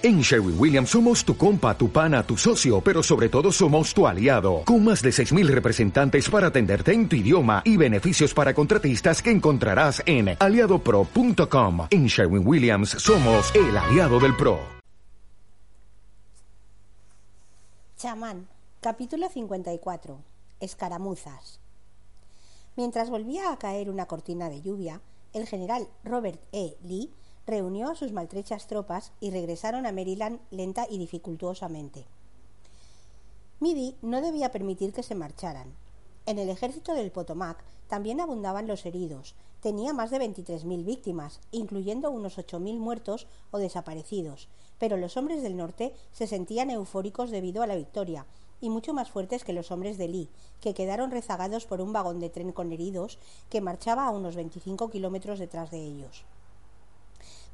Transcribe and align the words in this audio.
En 0.00 0.20
Sherwin 0.20 0.54
Williams 0.56 0.90
somos 0.90 1.24
tu 1.24 1.36
compa, 1.36 1.76
tu 1.76 1.90
pana, 1.90 2.22
tu 2.22 2.36
socio, 2.36 2.80
pero 2.80 3.02
sobre 3.02 3.28
todo 3.28 3.50
somos 3.50 3.92
tu 3.92 4.06
aliado, 4.06 4.62
con 4.64 4.84
más 4.84 5.02
de 5.02 5.10
6.000 5.10 5.48
representantes 5.48 6.30
para 6.30 6.46
atenderte 6.46 6.92
en 6.92 7.08
tu 7.08 7.16
idioma 7.16 7.62
y 7.64 7.76
beneficios 7.76 8.32
para 8.32 8.54
contratistas 8.54 9.20
que 9.20 9.32
encontrarás 9.32 10.00
en 10.06 10.36
aliadopro.com. 10.38 11.88
En 11.90 12.06
Sherwin 12.06 12.46
Williams 12.46 12.90
somos 12.90 13.52
el 13.56 13.76
aliado 13.76 14.20
del 14.20 14.36
PRO. 14.36 14.60
Chamán, 17.96 18.46
capítulo 18.80 19.28
54. 19.28 20.16
Escaramuzas. 20.60 21.58
Mientras 22.76 23.10
volvía 23.10 23.50
a 23.50 23.58
caer 23.58 23.90
una 23.90 24.06
cortina 24.06 24.48
de 24.48 24.62
lluvia, 24.62 25.00
el 25.32 25.48
general 25.48 25.88
Robert 26.04 26.40
E. 26.52 26.76
Lee 26.84 27.10
reunió 27.48 27.88
a 27.88 27.96
sus 27.96 28.12
maltrechas 28.12 28.66
tropas 28.66 29.12
y 29.20 29.30
regresaron 29.30 29.86
a 29.86 29.92
Maryland 29.92 30.38
lenta 30.50 30.86
y 30.88 30.98
dificultuosamente. 30.98 32.04
Midi 33.58 33.96
no 34.02 34.20
debía 34.20 34.52
permitir 34.52 34.92
que 34.92 35.02
se 35.02 35.14
marcharan. 35.14 35.74
En 36.26 36.38
el 36.38 36.50
ejército 36.50 36.92
del 36.92 37.10
Potomac 37.10 37.64
también 37.88 38.20
abundaban 38.20 38.66
los 38.66 38.84
heridos. 38.84 39.34
Tenía 39.62 39.94
más 39.94 40.10
de 40.10 40.18
23.000 40.18 40.84
víctimas, 40.84 41.40
incluyendo 41.50 42.10
unos 42.10 42.36
8.000 42.36 42.78
muertos 42.78 43.26
o 43.50 43.58
desaparecidos, 43.58 44.48
pero 44.78 44.98
los 44.98 45.16
hombres 45.16 45.42
del 45.42 45.56
norte 45.56 45.94
se 46.12 46.26
sentían 46.26 46.70
eufóricos 46.70 47.30
debido 47.30 47.62
a 47.62 47.66
la 47.66 47.76
victoria 47.76 48.26
y 48.60 48.68
mucho 48.68 48.92
más 48.92 49.10
fuertes 49.10 49.42
que 49.42 49.54
los 49.54 49.70
hombres 49.70 49.96
de 49.96 50.08
Lee, 50.08 50.28
que 50.60 50.74
quedaron 50.74 51.10
rezagados 51.10 51.64
por 51.64 51.80
un 51.80 51.94
vagón 51.94 52.20
de 52.20 52.28
tren 52.28 52.52
con 52.52 52.72
heridos 52.72 53.18
que 53.48 53.62
marchaba 53.62 54.04
a 54.04 54.10
unos 54.10 54.36
25 54.36 54.90
kilómetros 54.90 55.38
detrás 55.38 55.70
de 55.70 55.78
ellos. 55.78 56.24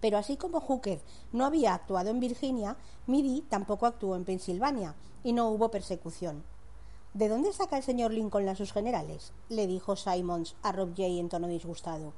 Pero 0.05 0.19
así 0.19 0.37
como 0.37 0.61
Hooker 0.61 1.01
no 1.33 1.47
había 1.47 1.73
actuado 1.73 2.11
en 2.11 2.21
Virginia, 2.21 2.77
Midi 3.07 3.41
tampoco 3.41 3.87
actuó 3.87 4.17
en 4.17 4.27
Pensilvania 4.27 4.95
y 5.23 5.33
no 5.33 5.49
hubo 5.49 5.71
persecución. 5.71 6.45
¿De 7.15 7.31
dónde 7.31 7.55
saca 7.55 7.79
el 7.79 7.83
señor 7.83 8.13
Lincoln 8.13 8.47
a 8.51 8.55
sus 8.55 8.75
generales? 8.75 9.33
le 9.49 9.67
dijo 9.67 9.97
Simons 9.97 10.57
a 10.63 10.73
Rob 10.73 10.95
Jay 10.95 11.19
en 11.19 11.31
tono 11.31 11.49
disgustado. 11.49 12.13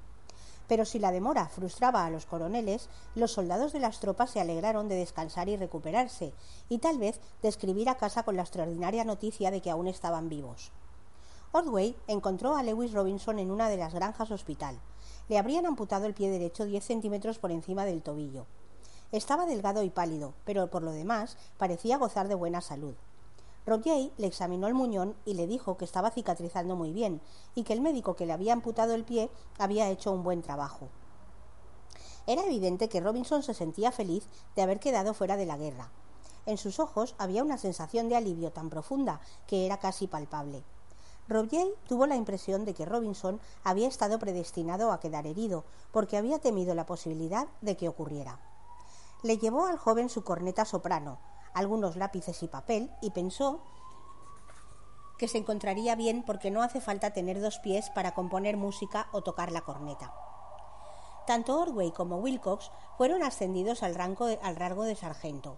Pero 0.66 0.84
si 0.84 0.98
la 0.98 1.12
demora 1.12 1.46
frustraba 1.46 2.04
a 2.04 2.10
los 2.10 2.26
coroneles, 2.26 2.88
los 3.14 3.30
soldados 3.30 3.72
de 3.72 3.78
las 3.78 4.00
tropas 4.00 4.30
se 4.30 4.40
alegraron 4.40 4.88
de 4.88 4.96
descansar 4.96 5.48
y 5.48 5.56
recuperarse, 5.56 6.32
y 6.68 6.78
tal 6.78 6.98
vez 6.98 7.20
de 7.40 7.48
escribir 7.48 7.88
a 7.88 7.98
casa 7.98 8.24
con 8.24 8.34
la 8.34 8.42
extraordinaria 8.42 9.04
noticia 9.04 9.52
de 9.52 9.60
que 9.60 9.70
aún 9.70 9.86
estaban 9.86 10.28
vivos. 10.28 10.72
Ordway 11.52 11.94
encontró 12.08 12.56
a 12.56 12.64
Lewis 12.64 12.92
Robinson 12.92 13.38
en 13.38 13.52
una 13.52 13.68
de 13.68 13.76
las 13.76 13.94
granjas 13.94 14.32
hospital. 14.32 14.80
Le 15.28 15.38
habrían 15.38 15.66
amputado 15.66 16.06
el 16.06 16.14
pie 16.14 16.30
derecho 16.30 16.64
diez 16.64 16.84
centímetros 16.84 17.38
por 17.38 17.50
encima 17.50 17.84
del 17.84 18.02
tobillo. 18.02 18.46
Estaba 19.12 19.46
delgado 19.46 19.82
y 19.82 19.90
pálido, 19.90 20.34
pero 20.44 20.68
por 20.68 20.82
lo 20.82 20.92
demás 20.92 21.36
parecía 21.58 21.98
gozar 21.98 22.28
de 22.28 22.34
buena 22.34 22.60
salud. 22.60 22.94
Roger 23.66 24.12
le 24.16 24.26
examinó 24.28 24.68
el 24.68 24.74
muñón 24.74 25.16
y 25.24 25.34
le 25.34 25.48
dijo 25.48 25.76
que 25.76 25.84
estaba 25.84 26.12
cicatrizando 26.12 26.76
muy 26.76 26.92
bien 26.92 27.20
y 27.56 27.64
que 27.64 27.72
el 27.72 27.80
médico 27.80 28.14
que 28.14 28.26
le 28.26 28.32
había 28.32 28.52
amputado 28.52 28.94
el 28.94 29.04
pie 29.04 29.28
había 29.58 29.90
hecho 29.90 30.12
un 30.12 30.22
buen 30.22 30.42
trabajo. 30.42 30.88
Era 32.28 32.44
evidente 32.44 32.88
que 32.88 33.00
Robinson 33.00 33.42
se 33.42 33.54
sentía 33.54 33.90
feliz 33.90 34.28
de 34.54 34.62
haber 34.62 34.78
quedado 34.78 35.14
fuera 35.14 35.36
de 35.36 35.46
la 35.46 35.56
guerra. 35.56 35.90
En 36.44 36.58
sus 36.58 36.78
ojos 36.78 37.16
había 37.18 37.42
una 37.42 37.58
sensación 37.58 38.08
de 38.08 38.14
alivio 38.14 38.52
tan 38.52 38.70
profunda 38.70 39.20
que 39.48 39.66
era 39.66 39.78
casi 39.78 40.06
palpable. 40.06 40.62
Tuvo 41.88 42.06
la 42.06 42.16
impresión 42.16 42.64
de 42.64 42.74
que 42.74 42.84
Robinson 42.84 43.40
había 43.64 43.88
estado 43.88 44.18
predestinado 44.18 44.92
a 44.92 45.00
quedar 45.00 45.26
herido, 45.26 45.64
porque 45.90 46.16
había 46.16 46.38
temido 46.38 46.74
la 46.74 46.86
posibilidad 46.86 47.48
de 47.60 47.76
que 47.76 47.88
ocurriera. 47.88 48.38
Le 49.22 49.38
llevó 49.38 49.66
al 49.66 49.78
joven 49.78 50.08
su 50.08 50.22
corneta 50.22 50.64
soprano, 50.64 51.18
algunos 51.52 51.96
lápices 51.96 52.42
y 52.42 52.48
papel, 52.48 52.90
y 53.00 53.10
pensó 53.10 53.60
que 55.18 55.28
se 55.28 55.38
encontraría 55.38 55.96
bien 55.96 56.22
porque 56.24 56.50
no 56.50 56.62
hace 56.62 56.80
falta 56.80 57.12
tener 57.12 57.40
dos 57.40 57.58
pies 57.58 57.90
para 57.90 58.14
componer 58.14 58.56
música 58.56 59.08
o 59.12 59.22
tocar 59.22 59.50
la 59.50 59.62
corneta. 59.62 60.12
Tanto 61.26 61.58
Ordway 61.58 61.90
como 61.90 62.18
Wilcox 62.18 62.70
fueron 62.96 63.22
ascendidos 63.22 63.82
al 63.82 63.94
rango 63.94 64.28
al 64.42 64.56
rango 64.56 64.84
de 64.84 64.94
sargento, 64.94 65.56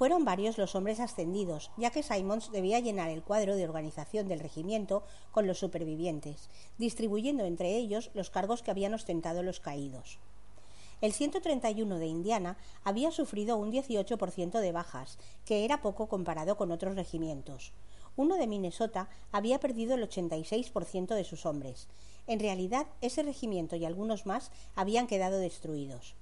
fueron 0.00 0.24
varios 0.24 0.56
los 0.56 0.74
hombres 0.76 0.98
ascendidos, 0.98 1.70
ya 1.76 1.90
que 1.90 2.02
Simons 2.02 2.50
debía 2.50 2.80
llenar 2.80 3.10
el 3.10 3.22
cuadro 3.22 3.54
de 3.54 3.64
organización 3.64 4.28
del 4.28 4.40
regimiento 4.40 5.02
con 5.30 5.46
los 5.46 5.58
supervivientes, 5.58 6.48
distribuyendo 6.78 7.44
entre 7.44 7.76
ellos 7.76 8.10
los 8.14 8.30
cargos 8.30 8.62
que 8.62 8.70
habían 8.70 8.94
ostentado 8.94 9.42
los 9.42 9.60
caídos. 9.60 10.18
El 11.02 11.12
131 11.12 11.98
de 11.98 12.06
Indiana 12.06 12.56
había 12.82 13.10
sufrido 13.10 13.58
un 13.58 13.72
18% 13.72 14.60
de 14.60 14.72
bajas, 14.72 15.18
que 15.44 15.66
era 15.66 15.82
poco 15.82 16.08
comparado 16.08 16.56
con 16.56 16.72
otros 16.72 16.94
regimientos. 16.94 17.74
Uno 18.16 18.36
de 18.36 18.46
Minnesota 18.46 19.10
había 19.32 19.60
perdido 19.60 19.96
el 19.96 20.08
86% 20.08 21.14
de 21.14 21.24
sus 21.24 21.44
hombres. 21.44 21.88
En 22.26 22.40
realidad, 22.40 22.86
ese 23.02 23.22
regimiento 23.22 23.76
y 23.76 23.84
algunos 23.84 24.24
más 24.24 24.50
habían 24.74 25.06
quedado 25.06 25.38
destruidos. 25.38 26.14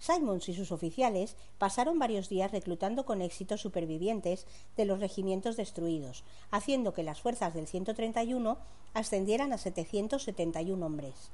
Simons 0.00 0.48
y 0.48 0.54
sus 0.54 0.72
oficiales 0.72 1.36
pasaron 1.58 1.98
varios 1.98 2.30
días 2.30 2.50
reclutando 2.50 3.04
con 3.04 3.20
éxito 3.20 3.58
supervivientes 3.58 4.46
de 4.74 4.86
los 4.86 4.98
regimientos 4.98 5.58
destruidos, 5.58 6.24
haciendo 6.50 6.94
que 6.94 7.02
las 7.02 7.20
fuerzas 7.20 7.52
del 7.52 7.66
131 7.66 8.56
ascendieran 8.94 9.52
a 9.52 9.58
771 9.58 10.84
hombres. 10.84 11.30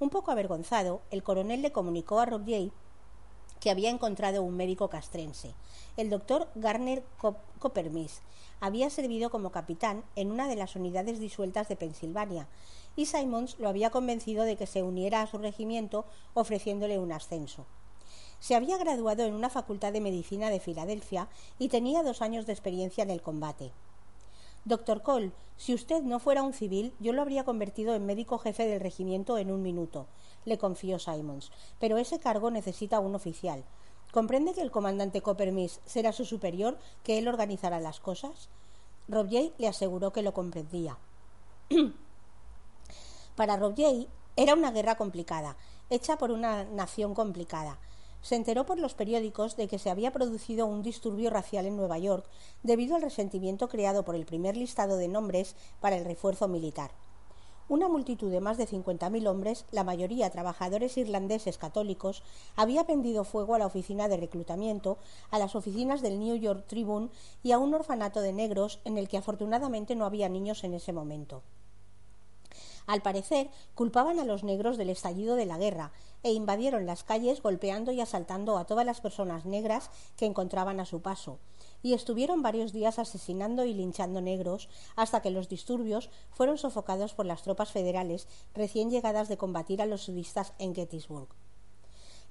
Un 0.00 0.10
poco 0.10 0.30
avergonzado, 0.30 1.00
el 1.10 1.22
coronel 1.22 1.62
le 1.62 1.72
comunicó 1.72 2.20
a 2.20 2.26
Rob 2.26 2.44
Jay 2.44 2.70
que 3.58 3.70
había 3.70 3.88
encontrado 3.88 4.42
un 4.42 4.54
médico 4.54 4.90
castrense. 4.90 5.54
El 5.96 6.10
doctor 6.10 6.48
Garner 6.54 7.02
Coppermis 7.58 8.20
había 8.60 8.90
servido 8.90 9.30
como 9.30 9.50
capitán 9.50 10.04
en 10.14 10.30
una 10.30 10.46
de 10.46 10.56
las 10.56 10.76
unidades 10.76 11.20
disueltas 11.20 11.68
de 11.68 11.76
Pensilvania, 11.76 12.48
y 12.96 13.06
Simons 13.06 13.58
lo 13.58 13.70
había 13.70 13.88
convencido 13.88 14.44
de 14.44 14.56
que 14.56 14.66
se 14.66 14.82
uniera 14.82 15.22
a 15.22 15.26
su 15.26 15.38
regimiento 15.38 16.04
ofreciéndole 16.34 16.98
un 16.98 17.10
ascenso. 17.10 17.64
Se 18.40 18.54
había 18.54 18.78
graduado 18.78 19.24
en 19.24 19.34
una 19.34 19.50
facultad 19.50 19.92
de 19.92 20.00
medicina 20.00 20.50
de 20.50 20.60
Filadelfia 20.60 21.28
y 21.58 21.68
tenía 21.68 22.02
dos 22.02 22.22
años 22.22 22.46
de 22.46 22.52
experiencia 22.52 23.02
en 23.02 23.10
el 23.10 23.22
combate. 23.22 23.72
Doctor 24.66 25.02
Cole, 25.02 25.32
si 25.58 25.74
usted 25.74 26.02
no 26.02 26.18
fuera 26.18 26.42
un 26.42 26.54
civil, 26.54 26.94
yo 26.98 27.12
lo 27.12 27.20
habría 27.20 27.44
convertido 27.44 27.94
en 27.94 28.06
médico 28.06 28.38
jefe 28.38 28.66
del 28.66 28.80
regimiento 28.80 29.36
en 29.36 29.50
un 29.50 29.62
minuto, 29.62 30.06
le 30.46 30.56
confió 30.56 30.98
Simons, 30.98 31.52
pero 31.78 31.98
ese 31.98 32.18
cargo 32.18 32.50
necesita 32.50 33.00
un 33.00 33.14
oficial. 33.14 33.62
¿Comprende 34.10 34.54
que 34.54 34.62
el 34.62 34.70
comandante 34.70 35.20
Coppermis 35.20 35.80
será 35.84 36.12
su 36.12 36.24
superior, 36.24 36.78
que 37.02 37.18
él 37.18 37.28
organizará 37.28 37.78
las 37.78 38.00
cosas? 38.00 38.48
Robier 39.06 39.52
le 39.58 39.68
aseguró 39.68 40.12
que 40.12 40.22
lo 40.22 40.32
comprendía. 40.32 40.96
Para 43.36 43.56
Robier 43.56 44.06
era 44.36 44.54
una 44.54 44.70
guerra 44.70 44.96
complicada, 44.96 45.56
hecha 45.90 46.16
por 46.16 46.30
una 46.30 46.64
nación 46.64 47.14
complicada 47.14 47.78
se 48.24 48.36
enteró 48.36 48.64
por 48.64 48.78
los 48.78 48.94
periódicos 48.94 49.54
de 49.54 49.68
que 49.68 49.78
se 49.78 49.90
había 49.90 50.10
producido 50.10 50.64
un 50.64 50.82
disturbio 50.82 51.28
racial 51.28 51.66
en 51.66 51.76
Nueva 51.76 51.98
York 51.98 52.24
debido 52.62 52.96
al 52.96 53.02
resentimiento 53.02 53.68
creado 53.68 54.02
por 54.02 54.14
el 54.14 54.24
primer 54.24 54.56
listado 54.56 54.96
de 54.96 55.08
nombres 55.08 55.54
para 55.78 55.98
el 55.98 56.06
refuerzo 56.06 56.48
militar. 56.48 56.90
Una 57.68 57.86
multitud 57.86 58.30
de 58.30 58.40
más 58.40 58.56
de 58.56 58.66
50.000 58.66 59.28
hombres, 59.28 59.66
la 59.72 59.84
mayoría 59.84 60.30
trabajadores 60.30 60.96
irlandeses 60.96 61.58
católicos, 61.58 62.22
había 62.56 62.84
pendido 62.84 63.24
fuego 63.24 63.54
a 63.54 63.58
la 63.58 63.66
oficina 63.66 64.08
de 64.08 64.16
reclutamiento, 64.16 64.96
a 65.30 65.38
las 65.38 65.54
oficinas 65.54 66.00
del 66.00 66.18
New 66.18 66.36
York 66.36 66.64
Tribune 66.66 67.10
y 67.42 67.52
a 67.52 67.58
un 67.58 67.74
orfanato 67.74 68.22
de 68.22 68.32
negros 68.32 68.80
en 68.86 68.96
el 68.96 69.06
que 69.06 69.18
afortunadamente 69.18 69.96
no 69.96 70.06
había 70.06 70.30
niños 70.30 70.64
en 70.64 70.72
ese 70.72 70.94
momento. 70.94 71.42
Al 72.86 73.00
parecer, 73.00 73.50
culpaban 73.74 74.18
a 74.18 74.24
los 74.24 74.44
negros 74.44 74.76
del 74.76 74.90
estallido 74.90 75.36
de 75.36 75.46
la 75.46 75.56
guerra 75.56 75.92
e 76.22 76.32
invadieron 76.32 76.86
las 76.86 77.02
calles 77.02 77.42
golpeando 77.42 77.92
y 77.92 78.00
asaltando 78.00 78.58
a 78.58 78.66
todas 78.66 78.84
las 78.84 79.00
personas 79.00 79.46
negras 79.46 79.90
que 80.16 80.26
encontraban 80.26 80.80
a 80.80 80.86
su 80.86 81.00
paso, 81.00 81.38
y 81.82 81.94
estuvieron 81.94 82.42
varios 82.42 82.72
días 82.72 82.98
asesinando 82.98 83.64
y 83.64 83.74
linchando 83.74 84.20
negros 84.20 84.68
hasta 84.96 85.22
que 85.22 85.30
los 85.30 85.48
disturbios 85.48 86.10
fueron 86.30 86.58
sofocados 86.58 87.14
por 87.14 87.26
las 87.26 87.42
tropas 87.42 87.72
federales 87.72 88.26
recién 88.54 88.90
llegadas 88.90 89.28
de 89.28 89.36
combatir 89.36 89.80
a 89.80 89.86
los 89.86 90.02
sudistas 90.02 90.52
en 90.58 90.74
Gettysburg. 90.74 91.28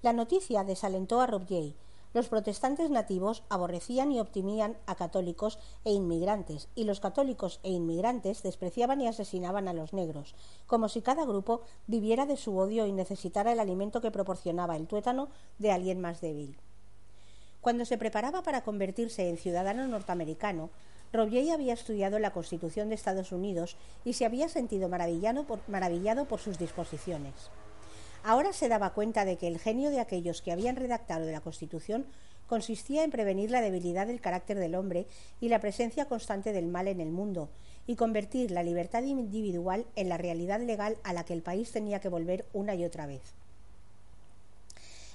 La 0.02 0.14
noticia 0.14 0.64
desalentó 0.64 1.22
a 1.22 1.28
Rob 1.28 1.48
Jay, 1.48 1.76
los 2.14 2.30
protestantes 2.30 2.90
nativos 2.90 3.44
aborrecían 3.50 4.12
y 4.12 4.20
optimían 4.20 4.78
a 4.86 4.96
católicos 4.96 5.60
e 5.84 5.92
inmigrantes, 5.92 6.70
y 6.76 6.84
los 6.84 7.00
católicos 7.00 7.60
e 7.64 7.72
inmigrantes 7.72 8.44
despreciaban 8.44 9.02
y 9.02 9.08
asesinaban 9.08 9.68
a 9.68 9.74
los 9.74 9.94
negros, 9.94 10.36
como 10.68 10.90
si 10.90 11.02
cada 11.02 11.26
grupo 11.26 11.62
viviera 11.88 12.26
de 12.26 12.38
su 12.38 12.58
odio 12.58 12.86
y 12.86 12.92
necesitara 12.92 13.52
el 13.52 13.60
alimento 13.60 14.02
que 14.02 14.12
proporcionaba 14.12 14.76
el 14.78 14.88
tuétano 14.88 15.30
de 15.58 15.72
alguien 15.72 16.00
más 16.00 16.22
débil. 16.22 16.58
Cuando 17.62 17.86
se 17.86 17.98
preparaba 17.98 18.44
para 18.44 18.64
convertirse 18.64 19.30
en 19.30 19.38
ciudadano 19.38 19.88
norteamericano, 19.88 20.70
Robier 21.14 21.52
había 21.52 21.74
estudiado 21.74 22.20
la 22.20 22.34
Constitución 22.34 22.90
de 22.90 22.96
Estados 22.96 23.32
Unidos 23.32 23.78
y 24.04 24.14
se 24.14 24.26
había 24.26 24.50
sentido 24.50 24.90
maravillado 24.90 26.26
por 26.26 26.40
sus 26.40 26.58
disposiciones. 26.58 27.34
Ahora 28.24 28.54
se 28.54 28.70
daba 28.70 28.94
cuenta 28.94 29.26
de 29.26 29.38
que 29.38 29.48
el 29.48 29.60
genio 29.60 29.90
de 29.90 30.00
aquellos 30.00 30.42
que 30.42 30.54
habían 30.54 30.78
redactado 30.78 31.30
la 31.30 31.42
Constitución 31.42 32.06
consistía 32.48 33.04
en 33.04 33.12
prevenir 33.12 33.52
la 33.52 33.62
debilidad 33.62 34.08
del 34.08 34.22
carácter 34.22 34.60
del 34.60 34.76
hombre 34.76 35.08
y 35.42 35.50
la 35.50 35.60
presencia 35.60 36.06
constante 36.06 36.54
del 36.54 36.68
mal 36.68 36.88
en 36.88 37.02
el 37.02 37.10
mundo, 37.10 37.50
y 37.86 37.98
convertir 37.98 38.52
la 38.52 38.64
libertad 38.64 39.04
individual 39.04 39.86
en 39.98 40.08
la 40.08 40.18
realidad 40.18 40.62
legal 40.62 40.98
a 41.04 41.12
la 41.12 41.26
que 41.26 41.34
el 41.34 41.42
país 41.42 41.72
tenía 41.72 42.00
que 42.00 42.10
volver 42.10 42.46
una 42.54 42.76
y 42.76 42.86
otra 42.86 43.08
vez. 43.08 43.22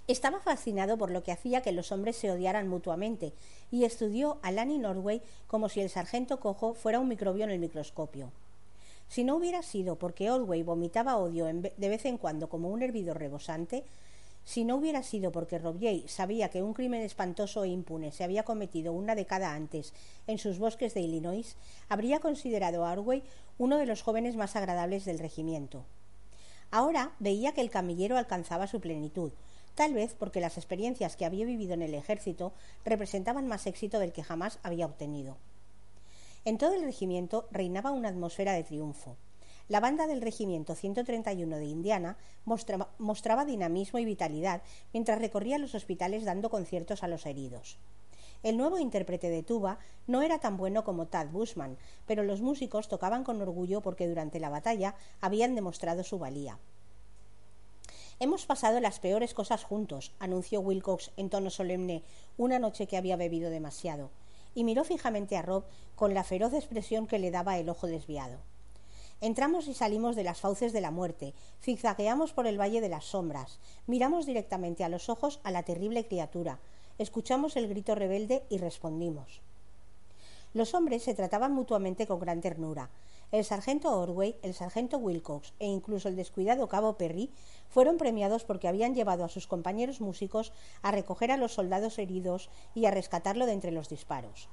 Estaba 0.06 0.40
fascinado 0.40 0.98
por 0.98 1.10
lo 1.10 1.22
que 1.22 1.32
hacía 1.32 1.62
que 1.62 1.72
los 1.72 1.92
hombres 1.92 2.16
se 2.16 2.30
odiaran 2.30 2.68
mutuamente 2.68 3.32
y 3.70 3.84
estudió 3.84 4.38
a 4.42 4.50
Lanny 4.50 4.78
Norway 4.78 5.22
como 5.46 5.68
si 5.68 5.80
el 5.80 5.90
sargento 5.90 6.40
cojo 6.40 6.74
fuera 6.74 6.98
un 6.98 7.08
microbio 7.08 7.44
en 7.44 7.50
el 7.50 7.58
microscopio. 7.58 8.32
Si 9.08 9.24
no 9.24 9.36
hubiera 9.36 9.62
sido 9.62 9.96
porque 9.96 10.30
Orway 10.30 10.62
vomitaba 10.62 11.16
odio 11.16 11.46
de 11.46 11.88
vez 11.88 12.04
en 12.04 12.18
cuando 12.18 12.48
como 12.48 12.68
un 12.68 12.82
hervidor 12.82 13.18
rebosante, 13.18 13.84
si 14.44 14.64
no 14.64 14.76
hubiera 14.76 15.02
sido 15.02 15.30
porque 15.30 15.58
Robier 15.58 16.08
sabía 16.08 16.48
que 16.48 16.62
un 16.62 16.72
crimen 16.72 17.02
espantoso 17.02 17.64
e 17.64 17.68
impune 17.68 18.12
se 18.12 18.24
había 18.24 18.44
cometido 18.44 18.94
una 18.94 19.14
década 19.14 19.54
antes 19.54 19.92
en 20.26 20.38
sus 20.38 20.58
bosques 20.58 20.94
de 20.94 21.02
Illinois, 21.02 21.56
habría 21.90 22.18
considerado 22.18 22.86
a 22.86 22.92
Orway 22.92 23.22
uno 23.58 23.76
de 23.76 23.84
los 23.84 24.00
jóvenes 24.00 24.36
más 24.36 24.56
agradables 24.56 25.04
del 25.04 25.18
regimiento. 25.18 25.84
Ahora 26.70 27.12
veía 27.18 27.52
que 27.52 27.60
el 27.60 27.68
camillero 27.68 28.16
alcanzaba 28.16 28.66
su 28.66 28.80
plenitud, 28.80 29.32
tal 29.74 29.92
vez 29.92 30.14
porque 30.18 30.40
las 30.40 30.56
experiencias 30.56 31.16
que 31.16 31.26
había 31.26 31.44
vivido 31.44 31.74
en 31.74 31.82
el 31.82 31.94
ejército 31.94 32.52
representaban 32.86 33.48
más 33.48 33.66
éxito 33.66 33.98
del 33.98 34.12
que 34.12 34.22
jamás 34.22 34.60
había 34.62 34.86
obtenido. 34.86 35.36
En 36.48 36.56
todo 36.56 36.72
el 36.72 36.82
regimiento 36.82 37.46
reinaba 37.50 37.90
una 37.90 38.08
atmósfera 38.08 38.54
de 38.54 38.64
triunfo. 38.64 39.18
La 39.68 39.80
banda 39.80 40.06
del 40.06 40.22
regimiento 40.22 40.74
131 40.74 41.58
de 41.58 41.66
Indiana 41.66 42.16
mostraba, 42.46 43.44
dinamismo 43.44 43.98
y 43.98 44.06
vitalidad 44.06 44.62
mientras 44.94 45.18
recorría 45.18 45.58
los 45.58 45.74
hospitales 45.74 46.24
dando 46.24 46.48
conciertos 46.48 47.02
a 47.02 47.08
los 47.08 47.26
heridos. 47.26 47.76
El 48.42 48.56
nuevo 48.56 48.78
intérprete 48.78 49.28
de 49.28 49.42
tuba 49.42 49.78
no 50.06 50.22
era 50.22 50.38
tan 50.38 50.56
bueno 50.56 50.84
como 50.84 51.06
Tad 51.06 51.26
Bushman, 51.26 51.76
pero 52.06 52.22
los 52.22 52.40
músicos 52.40 52.88
tocaban 52.88 53.24
con 53.24 53.42
orgullo 53.42 53.82
porque 53.82 54.08
durante 54.08 54.40
la 54.40 54.48
batalla 54.48 54.94
habían 55.20 55.54
demostrado 55.54 56.02
su 56.02 56.18
valía. 56.18 56.58
Hemos 58.20 58.46
pasado 58.46 58.80
las 58.80 59.00
peores 59.00 59.34
cosas 59.34 59.64
juntos, 59.64 60.12
anunció 60.18 60.62
Wilcox 60.62 61.10
en 61.18 61.28
tono 61.28 61.50
solemne 61.50 62.04
una 62.38 62.58
noche 62.58 62.86
que 62.86 62.96
había 62.96 63.16
bebido 63.16 63.50
demasiado, 63.50 64.08
y 64.58 64.64
miró 64.64 64.82
fijamente 64.82 65.36
a 65.36 65.42
Rob 65.42 65.62
con 65.94 66.14
la 66.14 66.24
feroz 66.24 66.52
expresión 66.52 67.06
que 67.06 67.20
le 67.20 67.30
daba 67.30 67.58
el 67.58 67.68
ojo 67.68 67.86
desviado. 67.86 68.38
Entramos 69.20 69.68
y 69.68 69.74
salimos 69.74 70.16
de 70.16 70.24
las 70.24 70.40
fauces 70.40 70.72
de 70.72 70.80
la 70.80 70.90
muerte, 70.90 71.32
zigzagueamos 71.62 72.32
por 72.32 72.48
el 72.48 72.60
valle 72.60 72.80
de 72.80 72.88
las 72.88 73.04
sombras, 73.04 73.60
miramos 73.86 74.26
directamente 74.26 74.82
a 74.82 74.88
los 74.88 75.08
ojos 75.10 75.38
a 75.44 75.52
la 75.52 75.62
terrible 75.62 76.08
criatura, 76.08 76.58
escuchamos 76.98 77.56
el 77.56 77.68
grito 77.68 77.94
rebelde 77.94 78.42
y 78.50 78.58
respondimos. 78.58 79.42
Los 80.54 80.74
hombres 80.74 81.04
se 81.04 81.14
trataban 81.14 81.52
mutuamente 81.52 82.08
con 82.08 82.18
gran 82.18 82.40
ternura, 82.40 82.90
el 83.30 83.44
sargento 83.44 83.94
Orway, 83.98 84.36
el 84.42 84.54
sargento 84.54 84.96
Wilcox 84.96 85.52
e 85.58 85.66
incluso 85.66 86.08
el 86.08 86.16
descuidado 86.16 86.68
cabo 86.68 86.96
Perry 86.96 87.30
fueron 87.68 87.98
premiados 87.98 88.44
porque 88.44 88.68
habían 88.68 88.94
llevado 88.94 89.24
a 89.24 89.28
sus 89.28 89.46
compañeros 89.46 90.00
músicos 90.00 90.52
a 90.80 90.92
recoger 90.92 91.30
a 91.30 91.36
los 91.36 91.52
soldados 91.52 91.98
heridos 91.98 92.48
y 92.74 92.86
a 92.86 92.90
rescatarlo 92.90 93.44
de 93.44 93.52
entre 93.52 93.70
los 93.70 93.90
disparos. 93.90 94.48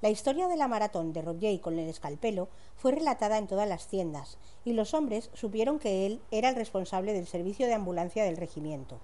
La 0.00 0.08
historia 0.08 0.48
de 0.48 0.56
la 0.56 0.68
maratón 0.68 1.12
de 1.12 1.22
Roger 1.22 1.60
con 1.60 1.78
el 1.78 1.88
escalpelo 1.88 2.48
fue 2.74 2.92
relatada 2.92 3.38
en 3.38 3.46
todas 3.46 3.68
las 3.68 3.86
tiendas, 3.88 4.38
y 4.64 4.72
los 4.72 4.94
hombres 4.94 5.30
supieron 5.32 5.78
que 5.78 6.06
él 6.06 6.20
era 6.30 6.50
el 6.50 6.54
responsable 6.54 7.12
del 7.14 7.26
servicio 7.26 7.66
de 7.66 7.74
ambulancia 7.74 8.24
del 8.24 8.36
regimiento. 8.36 9.00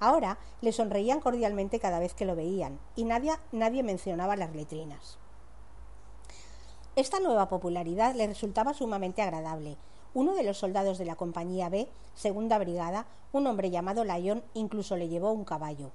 Ahora 0.00 0.38
le 0.60 0.72
sonreían 0.72 1.20
cordialmente 1.20 1.78
cada 1.78 1.98
vez 1.98 2.14
que 2.14 2.24
lo 2.24 2.36
veían, 2.36 2.78
y 2.96 3.04
nadie, 3.04 3.32
nadie 3.52 3.82
mencionaba 3.82 4.36
las 4.36 4.54
letrinas. 4.54 5.18
Esta 6.96 7.18
nueva 7.18 7.48
popularidad 7.48 8.14
le 8.14 8.28
resultaba 8.28 8.72
sumamente 8.72 9.20
agradable. 9.20 9.76
Uno 10.14 10.36
de 10.36 10.44
los 10.44 10.58
soldados 10.58 10.96
de 10.96 11.04
la 11.04 11.16
compañía 11.16 11.68
B, 11.68 11.88
segunda 12.14 12.56
brigada, 12.56 13.06
un 13.32 13.48
hombre 13.48 13.70
llamado 13.70 14.04
Lyon, 14.04 14.44
incluso 14.54 14.96
le 14.96 15.08
llevó 15.08 15.32
un 15.32 15.44
caballo. 15.44 15.90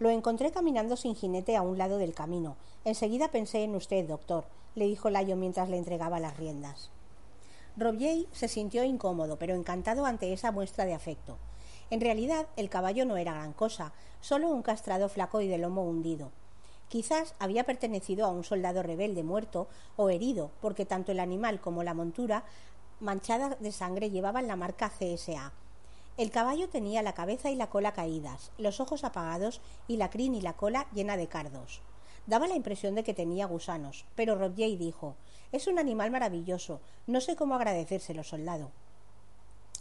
Lo 0.00 0.10
encontré 0.10 0.50
caminando 0.50 0.96
sin 0.96 1.14
jinete 1.14 1.56
a 1.56 1.62
un 1.62 1.78
lado 1.78 1.98
del 1.98 2.14
camino. 2.14 2.56
Enseguida 2.84 3.28
pensé 3.28 3.62
en 3.62 3.76
usted, 3.76 4.08
doctor, 4.08 4.44
le 4.74 4.86
dijo 4.86 5.08
Lyon 5.08 5.38
mientras 5.38 5.68
le 5.68 5.78
entregaba 5.78 6.18
las 6.18 6.36
riendas. 6.36 6.90
Robier 7.76 8.26
se 8.32 8.48
sintió 8.48 8.82
incómodo, 8.82 9.38
pero 9.38 9.54
encantado 9.54 10.04
ante 10.04 10.32
esa 10.32 10.50
muestra 10.50 10.84
de 10.84 10.94
afecto. 10.94 11.38
En 11.90 12.00
realidad, 12.00 12.48
el 12.56 12.68
caballo 12.68 13.04
no 13.04 13.16
era 13.16 13.34
gran 13.34 13.52
cosa, 13.52 13.92
solo 14.20 14.48
un 14.48 14.62
castrado 14.62 15.08
flaco 15.08 15.40
y 15.42 15.46
de 15.46 15.58
lomo 15.58 15.84
hundido. 15.84 16.32
Quizás 16.94 17.34
había 17.40 17.64
pertenecido 17.64 18.24
a 18.24 18.30
un 18.30 18.44
soldado 18.44 18.80
rebelde 18.84 19.24
muerto 19.24 19.66
o 19.96 20.10
herido, 20.10 20.52
porque 20.60 20.86
tanto 20.86 21.10
el 21.10 21.18
animal 21.18 21.60
como 21.60 21.82
la 21.82 21.92
montura 21.92 22.44
manchada 23.00 23.56
de 23.58 23.72
sangre 23.72 24.10
llevaban 24.10 24.46
la 24.46 24.54
marca 24.54 24.92
CSA. 24.96 25.52
El 26.16 26.30
caballo 26.30 26.68
tenía 26.68 27.02
la 27.02 27.12
cabeza 27.12 27.50
y 27.50 27.56
la 27.56 27.68
cola 27.68 27.94
caídas, 27.94 28.52
los 28.58 28.78
ojos 28.78 29.02
apagados 29.02 29.60
y 29.88 29.96
la 29.96 30.08
crin 30.08 30.36
y 30.36 30.40
la 30.40 30.52
cola 30.52 30.86
llena 30.94 31.16
de 31.16 31.26
cardos. 31.26 31.80
Daba 32.28 32.46
la 32.46 32.54
impresión 32.54 32.94
de 32.94 33.02
que 33.02 33.12
tenía 33.12 33.46
gusanos, 33.46 34.04
pero 34.14 34.36
Robier 34.36 34.78
dijo 34.78 35.16
Es 35.50 35.66
un 35.66 35.80
animal 35.80 36.12
maravilloso, 36.12 36.80
no 37.08 37.20
sé 37.20 37.34
cómo 37.34 37.56
agradecérselo, 37.56 38.22
soldado. 38.22 38.70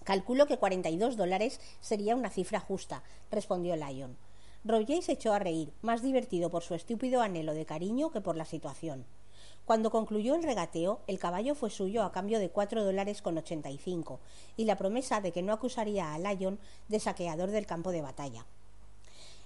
Calculo 0.03 0.47
que 0.47 0.57
cuarenta 0.57 0.89
y 0.89 0.97
dos 0.97 1.15
dólares 1.15 1.61
sería 1.79 2.15
una 2.15 2.31
cifra 2.31 2.59
justa, 2.59 3.03
respondió 3.29 3.75
Lyon. 3.75 4.17
Roger 4.65 5.03
se 5.03 5.11
echó 5.11 5.33
a 5.33 5.39
reír, 5.39 5.73
más 5.81 6.01
divertido 6.01 6.49
por 6.49 6.63
su 6.63 6.73
estúpido 6.73 7.21
anhelo 7.21 7.53
de 7.53 7.65
cariño 7.65 8.11
que 8.11 8.21
por 8.21 8.37
la 8.37 8.45
situación. 8.45 9.05
Cuando 9.65 9.91
concluyó 9.91 10.35
el 10.35 10.43
regateo, 10.43 11.01
el 11.07 11.19
caballo 11.19 11.53
fue 11.53 11.69
suyo 11.69 12.03
a 12.03 12.13
cambio 12.13 12.39
de 12.39 12.49
cuatro 12.49 12.85
dólares 12.85 13.21
con 13.21 13.37
ochenta 13.37 13.69
y 13.69 13.77
cinco, 13.77 14.21
y 14.55 14.63
la 14.63 14.77
promesa 14.77 15.19
de 15.19 15.33
que 15.33 15.41
no 15.41 15.51
acusaría 15.51 16.13
a 16.13 16.19
Lyon 16.19 16.59
de 16.87 17.01
saqueador 17.01 17.51
del 17.51 17.65
campo 17.65 17.91
de 17.91 18.01
batalla. 18.01 18.45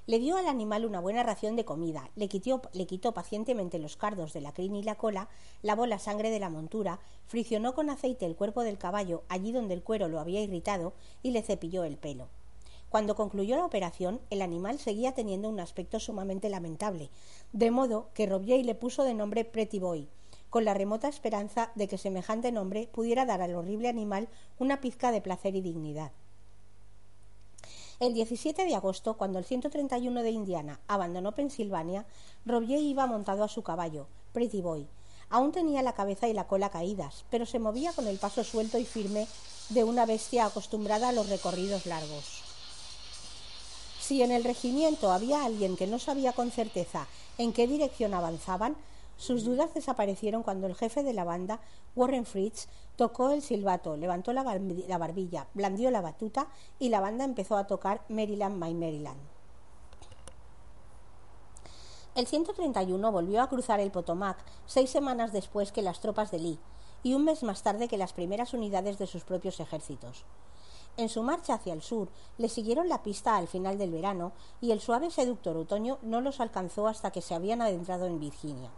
Le 0.06 0.20
dio 0.20 0.38
al 0.38 0.48
animal 0.48 0.86
una 0.86 1.00
buena 1.00 1.24
ración 1.24 1.56
de 1.56 1.66
comida, 1.66 2.12
le 2.16 2.28
quitó, 2.30 2.62
le 2.74 2.86
quitó 2.86 3.14
pacientemente 3.14 3.80
los 3.80 3.98
cardos 3.98 4.34
de 4.34 4.42
la 4.42 4.54
crin 4.54 4.76
y 4.76 4.84
la 4.84 4.96
cola, 4.96 5.30
lavó 5.64 5.88
la 5.88 5.98
sangre 5.98 6.30
de 6.30 6.40
la 6.40 6.52
montura, 6.52 7.00
friccionó 7.26 7.74
con 7.74 7.90
aceite 7.90 8.28
el 8.28 8.36
cuerpo 8.36 8.62
del 8.62 8.78
caballo 8.78 9.24
allí 9.30 9.52
donde 9.52 9.74
el 9.74 9.84
cuero 9.84 10.10
lo 10.10 10.20
había 10.20 10.42
irritado 10.42 10.94
y 11.24 11.32
le 11.32 11.42
cepilló 11.42 11.84
el 11.84 11.98
pelo. 11.98 12.30
Cuando 12.90 13.16
concluyó 13.16 13.58
la 13.58 13.66
operación, 13.66 14.22
el 14.30 14.42
animal 14.42 14.80
seguía 14.80 15.14
teniendo 15.14 15.50
un 15.50 15.60
aspecto 15.60 16.00
sumamente 16.00 16.50
lamentable, 16.50 17.10
de 17.52 17.70
modo 17.70 18.10
que 18.14 18.26
Robier 18.26 18.66
le 18.66 18.76
puso 18.76 19.04
de 19.04 19.14
nombre 19.14 19.44
Pretty 19.44 19.80
Boy, 19.80 20.08
con 20.50 20.64
la 20.64 20.74
remota 20.74 21.10
esperanza 21.10 21.72
de 21.76 21.90
que 21.90 21.98
semejante 21.98 22.52
nombre 22.52 22.88
pudiera 22.92 23.26
dar 23.26 23.42
al 23.42 23.56
horrible 23.56 23.90
animal 23.90 24.30
una 24.58 24.80
pizca 24.80 25.12
de 25.12 25.22
placer 25.22 25.56
y 25.56 25.62
dignidad. 25.62 26.12
El 28.00 28.14
17 28.14 28.64
de 28.64 28.76
agosto, 28.76 29.18
cuando 29.18 29.40
el 29.40 29.46
131 29.46 30.24
de 30.24 30.32
Indiana 30.32 30.80
abandonó 30.88 31.34
Pensilvania, 31.34 32.06
Robier 32.46 32.80
iba 32.80 33.06
montado 33.06 33.44
a 33.44 33.50
su 33.50 33.64
caballo, 33.64 34.08
Pretty 34.32 34.62
Boy. 34.62 34.88
Aún 35.30 35.52
tenía 35.52 35.82
la 35.82 35.94
cabeza 35.94 36.30
y 36.30 36.34
la 36.34 36.48
cola 36.48 36.70
caídas, 36.70 37.26
pero 37.30 37.46
se 37.46 37.60
movía 37.60 37.92
con 37.92 38.08
el 38.08 38.18
paso 38.18 38.46
suelto 38.46 38.78
y 38.78 38.86
firme 38.86 39.28
de 39.70 39.84
una 39.84 40.06
bestia 40.06 40.46
acostumbrada 40.46 41.10
a 41.10 41.12
los 41.12 41.28
recorridos 41.28 41.86
largos. 41.86 42.47
Si 44.08 44.24
en 44.24 44.32
el 44.32 44.46
regimiento 44.46 45.12
había 45.12 45.44
alguien 45.44 45.76
que 45.76 45.86
no 45.86 46.00
sabía 46.00 46.32
con 46.32 46.50
certeza 46.50 47.08
en 47.38 47.52
qué 47.52 47.68
dirección 47.68 48.14
avanzaban, 48.14 48.78
sus 49.18 49.44
dudas 49.44 49.74
desaparecieron 49.74 50.44
cuando 50.44 50.66
el 50.66 50.76
jefe 50.76 51.04
de 51.04 51.12
la 51.12 51.26
banda, 51.26 51.60
Warren 51.94 52.26
Fritz, 52.26 52.70
tocó 52.96 53.32
el 53.32 53.42
silbato, 53.42 53.98
levantó 53.98 54.32
la 54.32 54.44
barbilla, 54.44 55.48
blandió 55.54 55.92
la 55.92 56.00
batuta 56.00 56.48
y 56.80 56.88
la 56.88 57.02
banda 57.02 57.26
empezó 57.26 57.58
a 57.58 57.68
tocar 57.68 58.00
Maryland, 58.08 58.64
My 58.64 58.74
Maryland. 58.74 59.20
El 62.16 62.28
131 62.28 63.12
volvió 63.12 63.42
a 63.42 63.50
cruzar 63.50 63.82
el 63.82 63.92
Potomac 63.92 64.38
seis 64.68 64.90
semanas 64.90 65.34
después 65.34 65.74
que 65.74 65.82
las 65.82 66.00
tropas 66.00 66.32
de 66.32 66.40
Lee 66.40 66.60
y 67.04 67.14
un 67.14 67.26
mes 67.26 67.44
más 67.44 67.62
tarde 67.62 67.90
que 67.90 67.98
las 67.98 68.14
primeras 68.14 68.54
unidades 68.54 69.00
de 69.00 69.08
sus 69.08 69.26
propios 69.26 69.60
ejércitos. 69.60 70.24
En 70.98 71.10
su 71.10 71.22
marcha 71.22 71.54
hacia 71.54 71.74
el 71.74 71.84
sur, 71.84 72.10
le 72.40 72.50
siguieron 72.50 72.90
la 72.90 73.04
pista 73.04 73.38
al 73.38 73.48
final 73.48 73.78
del 73.78 73.92
verano 73.92 74.32
y 74.62 74.72
el 74.72 74.82
suave 74.82 75.12
seductor 75.12 75.56
otoño 75.56 76.00
no 76.02 76.22
los 76.22 76.40
alcanzó 76.40 76.88
hasta 76.88 77.12
que 77.12 77.22
se 77.22 77.36
habían 77.36 77.62
adentrado 77.62 78.08
en 78.08 78.20
Virginia. 78.20 78.72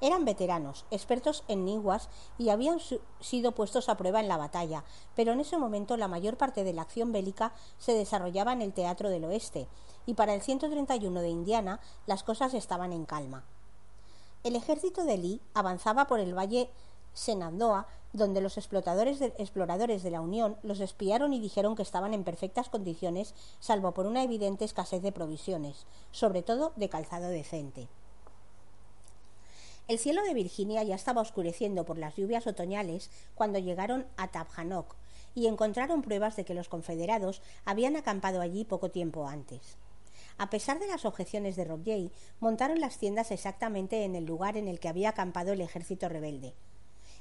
Eran 0.00 0.24
veteranos, 0.24 0.84
expertos 0.90 1.44
en 1.46 1.64
niguas 1.64 2.08
y 2.36 2.50
habían 2.50 2.78
sido 3.20 3.52
puestos 3.52 3.88
a 3.88 3.96
prueba 3.96 4.18
en 4.20 4.28
la 4.28 4.36
batalla, 4.36 4.84
pero 5.14 5.32
en 5.32 5.40
ese 5.40 5.56
momento 5.56 5.96
la 5.96 6.08
mayor 6.08 6.36
parte 6.36 6.64
de 6.64 6.72
la 6.72 6.82
acción 6.82 7.12
bélica 7.12 7.54
se 7.78 7.94
desarrollaba 7.94 8.52
en 8.52 8.60
el 8.60 8.74
Teatro 8.74 9.08
del 9.08 9.24
Oeste, 9.24 9.68
y 10.04 10.14
para 10.14 10.34
el 10.34 10.42
131 10.42 11.20
de 11.20 11.28
Indiana 11.28 11.80
las 12.06 12.24
cosas 12.24 12.54
estaban 12.54 12.92
en 12.92 13.06
calma. 13.06 13.44
El 14.42 14.54
ejército 14.54 15.04
de 15.04 15.16
Lee 15.16 15.40
avanzaba 15.54 16.06
por 16.06 16.20
el 16.20 16.36
valle 16.36 16.70
Senandoa, 17.16 17.86
donde 18.12 18.42
los 18.42 18.58
exploradores 18.58 19.18
de 20.02 20.10
la 20.10 20.20
Unión 20.20 20.58
los 20.62 20.80
espiaron 20.80 21.32
y 21.32 21.40
dijeron 21.40 21.74
que 21.74 21.82
estaban 21.82 22.12
en 22.12 22.24
perfectas 22.24 22.68
condiciones, 22.68 23.34
salvo 23.58 23.92
por 23.92 24.06
una 24.06 24.22
evidente 24.22 24.66
escasez 24.66 25.02
de 25.02 25.12
provisiones, 25.12 25.86
sobre 26.12 26.42
todo 26.42 26.74
de 26.76 26.90
calzado 26.90 27.28
decente. 27.28 27.88
El 29.88 29.98
cielo 29.98 30.22
de 30.24 30.34
Virginia 30.34 30.82
ya 30.82 30.94
estaba 30.94 31.22
oscureciendo 31.22 31.86
por 31.86 31.96
las 31.96 32.16
lluvias 32.16 32.46
otoñales 32.46 33.10
cuando 33.34 33.58
llegaron 33.58 34.06
a 34.18 34.28
Tabjanok 34.28 34.94
y 35.34 35.46
encontraron 35.46 36.02
pruebas 36.02 36.36
de 36.36 36.44
que 36.44 36.54
los 36.54 36.68
confederados 36.68 37.40
habían 37.64 37.96
acampado 37.96 38.42
allí 38.42 38.64
poco 38.64 38.90
tiempo 38.90 39.26
antes. 39.26 39.78
A 40.36 40.50
pesar 40.50 40.80
de 40.80 40.86
las 40.86 41.06
objeciones 41.06 41.56
de 41.56 41.64
Rob 41.64 41.82
Jay, 41.82 42.12
montaron 42.40 42.78
las 42.78 42.98
tiendas 42.98 43.30
exactamente 43.30 44.04
en 44.04 44.16
el 44.16 44.26
lugar 44.26 44.58
en 44.58 44.68
el 44.68 44.80
que 44.80 44.88
había 44.88 45.10
acampado 45.10 45.52
el 45.52 45.62
ejército 45.62 46.10
rebelde. 46.10 46.52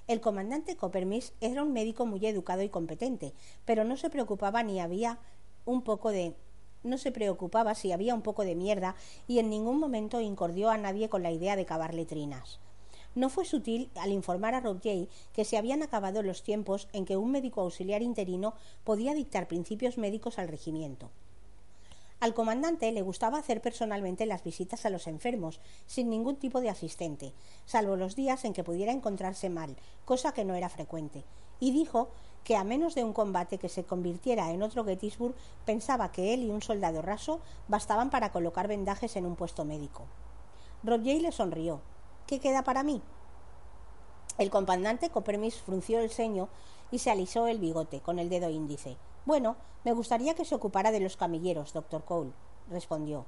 El 0.08 0.22
comandante 0.22 0.76
Coppermis 0.78 1.34
era 1.42 1.64
un 1.64 1.74
médico 1.74 2.06
muy 2.06 2.24
educado 2.28 2.62
y 2.62 2.70
competente, 2.70 3.34
pero 3.66 3.84
no 3.84 3.98
se 3.98 4.12
preocupaba 4.12 4.62
ni 4.62 4.80
había 4.80 5.18
un 5.66 5.82
poco 5.82 6.12
de 6.12 6.36
no 6.84 7.00
se 7.00 7.12
preocupaba 7.12 7.74
si 7.74 7.92
había 7.92 8.14
un 8.14 8.22
poco 8.22 8.46
de 8.46 8.54
mierda 8.54 8.96
y 9.28 9.40
en 9.40 9.50
ningún 9.50 9.80
momento 9.80 10.22
incordió 10.22 10.70
a 10.70 10.78
nadie 10.78 11.10
con 11.10 11.24
la 11.24 11.32
idea 11.32 11.56
de 11.56 11.66
cavar 11.66 11.96
letrinas. 11.96 12.60
No 13.16 13.30
fue 13.30 13.46
sutil 13.46 13.90
al 13.96 14.12
informar 14.12 14.54
a 14.54 14.60
Rob 14.60 14.80
que 14.82 15.46
se 15.46 15.58
habían 15.58 15.82
acabado 15.82 16.22
los 16.22 16.44
tiempos 16.44 16.88
en 16.94 17.06
que 17.06 17.18
un 17.18 17.32
médico 17.32 17.62
auxiliar 17.62 18.04
interino 18.04 18.54
podía 18.84 19.16
dictar 19.16 19.48
principios 19.48 19.98
médicos 19.98 20.38
al 20.38 20.50
regimiento. 20.50 21.10
Al 22.26 22.34
comandante 22.34 22.92
le 22.92 23.04
gustaba 23.04 23.38
hacer 23.38 23.62
personalmente 23.62 24.26
las 24.26 24.44
visitas 24.44 24.84
a 24.88 24.90
los 24.90 25.06
enfermos, 25.06 25.62
sin 25.86 26.10
ningún 26.10 26.38
tipo 26.38 26.60
de 26.60 26.72
asistente, 26.72 27.36
salvo 27.68 27.98
los 27.98 28.16
días 28.16 28.46
en 28.46 28.54
que 28.54 28.64
pudiera 28.64 28.92
encontrarse 28.92 29.48
mal, 29.48 29.76
cosa 30.06 30.32
que 30.32 30.44
no 30.44 30.56
era 30.56 30.70
frecuente, 30.70 31.24
y 31.60 31.70
dijo 31.70 32.10
que 32.44 32.56
a 32.56 32.64
menos 32.64 32.96
de 32.96 33.04
un 33.04 33.14
combate 33.14 33.60
que 33.60 33.70
se 33.70 33.84
convirtiera 33.84 34.50
en 34.50 34.64
otro 34.64 34.84
Gettysburg, 34.84 35.36
pensaba 35.66 36.12
que 36.12 36.34
él 36.34 36.42
y 36.42 36.50
un 36.50 36.64
soldado 36.64 37.04
raso 37.04 37.42
bastaban 37.68 38.10
para 38.10 38.32
colocar 38.32 38.68
vendajes 38.68 39.16
en 39.18 39.28
un 39.28 39.36
puesto 39.36 39.64
médico. 39.64 40.08
Rob 40.84 41.04
le 41.04 41.32
sonrió. 41.32 41.82
¿Qué 42.26 42.40
queda 42.40 42.64
para 42.64 42.82
mí? 42.82 43.04
El 44.40 44.50
comandante 44.50 45.12
Coppermis 45.12 45.62
frunció 45.62 46.00
el 46.00 46.10
ceño 46.10 46.50
y 46.90 46.98
se 46.98 47.12
alisó 47.12 47.46
el 47.46 47.60
bigote 47.60 48.00
con 48.00 48.18
el 48.18 48.30
dedo 48.30 48.50
índice. 48.50 48.98
Bueno, 49.26 49.56
me 49.84 49.92
gustaría 49.92 50.36
que 50.36 50.46
se 50.46 50.54
ocupara 50.54 50.92
de 50.92 51.00
los 51.00 51.18
camilleros, 51.18 51.74
doctor 51.74 52.06
Cole, 52.06 52.32
respondió. 52.70 53.26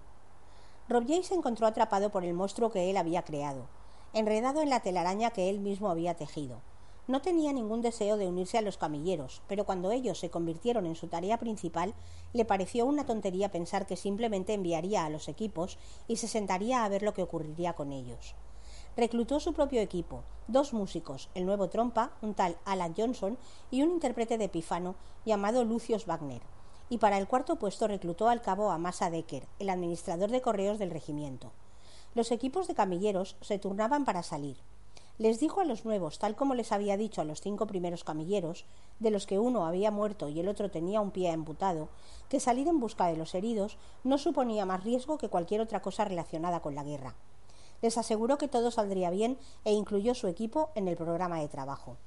Rob 0.88 1.08
se 1.24 1.34
encontró 1.34 1.66
atrapado 1.66 2.12
por 2.12 2.24
el 2.24 2.36
monstruo 2.36 2.70
que 2.70 2.92
él 2.92 2.98
había 2.98 3.24
creado, 3.24 3.66
enredado 4.14 4.62
en 4.62 4.70
la 4.70 4.82
telaraña 4.82 5.32
que 5.32 5.50
él 5.50 5.60
mismo 5.60 5.90
había 5.90 6.14
tejido. 6.14 6.62
No 7.08 7.24
tenía 7.24 7.52
ningún 7.52 7.82
deseo 7.82 8.18
de 8.18 8.28
unirse 8.28 8.60
a 8.60 8.62
los 8.62 8.78
camilleros, 8.78 9.42
pero 9.48 9.66
cuando 9.66 9.90
ellos 9.90 10.20
se 10.20 10.30
convirtieron 10.30 10.86
en 10.86 10.96
su 10.96 11.08
tarea 11.08 11.40
principal, 11.40 11.96
le 12.32 12.46
pareció 12.46 12.86
una 12.86 13.08
tontería 13.08 13.52
pensar 13.52 13.88
que 13.88 13.96
simplemente 13.96 14.54
enviaría 14.54 15.04
a 15.04 15.10
los 15.10 15.28
equipos 15.28 15.80
y 16.08 16.18
se 16.18 16.28
sentaría 16.28 16.86
a 16.86 16.90
ver 16.90 17.02
lo 17.02 17.16
que 17.16 17.24
ocurriría 17.24 17.74
con 17.74 17.92
ellos 17.92 18.36
reclutó 18.98 19.40
su 19.40 19.54
propio 19.54 19.80
equipo, 19.80 20.24
dos 20.48 20.74
músicos, 20.74 21.30
el 21.36 21.46
nuevo 21.46 21.70
trompa, 21.70 22.14
un 22.24 22.34
tal 22.34 22.58
Alan 22.66 22.96
Johnson, 22.98 23.38
y 23.70 23.84
un 23.84 23.92
intérprete 23.92 24.40
de 24.40 24.50
pifano 24.50 24.96
llamado 25.24 25.64
Lucius 25.64 26.08
Wagner. 26.08 26.42
Y 26.90 26.98
para 26.98 27.20
el 27.20 27.28
cuarto 27.28 27.58
puesto 27.58 27.88
reclutó 27.88 28.28
al 28.28 28.42
cabo 28.42 28.72
Amasa 28.72 29.12
Decker, 29.12 29.48
el 29.60 29.70
administrador 29.70 30.32
de 30.32 30.42
correos 30.42 30.80
del 30.80 30.90
regimiento. 30.90 31.52
Los 32.16 32.32
equipos 32.32 32.68
de 32.68 32.74
camilleros 32.74 33.36
se 33.42 33.60
turnaban 33.60 34.04
para 34.04 34.24
salir. 34.24 34.58
Les 35.20 35.40
dijo 35.40 35.62
a 35.62 35.66
los 35.66 35.86
nuevos, 35.86 36.18
tal 36.18 36.36
como 36.36 36.56
les 36.56 36.72
había 36.72 36.98
dicho 36.98 37.22
a 37.22 37.26
los 37.26 37.40
cinco 37.40 37.68
primeros 37.68 38.04
camilleros, 38.04 38.66
de 39.00 39.12
los 39.12 39.28
que 39.28 39.38
uno 39.38 39.68
había 39.68 39.92
muerto 39.92 40.28
y 40.28 40.40
el 40.40 40.48
otro 40.48 40.72
tenía 40.72 41.02
un 41.02 41.12
pie 41.12 41.30
amputado, 41.30 41.90
que 42.30 42.40
salir 42.40 42.68
en 42.68 42.80
busca 42.80 43.06
de 43.06 43.18
los 43.18 43.36
heridos 43.36 43.78
no 44.04 44.18
suponía 44.18 44.66
más 44.66 44.84
riesgo 44.84 45.20
que 45.20 45.30
cualquier 45.30 45.62
otra 45.62 45.84
cosa 45.84 46.04
relacionada 46.04 46.62
con 46.62 46.74
la 46.74 46.84
guerra 46.84 47.16
les 47.82 47.98
aseguró 47.98 48.38
que 48.38 48.48
todo 48.48 48.72
saldría 48.72 49.10
bien 49.10 49.38
e 49.66 49.74
incluyó 49.74 50.16
su 50.16 50.28
equipo 50.28 50.70
en 50.76 50.88
el 50.88 50.98
programa 50.98 51.40
de 51.40 51.48
trabajo. 51.48 51.98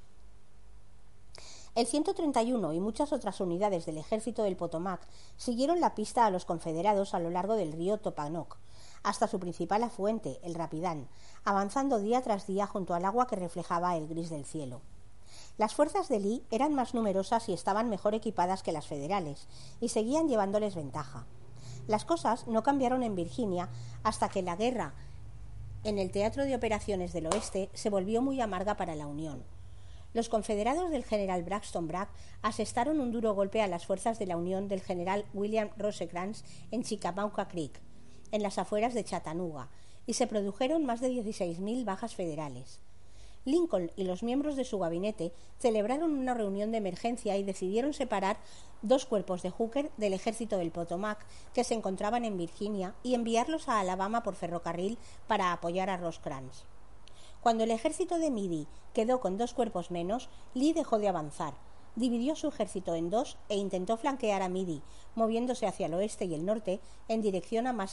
El 1.77 1.87
131 1.87 2.73
y 2.73 2.81
muchas 2.81 3.13
otras 3.13 3.41
unidades 3.41 3.87
del 3.87 3.99
ejército 3.99 4.43
del 4.43 4.57
Potomac 4.57 5.01
siguieron 5.37 5.81
la 5.81 5.95
pista 5.95 6.27
a 6.27 6.31
los 6.31 6.45
confederados 6.45 7.15
a 7.15 7.21
lo 7.21 7.31
largo 7.31 7.55
del 7.55 7.73
río 7.73 7.99
Topanoc, 7.99 8.57
hasta 9.05 9.29
su 9.29 9.39
principal 9.39 9.85
afluente, 9.85 10.41
el 10.43 10.55
Rapidán, 10.55 11.09
avanzando 11.45 12.01
día 12.01 12.23
tras 12.23 12.47
día 12.47 12.67
junto 12.67 12.95
al 12.95 13.05
agua 13.05 13.29
que 13.29 13.37
reflejaba 13.37 13.97
el 13.97 14.09
gris 14.09 14.31
del 14.31 14.45
cielo. 14.45 14.81
Las 15.59 15.75
fuerzas 15.75 16.09
de 16.09 16.19
Lee 16.19 16.43
eran 16.51 16.75
más 16.75 16.93
numerosas 16.93 17.49
y 17.49 17.53
estaban 17.53 17.89
mejor 17.89 18.15
equipadas 18.15 18.63
que 18.63 18.73
las 18.73 18.87
federales, 18.87 19.47
y 19.81 19.91
seguían 19.91 20.29
llevándoles 20.29 20.75
ventaja. 20.75 21.27
Las 21.87 22.05
cosas 22.05 22.47
no 22.47 22.63
cambiaron 22.63 23.03
en 23.03 23.15
Virginia 23.15 23.69
hasta 24.03 24.29
que 24.29 24.43
la 24.43 24.57
guerra 24.57 24.95
en 25.83 25.99
el 25.99 26.11
Teatro 26.11 26.45
de 26.45 26.55
Operaciones 26.55 27.13
del 27.13 27.27
Oeste 27.27 27.71
se 27.73 27.89
volvió 27.89 28.21
muy 28.21 28.41
amarga 28.41 28.77
para 28.77 28.95
la 28.95 29.07
Unión. 29.07 29.43
Los 30.13 30.29
confederados 30.29 30.91
del 30.91 31.05
general 31.05 31.43
Braxton 31.43 31.87
Bragg 31.87 32.11
asestaron 32.43 33.01
un 33.01 33.13
duro 33.13 33.35
golpe 33.35 33.63
a 33.63 33.69
las 33.69 33.87
fuerzas 33.87 34.19
de 34.19 34.27
la 34.27 34.37
Unión 34.37 34.69
del 34.69 34.83
general 34.83 35.25
William 35.33 35.71
Rosecrans 35.79 36.45
en 36.71 36.83
Chickamauga 36.83 37.49
Creek, 37.49 37.81
en 38.31 38.43
las 38.43 38.59
afueras 38.59 38.93
de 38.93 39.05
Chattanooga, 39.05 39.71
y 40.07 40.15
se 40.15 40.27
produjeron 40.27 40.85
más 40.85 41.01
de 41.01 41.11
16.000 41.11 41.85
bajas 41.85 42.15
federales. 42.15 42.81
Lincoln 43.45 43.91
y 43.97 44.05
los 44.05 44.23
miembros 44.23 44.57
de 44.57 44.65
su 44.65 44.79
gabinete 44.79 45.33
celebraron 45.59 46.13
una 46.13 46.35
reunión 46.35 46.71
de 46.73 46.79
emergencia 46.79 47.37
y 47.37 47.43
decidieron 47.43 47.95
separar 47.95 48.39
dos 48.83 49.07
cuerpos 49.07 49.43
de 49.43 49.51
Hooker 49.51 49.91
del 49.97 50.13
ejército 50.13 50.59
del 50.59 50.71
Potomac 50.71 51.27
que 51.55 51.65
se 51.65 51.75
encontraban 51.75 52.25
en 52.25 52.37
Virginia 52.37 52.95
y 53.03 53.15
enviarlos 53.15 53.69
a 53.69 53.81
Alabama 53.81 54.23
por 54.23 54.35
ferrocarril 54.35 54.99
para 55.27 55.53
apoyar 55.53 55.89
a 55.89 55.97
Rosecrans. 55.97 56.65
Cuando 57.41 57.65
el 57.65 57.71
ejército 57.71 58.19
de 58.19 58.31
Midi 58.31 58.67
quedó 58.93 59.21
con 59.21 59.39
dos 59.39 59.55
cuerpos 59.55 59.91
menos, 59.91 60.29
Lee 60.53 60.75
dejó 60.75 60.99
de 60.99 61.09
avanzar, 61.09 61.55
dividió 61.97 62.37
su 62.37 62.49
ejército 62.49 62.95
en 62.95 63.09
dos 63.09 63.39
e 63.49 63.57
intentó 63.57 63.97
flanquear 63.97 64.43
a 64.43 64.51
Midi, 64.51 64.83
moviéndose 65.15 65.67
hacia 65.67 65.87
el 65.87 65.95
oeste 65.95 66.27
y 66.27 66.35
el 66.35 66.45
norte 66.45 66.81
en 67.09 67.23
dirección 67.23 67.67
a, 67.67 67.87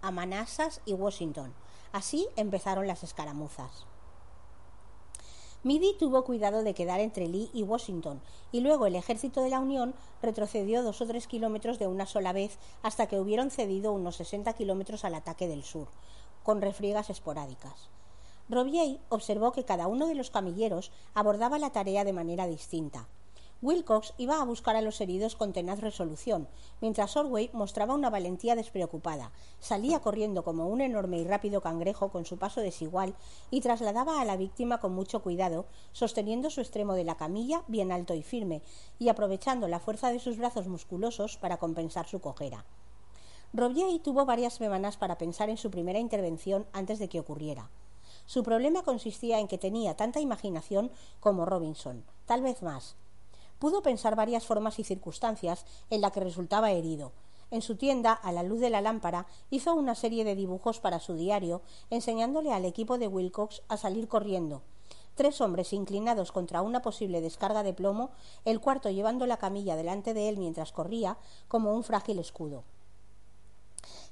a 0.00 0.10
Manassas 0.10 0.80
y 0.86 0.94
Washington. 0.94 1.52
Así 1.92 2.26
empezaron 2.36 2.86
las 2.86 3.02
escaramuzas. 3.02 3.89
Midi 5.62 5.94
tuvo 5.98 6.24
cuidado 6.24 6.62
de 6.62 6.72
quedar 6.72 7.00
entre 7.00 7.28
Lee 7.28 7.50
y 7.52 7.62
Washington, 7.64 8.22
y 8.50 8.60
luego 8.60 8.86
el 8.86 8.96
ejército 8.96 9.42
de 9.42 9.50
la 9.50 9.60
Unión 9.60 9.94
retrocedió 10.22 10.82
dos 10.82 11.02
o 11.02 11.06
tres 11.06 11.26
kilómetros 11.26 11.78
de 11.78 11.86
una 11.86 12.06
sola 12.06 12.32
vez 12.32 12.58
hasta 12.82 13.06
que 13.06 13.20
hubieron 13.20 13.50
cedido 13.50 13.92
unos 13.92 14.16
sesenta 14.16 14.54
kilómetros 14.54 15.04
al 15.04 15.14
ataque 15.14 15.48
del 15.48 15.62
sur, 15.62 15.88
con 16.44 16.62
refriegas 16.62 17.10
esporádicas. 17.10 17.90
Robier 18.48 19.00
observó 19.10 19.52
que 19.52 19.66
cada 19.66 19.86
uno 19.86 20.06
de 20.06 20.14
los 20.14 20.30
camilleros 20.30 20.92
abordaba 21.12 21.58
la 21.58 21.72
tarea 21.72 22.04
de 22.04 22.14
manera 22.14 22.46
distinta. 22.46 23.06
Wilcox 23.62 24.14
iba 24.16 24.40
a 24.40 24.44
buscar 24.44 24.74
a 24.76 24.80
los 24.80 25.02
heridos 25.02 25.36
con 25.36 25.52
tenaz 25.52 25.80
resolución, 25.80 26.48
mientras 26.80 27.14
Orway 27.14 27.50
mostraba 27.52 27.92
una 27.92 28.08
valentía 28.08 28.56
despreocupada. 28.56 29.32
Salía 29.58 30.00
corriendo 30.00 30.44
como 30.44 30.68
un 30.68 30.80
enorme 30.80 31.18
y 31.18 31.24
rápido 31.24 31.60
cangrejo 31.60 32.08
con 32.08 32.24
su 32.24 32.38
paso 32.38 32.62
desigual 32.62 33.14
y 33.50 33.60
trasladaba 33.60 34.18
a 34.18 34.24
la 34.24 34.38
víctima 34.38 34.80
con 34.80 34.94
mucho 34.94 35.20
cuidado, 35.20 35.66
sosteniendo 35.92 36.48
su 36.48 36.62
extremo 36.62 36.94
de 36.94 37.04
la 37.04 37.18
camilla 37.18 37.62
bien 37.68 37.92
alto 37.92 38.14
y 38.14 38.22
firme, 38.22 38.62
y 38.98 39.10
aprovechando 39.10 39.68
la 39.68 39.78
fuerza 39.78 40.10
de 40.10 40.20
sus 40.20 40.38
brazos 40.38 40.66
musculosos 40.66 41.36
para 41.36 41.58
compensar 41.58 42.08
su 42.08 42.18
cojera. 42.18 42.64
Robier 43.52 44.00
tuvo 44.00 44.24
varias 44.24 44.54
semanas 44.54 44.96
para 44.96 45.18
pensar 45.18 45.50
en 45.50 45.58
su 45.58 45.70
primera 45.70 45.98
intervención 45.98 46.66
antes 46.72 46.98
de 46.98 47.10
que 47.10 47.20
ocurriera. 47.20 47.68
Su 48.24 48.42
problema 48.42 48.84
consistía 48.84 49.38
en 49.38 49.48
que 49.48 49.58
tenía 49.58 49.96
tanta 49.96 50.20
imaginación 50.20 50.90
como 51.18 51.44
Robinson, 51.44 52.04
tal 52.24 52.42
vez 52.42 52.62
más, 52.62 52.96
pudo 53.60 53.82
pensar 53.82 54.16
varias 54.16 54.44
formas 54.44 54.80
y 54.80 54.84
circunstancias 54.84 55.64
en 55.90 56.00
la 56.00 56.10
que 56.10 56.18
resultaba 56.18 56.72
herido. 56.72 57.12
En 57.52 57.62
su 57.62 57.76
tienda, 57.76 58.12
a 58.12 58.32
la 58.32 58.42
luz 58.42 58.58
de 58.60 58.70
la 58.70 58.80
lámpara, 58.80 59.26
hizo 59.50 59.74
una 59.74 59.94
serie 59.94 60.24
de 60.24 60.34
dibujos 60.34 60.80
para 60.80 60.98
su 60.98 61.14
diario, 61.14 61.62
enseñándole 61.90 62.52
al 62.52 62.64
equipo 62.64 62.96
de 62.96 63.06
Wilcox 63.06 63.62
a 63.68 63.76
salir 63.76 64.08
corriendo. 64.08 64.62
Tres 65.14 65.40
hombres 65.40 65.72
inclinados 65.72 66.32
contra 66.32 66.62
una 66.62 66.80
posible 66.80 67.20
descarga 67.20 67.62
de 67.62 67.74
plomo, 67.74 68.10
el 68.44 68.60
cuarto 68.60 68.88
llevando 68.88 69.26
la 69.26 69.36
camilla 69.36 69.76
delante 69.76 70.14
de 70.14 70.28
él 70.28 70.38
mientras 70.38 70.72
corría, 70.72 71.18
como 71.48 71.74
un 71.74 71.84
frágil 71.84 72.18
escudo 72.18 72.64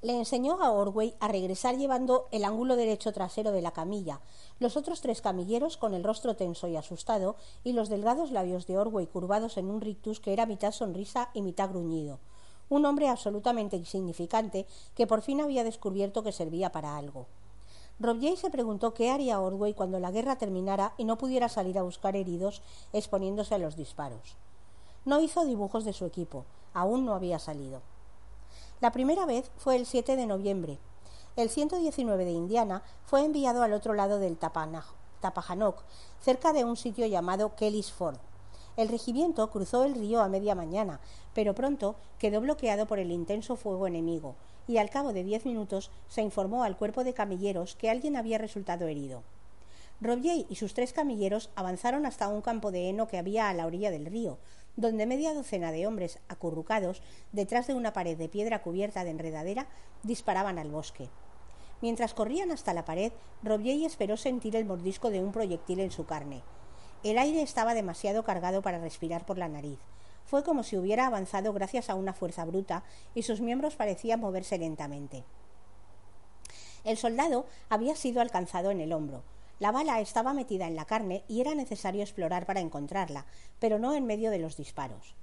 le 0.02 0.16
enseñó 0.16 0.62
a 0.62 0.70
Orway 0.70 1.14
a 1.20 1.28
regresar 1.28 1.76
llevando 1.76 2.28
el 2.30 2.44
ángulo 2.44 2.76
derecho 2.76 3.12
trasero 3.12 3.50
de 3.52 3.62
la 3.62 3.72
camilla, 3.72 4.20
los 4.58 4.76
otros 4.76 5.00
tres 5.00 5.20
camilleros 5.20 5.76
con 5.76 5.94
el 5.94 6.04
rostro 6.04 6.37
tenso 6.37 6.68
y 6.68 6.76
asustado, 6.76 7.37
y 7.64 7.72
los 7.72 7.88
delgados 7.88 8.30
labios 8.30 8.66
de 8.66 8.78
Orway 8.78 9.06
curvados 9.06 9.56
en 9.56 9.70
un 9.70 9.80
rictus 9.80 10.20
que 10.20 10.32
era 10.32 10.46
mitad 10.46 10.72
sonrisa 10.72 11.30
y 11.34 11.42
mitad 11.42 11.70
gruñido. 11.70 12.18
Un 12.68 12.84
hombre 12.84 13.08
absolutamente 13.08 13.76
insignificante 13.76 14.66
que 14.94 15.06
por 15.06 15.22
fin 15.22 15.40
había 15.40 15.64
descubierto 15.64 16.22
que 16.22 16.32
servía 16.32 16.70
para 16.70 16.96
algo. 16.96 17.26
Robier 18.00 18.37
se 18.37 18.50
preguntó 18.50 18.94
qué 18.94 19.10
haría 19.10 19.40
Ordway 19.40 19.75
cuando 19.75 19.98
la 19.98 20.12
guerra 20.12 20.38
terminara 20.38 20.94
y 20.98 21.04
no 21.04 21.18
pudiera 21.18 21.48
salir 21.48 21.78
a 21.78 21.82
buscar 21.82 22.14
heridos 22.14 22.62
exponiéndose 22.92 23.56
a 23.56 23.58
los 23.58 23.75
disparos. 23.75 24.37
No 25.04 25.20
hizo 25.20 25.44
dibujos 25.44 25.84
de 25.84 25.92
su 25.92 26.04
equipo, 26.04 26.44
aún 26.75 27.04
no 27.04 27.14
había 27.14 27.38
salido. 27.38 27.82
La 28.80 28.92
primera 28.92 29.26
vez 29.26 29.50
fue 29.56 29.75
el 29.75 29.87
7 29.87 30.14
de 30.14 30.26
noviembre. 30.26 30.78
El 31.35 31.50
119 31.50 32.25
de 32.25 32.30
Indiana 32.30 32.85
fue 33.06 33.25
enviado 33.25 33.64
al 33.64 33.73
otro 33.73 33.92
lado 33.92 34.20
del 34.20 34.38
Tapajanoc, 34.38 35.82
cerca 36.20 36.52
de 36.52 36.64
un 36.64 36.76
sitio 36.76 37.04
llamado 37.06 37.56
Kelly's 37.56 37.90
Ford. 37.90 38.18
El 38.76 38.88
regimiento 38.88 39.50
cruzó 39.50 39.82
el 39.82 39.97
río 39.97 40.20
a 40.20 40.28
media 40.28 40.54
mañana, 40.54 41.00
pero 41.35 41.56
pronto 41.56 41.97
quedó 42.20 42.40
bloqueado 42.40 42.87
por 42.87 43.00
el 43.00 43.11
intenso 43.11 43.56
fuego 43.56 43.88
enemigo, 43.88 44.37
y 44.68 44.78
al 44.78 44.90
cabo 44.90 45.12
de 45.12 45.25
diez 45.25 45.44
minutos 45.44 45.90
se 46.06 46.23
informó 46.23 46.62
al 46.62 46.76
cuerpo 46.76 47.02
de 47.02 47.14
camilleros 47.14 47.75
que 47.75 47.90
alguien 47.90 48.14
había 48.14 48.38
resultado 48.38 48.87
herido. 48.87 49.25
Robier 50.00 50.47
y 50.49 50.54
sus 50.54 50.75
tres 50.75 50.92
camilleros 50.92 51.50
avanzaron 51.56 52.06
hasta 52.06 52.28
un 52.28 52.42
campo 52.42 52.70
de 52.70 52.88
heno 52.88 53.08
que 53.08 53.18
había 53.18 53.49
a 53.49 53.54
la 53.54 53.66
orilla 53.66 53.90
del 53.90 54.06
río, 54.06 54.38
donde 54.78 55.06
media 55.06 55.35
docena 55.35 55.73
de 55.73 55.88
hombres 55.88 56.20
acurrucados 56.28 57.02
detrás 57.32 57.66
de 57.66 57.75
una 57.75 57.92
pared 57.92 58.16
de 58.16 58.28
piedra 58.28 58.62
cubierta 58.62 59.02
de 59.02 59.11
enredadera 59.11 59.66
disparaban 60.04 60.56
al 60.56 60.70
bosque. 60.70 61.08
Mientras 61.82 62.14
corrían 62.14 62.52
hasta 62.52 62.73
la 62.73 62.85
pared, 62.85 63.12
Robier 63.42 63.85
esperó 63.85 64.16
sentir 64.16 64.54
el 64.54 64.66
mordisco 64.66 65.11
de 65.11 65.18
un 65.18 65.32
proyectil 65.32 65.80
en 65.80 65.90
su 65.90 66.06
carne. 66.06 66.42
El 67.02 67.18
aire 67.18 67.42
estaba 67.42 67.75
demasiado 67.75 68.23
cargado 68.23 68.62
para 68.62 68.78
respirar 68.78 69.26
por 69.26 69.37
la 69.37 69.49
nariz. 69.49 69.80
Fue 70.25 70.44
como 70.44 70.62
si 70.62 70.76
hubiera 70.76 71.06
avanzado 71.08 71.52
gracias 71.52 71.90
a 71.90 71.97
una 71.97 72.12
fuerza 72.12 72.44
bruta 72.44 72.85
y 73.16 73.25
sus 73.25 73.40
miembros 73.40 73.75
parecían 73.75 74.20
moverse 74.20 74.58
lentamente. 74.58 75.25
El 76.85 76.97
soldado 76.97 77.47
había 77.68 77.97
sido 77.97 78.20
alcanzado 78.20 78.70
en 78.70 78.80
el 78.80 78.92
hombro. 78.92 79.25
La 79.58 79.72
bala 79.72 80.00
estaba 80.00 80.34
metida 80.34 80.66
en 80.66 80.76
la 80.76 80.84
carne 80.84 81.24
y 81.26 81.40
era 81.40 81.54
necesario 81.54 82.02
explorar 82.02 82.46
para 82.46 82.60
encontrarla, 82.60 83.26
pero 83.58 83.78
no 83.78 83.94
en 83.94 84.06
medio 84.06 84.30
de 84.30 84.38
los 84.38 84.56
disparos. 84.56 85.16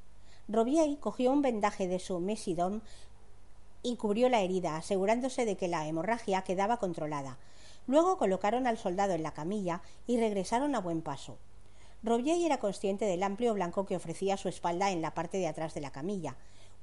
Robier 0.47 0.99
cogió 0.99 1.31
un 1.31 1.41
vendaje 1.41 1.87
de 1.87 1.99
su 1.99 2.19
mesidón 2.19 2.83
y 3.81 3.95
cubrió 3.95 4.29
la 4.29 4.41
herida, 4.41 4.75
asegurándose 4.75 5.45
de 5.45 5.55
que 5.55 5.67
la 5.67 5.87
hemorragia 5.87 6.41
quedaba 6.41 6.77
controlada. 6.77 7.37
Luego 7.87 8.17
colocaron 8.17 8.67
al 8.67 8.77
soldado 8.77 9.13
en 9.13 9.23
la 9.23 9.31
camilla 9.31 9.81
y 10.07 10.17
regresaron 10.17 10.75
a 10.75 10.81
buen 10.81 11.01
paso. 11.01 11.37
Robier 12.03 12.37
era 12.43 12.59
consciente 12.59 13.05
del 13.05 13.23
amplio 13.23 13.53
blanco 13.53 13.85
que 13.85 13.95
ofrecía 13.95 14.37
su 14.37 14.49
espalda 14.49 14.91
en 14.91 15.01
la 15.01 15.13
parte 15.13 15.37
de 15.37 15.47
atrás 15.47 15.73
de 15.73 15.81
la 15.81 15.91
camilla. 15.91 16.35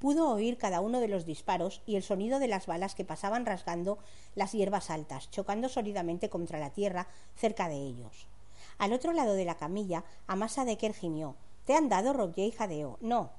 Pudo 0.03 0.29
oír 0.31 0.59
cada 0.59 0.81
uno 0.81 0.99
de 0.99 1.07
los 1.07 1.27
disparos 1.27 1.81
y 1.87 1.95
el 1.95 2.03
sonido 2.03 2.41
de 2.41 2.49
las 2.49 2.67
balas 2.67 2.97
que 2.97 3.05
pasaban 3.05 3.47
rasgando 3.47 3.99
las 4.35 4.51
hierbas 4.51 4.91
altas, 4.91 5.31
chocando 5.31 5.69
sólidamente 5.69 6.29
contra 6.29 6.59
la 6.59 6.71
tierra 6.71 7.07
cerca 7.37 7.69
de 7.69 7.77
ellos. 7.77 8.27
Al 8.79 8.95
otro 8.95 9.13
lado 9.13 9.35
de 9.35 9.45
la 9.45 9.55
camilla, 9.55 10.03
Amasa 10.27 10.65
Decker 10.65 10.93
gimió. 10.93 11.37
¿Te 11.67 11.77
han 11.77 11.89
dado, 11.89 12.13
Robier 12.13 12.49
y 12.49 12.51
jadeó? 12.51 12.99
No. 13.01 13.31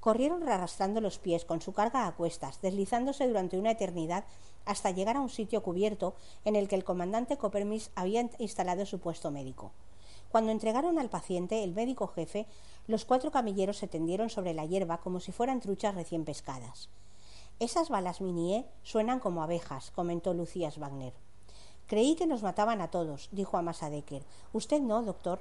Corrieron 0.00 0.48
arrastrando 0.48 1.02
los 1.02 1.18
pies 1.18 1.44
con 1.44 1.60
su 1.60 1.74
carga 1.74 2.06
a 2.06 2.12
cuestas, 2.12 2.62
deslizándose 2.62 3.28
durante 3.28 3.58
una 3.58 3.72
eternidad 3.72 4.24
hasta 4.64 4.92
llegar 4.92 5.18
a 5.18 5.20
un 5.20 5.28
sitio 5.28 5.62
cubierto 5.62 6.14
en 6.46 6.56
el 6.56 6.66
que 6.66 6.76
el 6.76 6.84
comandante 6.84 7.36
Coppermis 7.36 7.90
había 7.94 8.26
instalado 8.38 8.86
su 8.86 9.00
puesto 9.00 9.30
médico. 9.30 9.72
Cuando 10.30 10.52
entregaron 10.52 10.98
al 10.98 11.10
paciente, 11.10 11.64
el 11.64 11.74
médico 11.74 12.06
jefe, 12.06 12.46
los 12.86 13.04
cuatro 13.04 13.32
camilleros 13.32 13.78
se 13.78 13.88
tendieron 13.88 14.30
sobre 14.30 14.54
la 14.54 14.64
hierba 14.64 14.98
como 14.98 15.18
si 15.18 15.32
fueran 15.32 15.60
truchas 15.60 15.94
recién 15.96 16.24
pescadas. 16.24 16.88
Esas 17.58 17.88
balas 17.88 18.20
Minié 18.20 18.64
suenan 18.82 19.18
como 19.18 19.42
abejas, 19.42 19.90
comentó 19.90 20.32
Lucías 20.32 20.78
Wagner. 20.78 21.14
Creí 21.88 22.14
que 22.14 22.28
nos 22.28 22.44
mataban 22.44 22.80
a 22.80 22.92
todos, 22.92 23.28
dijo 23.32 23.58
Amasa 23.58 23.90
Decker. 23.90 24.24
Usted 24.52 24.80
no, 24.80 25.02
doctor. 25.02 25.40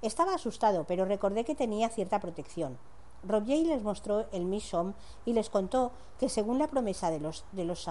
Estaba 0.00 0.34
asustado, 0.34 0.84
pero 0.84 1.04
recordé 1.04 1.44
que 1.44 1.56
tenía 1.56 1.88
cierta 1.88 2.20
protección. 2.20 2.78
Robier 3.26 3.66
les 3.66 3.82
mostró 3.82 4.26
el 4.30 4.44
Misom 4.44 4.94
y 5.24 5.32
les 5.32 5.50
contó 5.50 5.90
que, 6.20 6.28
según 6.28 6.58
la 6.58 6.68
promesa 6.68 7.10
de 7.10 7.18
los, 7.18 7.44
de 7.52 7.64
los 7.64 7.88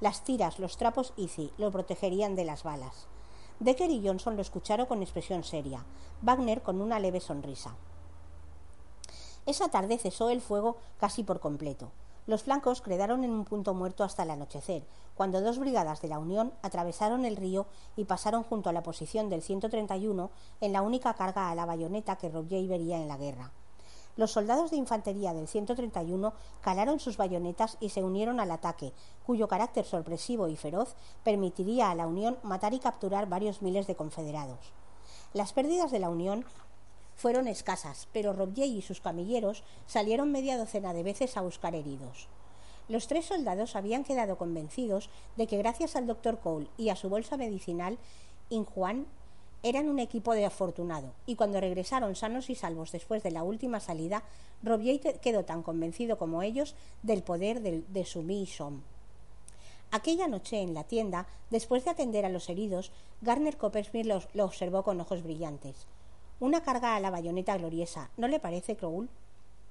las 0.00 0.22
tiras, 0.22 0.60
los 0.60 0.76
trapos 0.76 1.12
Izi 1.16 1.50
lo 1.58 1.72
protegerían 1.72 2.36
de 2.36 2.44
las 2.44 2.62
balas. 2.62 3.08
Decker 3.58 3.90
y 3.90 4.06
Johnson 4.06 4.36
lo 4.36 4.42
escucharon 4.42 4.86
con 4.86 5.02
expresión 5.02 5.42
seria, 5.42 5.82
Wagner 6.20 6.62
con 6.62 6.82
una 6.82 7.00
leve 7.00 7.20
sonrisa. 7.20 7.74
Esa 9.46 9.70
tarde 9.70 9.96
cesó 9.96 10.28
el 10.28 10.42
fuego 10.42 10.76
casi 10.98 11.22
por 11.22 11.40
completo. 11.40 11.90
Los 12.26 12.42
flancos 12.42 12.82
quedaron 12.82 13.24
en 13.24 13.30
un 13.30 13.44
punto 13.44 13.72
muerto 13.72 14.04
hasta 14.04 14.24
el 14.24 14.30
anochecer, 14.30 14.84
cuando 15.14 15.40
dos 15.40 15.58
brigadas 15.58 16.02
de 16.02 16.08
la 16.08 16.18
Unión 16.18 16.52
atravesaron 16.60 17.24
el 17.24 17.36
río 17.36 17.66
y 17.96 18.04
pasaron 18.04 18.42
junto 18.42 18.68
a 18.68 18.74
la 18.74 18.82
posición 18.82 19.30
del 19.30 19.40
131 19.40 20.30
en 20.60 20.72
la 20.72 20.82
única 20.82 21.14
carga 21.14 21.48
a 21.50 21.54
la 21.54 21.64
bayoneta 21.64 22.16
que 22.16 22.28
Roger 22.28 22.66
vería 22.66 22.98
en 22.98 23.08
la 23.08 23.16
guerra. 23.16 23.52
Los 24.16 24.32
soldados 24.32 24.70
de 24.70 24.78
infantería 24.78 25.34
del 25.34 25.46
131 25.46 26.32
calaron 26.62 27.00
sus 27.00 27.18
bayonetas 27.18 27.76
y 27.80 27.90
se 27.90 28.02
unieron 28.02 28.40
al 28.40 28.50
ataque, 28.50 28.92
cuyo 29.26 29.46
carácter 29.46 29.84
sorpresivo 29.84 30.48
y 30.48 30.56
feroz 30.56 30.94
permitiría 31.22 31.90
a 31.90 31.94
la 31.94 32.06
Unión 32.06 32.38
matar 32.42 32.72
y 32.72 32.78
capturar 32.78 33.28
varios 33.28 33.60
miles 33.60 33.86
de 33.86 33.94
confederados. 33.94 34.72
Las 35.34 35.52
pérdidas 35.52 35.90
de 35.90 35.98
la 35.98 36.08
Unión 36.08 36.46
fueron 37.14 37.46
escasas, 37.46 38.08
pero 38.12 38.32
Robier 38.32 38.68
y 38.68 38.80
sus 38.80 39.02
camilleros 39.02 39.64
salieron 39.86 40.32
media 40.32 40.56
docena 40.56 40.94
de 40.94 41.02
veces 41.02 41.36
a 41.36 41.42
buscar 41.42 41.74
heridos. 41.74 42.28
Los 42.88 43.08
tres 43.08 43.26
soldados 43.26 43.76
habían 43.76 44.04
quedado 44.04 44.38
convencidos 44.38 45.10
de 45.36 45.46
que 45.46 45.58
gracias 45.58 45.94
al 45.94 46.06
doctor 46.06 46.38
Cole 46.38 46.68
y 46.78 46.88
a 46.88 46.96
su 46.96 47.10
bolsa 47.10 47.36
medicinal, 47.36 47.98
Injuan 48.48 49.06
eran 49.62 49.88
un 49.88 49.98
equipo 49.98 50.34
de 50.34 50.44
afortunado, 50.44 51.12
y 51.26 51.34
cuando 51.34 51.60
regresaron 51.60 52.14
sanos 52.14 52.50
y 52.50 52.54
salvos 52.54 52.92
después 52.92 53.22
de 53.22 53.30
la 53.30 53.42
última 53.42 53.80
salida, 53.80 54.22
Robier 54.62 55.00
quedó 55.20 55.44
tan 55.44 55.62
convencido 55.62 56.18
como 56.18 56.42
ellos 56.42 56.74
del 57.02 57.22
poder 57.22 57.60
de, 57.60 58.04
su 58.04 58.22
mission. 58.22 58.82
Aquella 59.90 60.28
noche 60.28 60.60
en 60.60 60.74
la 60.74 60.84
tienda, 60.84 61.26
después 61.50 61.84
de 61.84 61.90
atender 61.90 62.24
a 62.24 62.28
los 62.28 62.48
heridos, 62.48 62.90
Garner 63.22 63.56
Coppersmith 63.56 64.06
lo, 64.06 64.44
observó 64.44 64.82
con 64.82 65.00
ojos 65.00 65.22
brillantes. 65.22 65.86
Una 66.38 66.62
carga 66.62 66.96
a 66.96 67.00
la 67.00 67.10
bayoneta 67.10 67.56
gloriosa, 67.56 68.10
¿no 68.16 68.28
le 68.28 68.40
parece, 68.40 68.76
Crowell? 68.76 69.08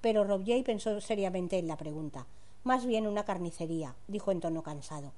Pero 0.02 0.24
Robier 0.24 0.64
pensó 0.64 1.00
seriamente 1.02 1.58
en 1.58 1.68
la 1.68 1.78
pregunta. 1.78 2.26
Más 2.64 2.86
bien 2.86 3.08
una 3.08 3.26
carnicería, 3.26 3.96
dijo 4.08 4.32
en 4.32 4.40
tono 4.40 4.64
cansado. 4.64 5.12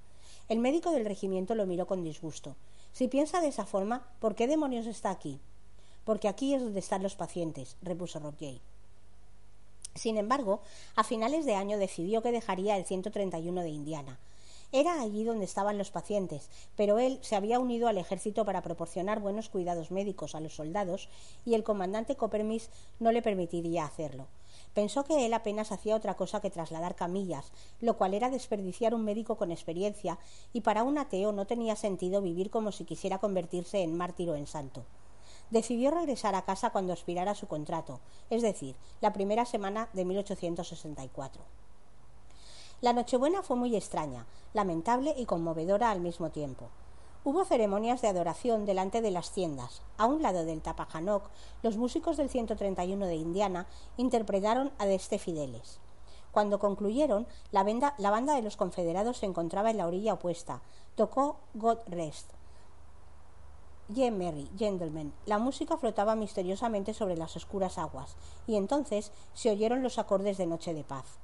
El 0.49 0.60
médico 0.60 0.91
del 0.91 1.06
regimiento 1.06 1.56
lo 1.56 1.65
miró 1.65 1.88
con 1.88 2.03
disgusto. 2.03 2.56
Si 2.97 3.07
piensa 3.07 3.41
de 3.41 3.49
esa 3.49 3.67
forma, 3.67 4.07
¿por 4.19 4.33
qué 4.33 4.47
demonios 4.47 4.88
está 4.88 5.12
aquí? 5.12 5.39
Porque 6.03 6.27
aquí 6.27 6.55
es 6.55 6.63
donde 6.63 6.79
están 6.79 7.03
los 7.03 7.15
pacientes, 7.15 7.77
repuso 7.83 8.17
Roger. 8.17 8.60
Sin 9.93 10.17
embargo, 10.17 10.62
a 10.95 11.03
finales 11.03 11.45
de 11.45 11.53
año 11.53 11.77
decidió 11.77 12.23
que 12.23 12.31
dejaría 12.31 12.75
el 12.75 12.86
131 12.86 13.62
de 13.62 13.69
Indiana. 13.69 14.17
Era 14.71 14.99
allí 14.99 15.23
donde 15.23 15.45
estaban 15.45 15.77
los 15.77 15.91
pacientes, 15.91 16.49
pero 16.75 16.97
él 16.97 17.19
se 17.21 17.36
había 17.36 17.60
unido 17.60 17.88
al 17.88 17.99
ejército 17.99 18.45
para 18.45 18.63
proporcionar 18.63 19.19
buenos 19.19 19.49
cuidados 19.49 19.91
médicos 19.91 20.33
a 20.33 20.39
los 20.39 20.55
soldados 20.55 21.07
y 21.45 21.53
el 21.53 21.63
comandante 21.63 22.15
Coppermis 22.15 22.71
no 22.99 23.12
le 23.12 23.21
permitiría 23.21 23.86
hacerlo. 23.86 24.25
Pensó 24.77 25.03
que 25.03 25.25
él 25.25 25.33
apenas 25.33 25.71
hacía 25.71 25.95
otra 25.95 26.13
cosa 26.13 26.39
que 26.39 26.51
trasladar 26.51 26.93
camillas, 26.93 27.51
lo 27.81 27.97
cual 27.97 28.13
era 28.13 28.29
desperdiciar 28.29 28.93
un 28.93 29.03
médico 29.03 29.35
con 29.35 29.51
experiencia, 29.51 30.19
y 30.53 30.61
para 30.61 30.83
un 30.83 30.99
ateo 30.99 31.31
no 31.31 31.47
tenía 31.47 31.75
sentido 31.75 32.21
vivir 32.21 32.51
como 32.51 32.71
si 32.71 32.85
quisiera 32.85 33.17
convertirse 33.17 33.81
en 33.81 33.97
mártir 33.97 34.29
o 34.29 34.35
en 34.35 34.45
santo. 34.45 34.85
Decidió 35.49 35.89
regresar 35.89 36.35
a 36.35 36.43
casa 36.43 36.69
cuando 36.69 36.93
expirara 36.93 37.33
su 37.33 37.47
contrato, 37.47 38.01
es 38.29 38.43
decir, 38.43 38.75
la 39.01 39.13
primera 39.13 39.45
semana 39.45 39.89
de 39.93 40.05
1864. 40.05 41.41
La 42.81 42.93
Nochebuena 42.93 43.41
fue 43.41 43.57
muy 43.57 43.75
extraña, 43.75 44.27
lamentable 44.53 45.15
y 45.17 45.25
conmovedora 45.25 45.89
al 45.89 46.01
mismo 46.01 46.29
tiempo. 46.29 46.69
Hubo 47.27 47.43
ceremonias 47.43 48.01
de 48.01 48.07
adoración 48.07 48.65
delante 48.65 49.01
de 49.01 49.11
las 49.11 49.33
tiendas. 49.33 49.81
A 49.97 50.05
un 50.05 50.21
lado 50.21 50.45
del 50.45 50.61
Tapajanoc, 50.61 51.29
los 51.61 51.75
músicos 51.75 52.15
del 52.15 52.29
131 52.29 53.05
de 53.05 53.15
Indiana 53.15 53.67
interpretaron 53.97 54.71
a 54.77 54.85
Deste 54.85 55.19
Fideles. 55.19 55.81
Cuando 56.31 56.57
concluyeron, 56.57 57.27
la, 57.51 57.63
banda 57.63 58.33
de 58.33 58.41
los 58.41 58.55
confederados 58.55 59.17
se 59.17 59.25
encontraba 59.25 59.71
en 59.71 59.75
la 59.75 59.87
orilla 59.87 60.13
opuesta. 60.13 60.61
Tocó 60.95 61.35
God 61.53 61.79
Rest. 61.87 62.31
Ye 63.89 64.09
Merry, 64.09 64.49
Gentlemen. 64.57 65.11
La 65.25 65.37
música 65.37 65.75
flotaba 65.75 66.15
misteriosamente 66.15 66.93
sobre 66.93 67.17
las 67.17 67.35
oscuras 67.35 67.77
aguas, 67.77 68.15
y 68.47 68.55
entonces 68.55 69.11
se 69.33 69.51
oyeron 69.51 69.83
los 69.83 69.99
acordes 69.99 70.37
de 70.37 70.45
Noche 70.45 70.73
de 70.73 70.85
Paz. 70.85 71.19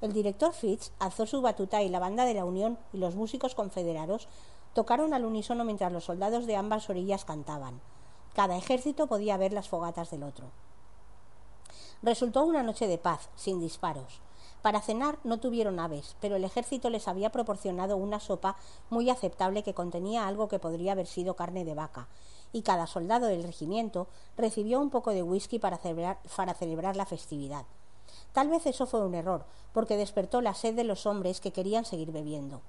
El 0.00 0.12
director 0.12 0.52
Fitz 0.52 0.92
alzó 1.00 1.26
su 1.26 1.40
batuta 1.40 1.82
y 1.82 1.88
la 1.88 1.98
banda 1.98 2.24
de 2.24 2.34
la 2.34 2.44
Unión 2.44 2.78
y 2.92 2.98
los 2.98 3.16
músicos 3.16 3.56
confederados 3.56 4.28
tocaron 4.74 5.14
al 5.14 5.24
unísono 5.24 5.64
mientras 5.64 5.92
los 5.92 6.04
soldados 6.04 6.46
de 6.46 6.56
ambas 6.56 6.88
orillas 6.90 7.24
cantaban. 7.24 7.80
Cada 8.34 8.56
ejército 8.56 9.06
podía 9.06 9.36
ver 9.36 9.52
las 9.52 9.68
fogatas 9.68 10.10
del 10.10 10.22
otro. 10.22 10.46
Resultó 12.02 12.44
una 12.44 12.62
noche 12.62 12.86
de 12.86 12.98
paz, 12.98 13.28
sin 13.34 13.58
disparos. 13.60 14.20
Para 14.62 14.80
cenar 14.80 15.18
no 15.24 15.38
tuvieron 15.38 15.80
aves, 15.80 16.16
pero 16.20 16.36
el 16.36 16.44
ejército 16.44 16.90
les 16.90 17.08
había 17.08 17.30
proporcionado 17.30 17.96
una 17.96 18.20
sopa 18.20 18.56
muy 18.90 19.08
aceptable 19.10 19.62
que 19.62 19.74
contenía 19.74 20.26
algo 20.26 20.48
que 20.48 20.58
podría 20.58 20.92
haber 20.92 21.06
sido 21.06 21.34
carne 21.34 21.64
de 21.64 21.74
vaca, 21.74 22.08
y 22.52 22.62
cada 22.62 22.86
soldado 22.86 23.26
del 23.26 23.44
regimiento 23.44 24.08
recibió 24.36 24.80
un 24.80 24.90
poco 24.90 25.10
de 25.10 25.22
whisky 25.22 25.58
para 25.58 25.78
celebrar, 25.78 26.18
para 26.36 26.54
celebrar 26.54 26.96
la 26.96 27.06
festividad. 27.06 27.66
Tal 28.32 28.48
vez 28.48 28.66
eso 28.66 28.86
fue 28.86 29.04
un 29.04 29.14
error, 29.14 29.44
porque 29.72 29.96
despertó 29.96 30.40
la 30.40 30.54
sed 30.54 30.74
de 30.74 30.84
los 30.84 31.06
hombres 31.06 31.40
que 31.40 31.52
querían 31.52 31.84
seguir 31.84 32.12
bebiendo. 32.12 32.60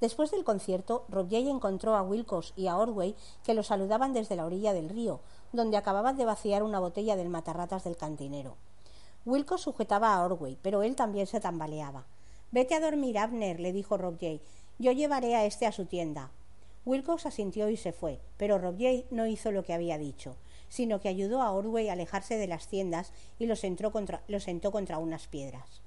Después 0.00 0.30
del 0.30 0.44
concierto, 0.44 1.04
Robier 1.08 1.46
encontró 1.46 1.94
a 1.94 2.02
Wilcox 2.02 2.52
y 2.56 2.66
a 2.66 2.76
Ordway 2.76 3.14
que 3.42 3.54
lo 3.54 3.62
saludaban 3.62 4.12
desde 4.12 4.36
la 4.36 4.44
orilla 4.44 4.72
del 4.72 4.88
río, 4.88 5.20
donde 5.52 5.76
acababan 5.76 6.16
de 6.16 6.24
vaciar 6.24 6.62
una 6.62 6.80
botella 6.80 7.16
del 7.16 7.28
matarratas 7.28 7.84
del 7.84 7.96
cantinero. 7.96 8.56
Wilcox 9.24 9.62
sujetaba 9.62 10.14
a 10.14 10.24
Ordway, 10.24 10.58
pero 10.60 10.82
él 10.82 10.96
también 10.96 11.26
se 11.26 11.40
tambaleaba. 11.40 12.04
Vete 12.50 12.74
a 12.74 12.80
dormir, 12.80 13.18
Abner, 13.18 13.58
le 13.60 13.72
dijo 13.72 13.96
Rob 13.96 14.18
Yo 14.78 14.92
llevaré 14.92 15.36
a 15.36 15.46
este 15.46 15.66
a 15.66 15.72
su 15.72 15.86
tienda. 15.86 16.30
Wilcox 16.84 17.24
asintió 17.24 17.70
y 17.70 17.76
se 17.78 17.92
fue, 17.92 18.20
pero 18.36 18.58
Rob 18.58 18.76
no 19.10 19.26
hizo 19.26 19.50
lo 19.50 19.62
que 19.62 19.72
había 19.72 19.96
dicho, 19.96 20.36
sino 20.68 21.00
que 21.00 21.08
ayudó 21.08 21.40
a 21.40 21.52
Ordway 21.52 21.88
a 21.88 21.94
alejarse 21.94 22.36
de 22.36 22.46
las 22.46 22.68
tiendas 22.68 23.12
y 23.38 23.46
lo 23.46 23.56
sentó 23.56 23.90
contra 23.90 24.98
unas 24.98 25.26
piedras. 25.28 25.83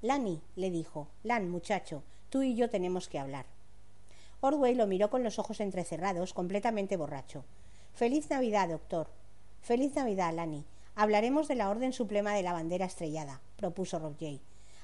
Lani, 0.00 0.40
le 0.56 0.70
dijo, 0.70 1.08
Lan, 1.22 1.50
muchacho, 1.50 2.02
tú 2.30 2.42
y 2.42 2.54
yo 2.54 2.70
tenemos 2.70 3.08
que 3.08 3.18
hablar. 3.18 3.46
Ordway 4.40 4.74
lo 4.74 4.86
miró 4.86 5.10
con 5.10 5.24
los 5.24 5.38
ojos 5.38 5.60
entrecerrados, 5.60 6.32
completamente 6.32 6.96
borracho. 6.96 7.44
Feliz 7.92 8.30
Navidad, 8.30 8.68
doctor. 8.68 9.08
Feliz 9.60 9.96
Navidad, 9.96 10.32
Lani. 10.32 10.64
Hablaremos 10.94 11.48
de 11.48 11.56
la 11.56 11.68
Orden 11.68 11.92
Suprema 11.92 12.34
de 12.34 12.42
la 12.42 12.52
Bandera 12.52 12.86
Estrellada, 12.86 13.40
propuso 13.56 13.98
Rob 13.98 14.16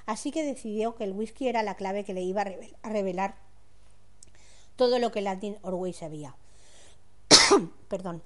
Así 0.07 0.33
que 0.33 0.45
decidió 0.45 0.97
que 0.97 1.05
el 1.05 1.13
whisky 1.13 1.49
era 1.49 1.63
la 1.63 1.77
clave 1.77 2.05
que 2.05 2.15
le 2.15 2.23
iba 2.23 2.43
a 2.83 2.89
revelar 2.89 3.37
todo 4.77 4.99
lo 4.99 5.13
que 5.13 5.23
Landin 5.23 5.57
Orway 5.63 5.93
sabía. 5.93 6.35
Perdón. 7.89 8.23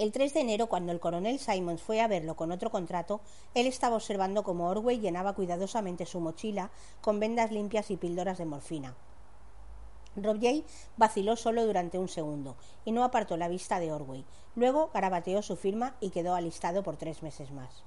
El 0.00 0.12
3 0.12 0.32
de 0.32 0.40
enero, 0.40 0.68
cuando 0.68 0.92
el 0.92 0.98
coronel 0.98 1.38
Simons 1.38 1.82
fue 1.82 2.00
a 2.00 2.08
verlo 2.08 2.34
con 2.34 2.52
otro 2.52 2.70
contrato, 2.70 3.20
él 3.52 3.66
estaba 3.66 3.96
observando 3.96 4.42
cómo 4.42 4.70
Orway 4.70 4.98
llenaba 4.98 5.34
cuidadosamente 5.34 6.06
su 6.06 6.20
mochila 6.20 6.70
con 7.02 7.20
vendas 7.20 7.52
limpias 7.52 7.90
y 7.90 7.98
píldoras 7.98 8.38
de 8.38 8.46
morfina. 8.46 8.94
Rob 10.16 10.40
vaciló 10.96 11.36
solo 11.36 11.66
durante 11.66 11.98
un 11.98 12.08
segundo 12.08 12.56
y 12.86 12.92
no 12.92 13.04
apartó 13.04 13.36
la 13.36 13.48
vista 13.48 13.78
de 13.78 13.92
Orway. 13.92 14.24
Luego 14.56 14.88
garabateó 14.94 15.42
su 15.42 15.56
firma 15.56 15.94
y 16.00 16.08
quedó 16.08 16.34
alistado 16.34 16.82
por 16.82 16.96
tres 16.96 17.22
meses 17.22 17.50
más. 17.50 17.84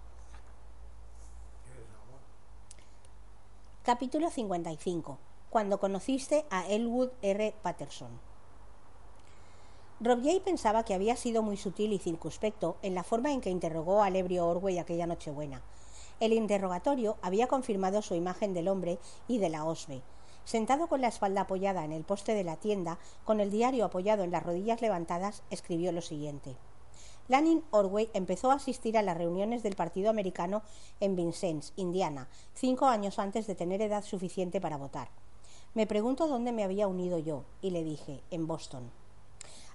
Capítulo 3.81 4.29
55. 4.29 5.17
Cuando 5.49 5.79
conociste 5.79 6.45
a 6.51 6.67
Elwood 6.67 7.09
R. 7.23 7.55
Patterson. 7.63 8.32
Rob 10.03 10.19
pensaba 10.43 10.83
que 10.83 10.93
había 10.93 11.15
sido 11.15 11.43
muy 11.43 11.55
sutil 11.55 11.93
y 11.93 11.97
circunspecto 11.97 12.75
en 12.81 12.93
la 12.93 13.05
forma 13.05 13.31
en 13.31 13.39
que 13.39 13.49
interrogó 13.49 14.03
al 14.03 14.17
ebrio 14.17 14.45
Orway 14.45 14.77
aquella 14.77 15.07
Nochebuena. 15.07 15.61
El 16.19 16.33
interrogatorio 16.33 17.15
había 17.21 17.47
confirmado 17.47 18.01
su 18.01 18.13
imagen 18.13 18.53
del 18.53 18.67
hombre 18.67 18.99
y 19.29 19.37
de 19.37 19.47
la 19.47 19.63
osbe. 19.63 20.01
Sentado 20.43 20.87
con 20.87 20.99
la 20.99 21.07
espalda 21.07 21.41
apoyada 21.41 21.85
en 21.85 21.93
el 21.93 22.03
poste 22.03 22.33
de 22.33 22.43
la 22.43 22.57
tienda, 22.57 22.99
con 23.23 23.39
el 23.39 23.49
diario 23.49 23.85
apoyado 23.85 24.25
en 24.25 24.31
las 24.31 24.43
rodillas 24.43 24.81
levantadas, 24.81 25.41
escribió 25.49 25.93
lo 25.93 26.01
siguiente. 26.01 26.57
Lanning 27.29 27.63
Orway 27.71 28.09
empezó 28.13 28.51
a 28.51 28.55
asistir 28.55 28.97
a 28.97 29.03
las 29.03 29.17
reuniones 29.17 29.63
del 29.63 29.77
Partido 29.77 30.09
Americano 30.09 30.63
en 30.99 31.15
Vincennes, 31.15 31.71
Indiana, 31.77 32.27
cinco 32.53 32.87
años 32.87 33.19
antes 33.19 33.47
de 33.47 33.55
tener 33.55 33.81
edad 33.81 34.03
suficiente 34.03 34.59
para 34.59 34.75
votar. 34.75 35.07
Me 35.73 35.87
pregunto 35.87 36.27
dónde 36.27 36.51
me 36.51 36.65
había 36.65 36.89
unido 36.89 37.19
yo, 37.19 37.45
y 37.61 37.69
le 37.69 37.85
dije, 37.85 38.21
en 38.31 38.47
Boston. 38.47 38.91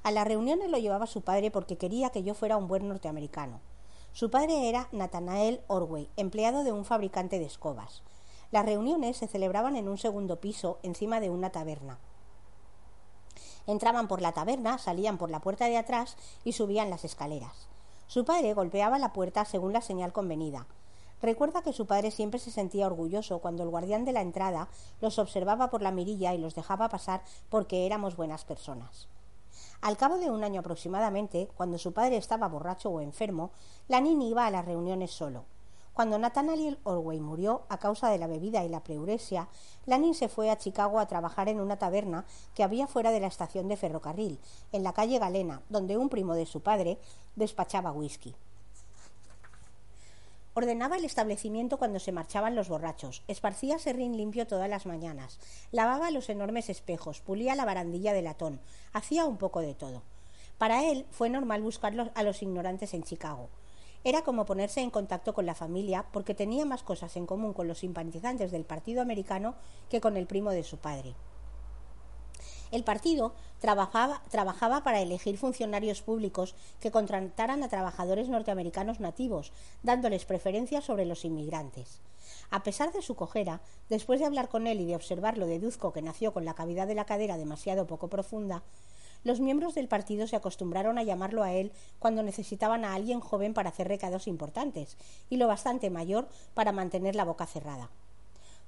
A 0.02 0.11
las 0.11 0.26
reuniones 0.26 0.70
lo 0.70 0.78
llevaba 0.78 1.06
su 1.06 1.22
padre 1.22 1.50
porque 1.50 1.76
quería 1.76 2.11
que 2.11 2.22
yo 2.22 2.34
fuera 2.34 2.56
un 2.56 2.68
buen 2.68 2.88
norteamericano. 2.88 3.61
Su 4.12 4.30
padre 4.30 4.68
era 4.68 4.88
Nathanael 4.92 5.61
Orway, 5.66 6.08
empleado 6.16 6.64
de 6.64 6.72
un 6.72 6.84
fabricante 6.84 7.38
de 7.38 7.44
escobas. 7.44 8.02
Las 8.50 8.64
reuniones 8.64 9.16
se 9.18 9.28
celebraban 9.28 9.76
en 9.76 9.88
un 9.88 9.98
segundo 9.98 10.40
piso, 10.40 10.78
encima 10.82 11.20
de 11.20 11.30
una 11.30 11.50
taberna. 11.50 11.98
Entraban 13.66 14.08
por 14.08 14.22
la 14.22 14.32
taberna, 14.32 14.78
salían 14.78 15.18
por 15.18 15.30
la 15.30 15.40
puerta 15.40 15.66
de 15.66 15.76
atrás 15.76 16.16
y 16.42 16.52
subían 16.52 16.88
las 16.88 17.04
escaleras. 17.04 17.68
Su 18.06 18.24
padre 18.24 18.54
golpeaba 18.54 18.98
la 18.98 19.12
puerta 19.12 19.44
según 19.44 19.74
la 19.74 19.82
señal 19.82 20.14
convenida. 20.14 20.66
Recuerda 21.20 21.62
que 21.62 21.74
su 21.74 21.87
padre 21.87 22.11
siempre 22.11 22.40
se 22.40 22.50
sentía 22.50 22.87
orgulloso 22.87 23.40
cuando 23.40 23.64
el 23.64 23.68
guardián 23.68 24.06
de 24.06 24.12
la 24.12 24.22
entrada 24.22 24.68
los 25.02 25.18
observaba 25.18 25.68
por 25.68 25.82
la 25.82 25.90
mirilla 25.90 26.32
y 26.32 26.38
los 26.38 26.54
dejaba 26.54 26.88
pasar 26.88 27.22
porque 27.50 27.84
éramos 27.84 28.16
buenas 28.16 28.44
personas. 28.44 29.08
Al 29.81 29.97
cabo 29.97 30.18
de 30.18 30.31
un 30.31 30.44
año 30.44 30.61
aproximadamente, 30.61 31.49
cuando 31.57 31.79
su 31.79 31.92
padre 31.92 32.16
estaba 32.16 32.49
borracho 32.49 32.90
o 32.90 33.01
enfermo, 33.01 33.51
la 33.88 34.01
Nini 34.01 34.31
iba 34.31 34.47
a 34.47 34.51
las 34.51 34.64
reuniones 34.64 35.11
solo. 35.11 35.44
Cuando 35.99 36.16
Nathaniel 36.16 36.79
Orway 36.85 37.18
murió 37.18 37.62
a 37.68 37.79
causa 37.79 38.09
de 38.09 38.18
la 38.18 38.29
bebida 38.29 38.64
y 38.64 38.68
la 38.68 38.85
pleuresia, 38.85 39.49
Lanin 39.85 40.14
se 40.14 40.29
fue 40.29 40.49
a 40.49 40.57
Chicago 40.57 41.01
a 41.01 41.07
trabajar 41.07 41.49
en 41.49 41.61
una 41.61 41.77
taberna 41.77 42.25
que 42.55 42.62
había 42.62 42.87
fuera 42.87 43.11
de 43.11 43.18
la 43.18 43.27
estación 43.27 43.66
de 43.66 43.77
ferrocarril, 43.77 44.38
en 44.71 44.85
la 44.85 44.92
calle 44.92 45.18
Galena, 45.18 45.62
donde 45.68 45.97
un 45.97 46.09
primo 46.09 46.35
de 46.35 46.47
su 46.47 46.61
padre 46.61 47.01
despachaba 47.35 47.90
whisky. 47.90 48.37
Ordenaba 50.59 50.97
el 50.97 51.05
establecimiento 51.05 51.77
cuando 51.77 52.01
se 52.01 52.11
marchaban 52.11 52.57
los 52.57 52.68
borrachos, 52.68 53.23
esparcía 53.29 53.79
serrín 53.79 54.16
limpio 54.16 54.49
todas 54.49 54.68
las 54.68 54.87
mañanas, 54.87 55.38
lavaba 55.71 56.11
los 56.11 56.29
enormes 56.29 56.68
espejos, 56.68 57.21
pulía 57.21 57.55
la 57.55 57.64
barandilla 57.64 58.12
de 58.12 58.23
latón, 58.23 58.59
hacía 58.92 59.25
un 59.25 59.37
poco 59.37 59.61
de 59.61 59.77
todo. 59.77 60.03
Para 60.59 60.85
él 60.90 61.07
fue 61.12 61.31
normal 61.31 61.62
buscar 61.62 62.11
a 62.12 62.23
los 62.25 62.42
ignorantes 62.42 62.92
en 62.92 63.05
Chicago. 63.05 63.51
Era 64.03 64.23
como 64.23 64.47
ponerse 64.47 64.81
en 64.81 64.90
contacto 64.90 65.33
con 65.33 65.47
la 65.47 65.55
familia 65.55 66.07
porque 66.12 66.35
tenía 66.35 66.64
más 66.64 66.83
cosas 66.83 67.16
en 67.16 67.27
común 67.27 67.53
con 67.53 67.68
los 67.68 67.79
simpatizantes 67.79 68.51
del 68.51 68.64
Partido 68.64 69.01
Americano 69.01 69.55
que 69.88 70.01
con 70.01 70.16
el 70.16 70.27
primo 70.27 70.51
de 70.51 70.64
su 70.64 70.79
padre. 70.79 71.14
El 72.70 72.85
partido 72.85 73.35
trabajaba, 73.61 74.83
para 74.85 75.00
elegir 75.00 75.38
funcionarios 75.38 76.02
públicos 76.02 76.54
que 76.81 76.90
contrataran 76.90 77.62
a 77.62 77.68
trabajadores 77.68 78.28
norteamericanos 78.28 79.00
nativos, 79.00 79.52
dándoles 79.83 80.26
preferencia 80.26 80.83
sobre 80.83 81.07
los 81.07 81.24
inmigrantes. 81.24 82.00
A 82.50 82.62
pesar 82.62 82.92
de 82.92 83.02
su 83.02 83.14
cojera, 83.14 83.61
después 83.88 84.20
de 84.20 84.26
hablar 84.26 84.48
con 84.48 84.66
él 84.66 84.81
y 84.81 84.87
de 84.87 84.96
observarlo, 84.96 85.46
deduzco 85.46 85.92
que 85.92 86.02
nació 86.02 86.33
con 86.33 86.44
la 86.44 86.54
cavidad 86.54 86.87
de 86.87 86.94
la 86.94 87.07
cadera 87.07 87.38
demasiado 87.38 87.87
poco 87.87 88.09
profunda, 88.09 88.62
los 89.24 89.40
miembros 89.40 89.74
del 89.74 89.88
partido 89.88 90.26
se 90.26 90.37
acostumbraron 90.37 90.98
a 90.98 91.02
llamarlo 91.02 91.42
a 91.42 91.52
él 91.52 91.72
cuando 91.98 92.22
necesitaban 92.22 92.85
a 92.85 92.94
alguien 92.94 93.20
joven 93.20 93.52
para 93.52 93.70
hacer 93.70 93.88
recados 93.88 94.28
importantes 94.28 94.96
y 95.28 95.38
lo 95.38 95.48
bastante 95.48 95.90
mayor 95.90 96.28
para 96.54 96.72
mantener 96.72 97.16
la 97.16 97.24
boca 97.24 97.46
cerrada. 97.46 97.90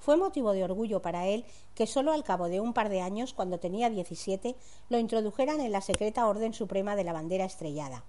Fue 0.01 0.17
motivo 0.17 0.53
de 0.53 0.65
orgullo 0.65 1.03
para 1.03 1.27
él 1.27 1.45
que 1.75 1.87
solo 1.87 2.13
al 2.13 2.25
cabo 2.25 2.49
de 2.49 2.61
un 2.61 2.73
par 2.73 2.89
de 2.89 3.03
años, 3.03 3.35
cuando 3.35 3.61
tenía 3.61 3.91
17, 3.91 4.57
lo 4.89 4.99
introdujeran 4.99 5.61
en 5.61 5.73
la 5.73 5.83
secreta 5.83 6.27
Orden 6.27 6.55
Suprema 6.55 6.97
de 6.97 7.05
la 7.05 7.13
Bandera 7.13 7.45
Estrellada. 7.45 8.03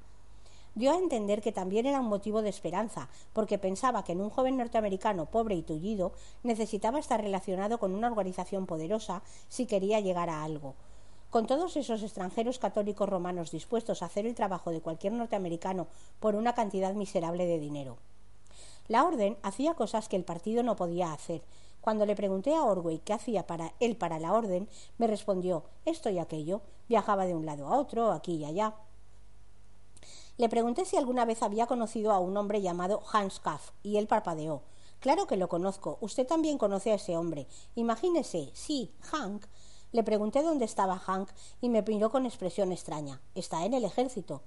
Dio 0.74 0.94
a 0.94 0.98
entender 0.98 1.42
que 1.42 1.52
también 1.52 1.86
era 1.86 2.00
un 2.00 2.08
motivo 2.08 2.42
de 2.42 2.50
esperanza, 2.50 3.10
porque 3.34 3.58
pensaba 3.58 4.06
que 4.06 4.14
en 4.14 4.22
un 4.22 4.30
joven 4.30 4.56
norteamericano 4.56 5.26
pobre 5.26 5.56
y 5.56 5.64
tullido 5.64 6.14
necesitaba 6.44 6.98
estar 6.98 7.22
relacionado 7.22 7.78
con 7.78 7.94
una 7.94 8.08
organización 8.08 8.66
poderosa 8.66 9.22
si 9.50 9.66
quería 9.66 10.00
llegar 10.00 10.30
a 10.30 10.46
algo. 10.46 10.76
Con 11.30 11.46
todos 11.46 11.76
esos 11.76 12.04
extranjeros 12.04 12.58
católicos 12.58 13.10
romanos 13.10 13.52
dispuestos 13.52 14.02
a 14.02 14.06
hacer 14.06 14.26
el 14.26 14.36
trabajo 14.36 14.72
de 14.72 14.80
cualquier 14.80 15.12
norteamericano 15.12 15.88
por 16.22 16.36
una 16.36 16.54
cantidad 16.54 16.94
miserable 16.94 17.46
de 17.48 17.60
dinero. 17.60 17.98
La 18.88 19.06
orden 19.06 19.38
hacía 19.44 19.74
cosas 19.74 20.10
que 20.10 20.16
el 20.16 20.24
partido 20.24 20.64
no 20.64 20.76
podía 20.76 21.14
hacer, 21.14 21.42
cuando 21.82 22.06
le 22.06 22.16
pregunté 22.16 22.56
a 22.56 22.64
Orway 22.64 23.00
qué 23.00 23.14
hacía 23.14 23.48
para 23.48 23.74
él 23.80 23.98
para 23.98 24.20
la 24.20 24.34
orden, 24.34 24.70
me 24.98 25.08
respondió 25.08 25.66
esto 25.86 26.10
y 26.10 26.20
aquello, 26.20 26.62
viajaba 26.88 27.26
de 27.26 27.36
un 27.36 27.46
lado 27.46 27.68
a 27.68 27.78
otro, 27.78 28.12
aquí 28.12 28.36
y 28.36 28.46
allá. 28.46 28.76
Le 30.38 30.48
pregunté 30.48 30.86
si 30.86 30.98
alguna 30.98 31.26
vez 31.26 31.44
había 31.44 31.68
conocido 31.68 32.12
a 32.12 32.20
un 32.20 32.38
hombre 32.38 32.62
llamado 32.62 33.02
Hans 33.12 33.40
Kaff, 33.40 33.72
y 33.84 33.98
él 33.98 34.08
parpadeó. 34.08 34.62
Claro 35.00 35.26
que 35.26 35.36
lo 35.36 35.50
conozco. 35.50 35.98
Usted 36.02 36.28
también 36.28 36.60
conoce 36.60 36.92
a 36.92 36.96
ese 36.96 37.18
hombre. 37.18 37.48
Imagínese, 37.76 38.52
sí, 38.54 38.94
Hank. 39.02 39.46
Le 39.92 40.04
pregunté 40.04 40.44
dónde 40.44 40.66
estaba 40.66 41.00
Hank 41.00 41.30
y 41.60 41.70
me 41.70 41.82
miró 41.82 42.12
con 42.12 42.26
expresión 42.26 42.72
extraña. 42.72 43.20
Está 43.36 43.66
en 43.66 43.74
el 43.74 43.84
ejército 43.84 44.42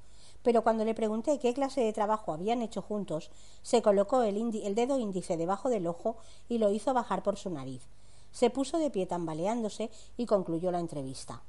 pero 0.45 0.63
cuando 0.63 0.85
le 0.85 0.95
pregunté 0.95 1.39
qué 1.39 1.55
clase 1.55 1.81
de 1.81 1.93
trabajo 1.95 2.33
habían 2.33 2.61
hecho 2.61 2.83
juntos, 2.83 3.31
se 3.63 3.81
colocó 3.81 4.23
el, 4.23 4.75
dedo 4.75 4.99
índice 4.99 5.39
debajo 5.39 5.71
del 5.71 5.87
ojo 5.87 6.17
y 6.51 6.59
lo 6.59 6.71
hizo 6.71 6.93
bajar 6.93 7.23
por 7.23 7.37
su 7.39 7.49
nariz. 7.49 7.89
Se 8.31 8.51
puso 8.51 8.79
de 8.79 8.91
pie 8.91 9.07
tambaleándose 9.07 9.91
y 10.19 10.27
concluyó 10.27 10.71
la 10.71 10.81
entrevista. 10.81 11.43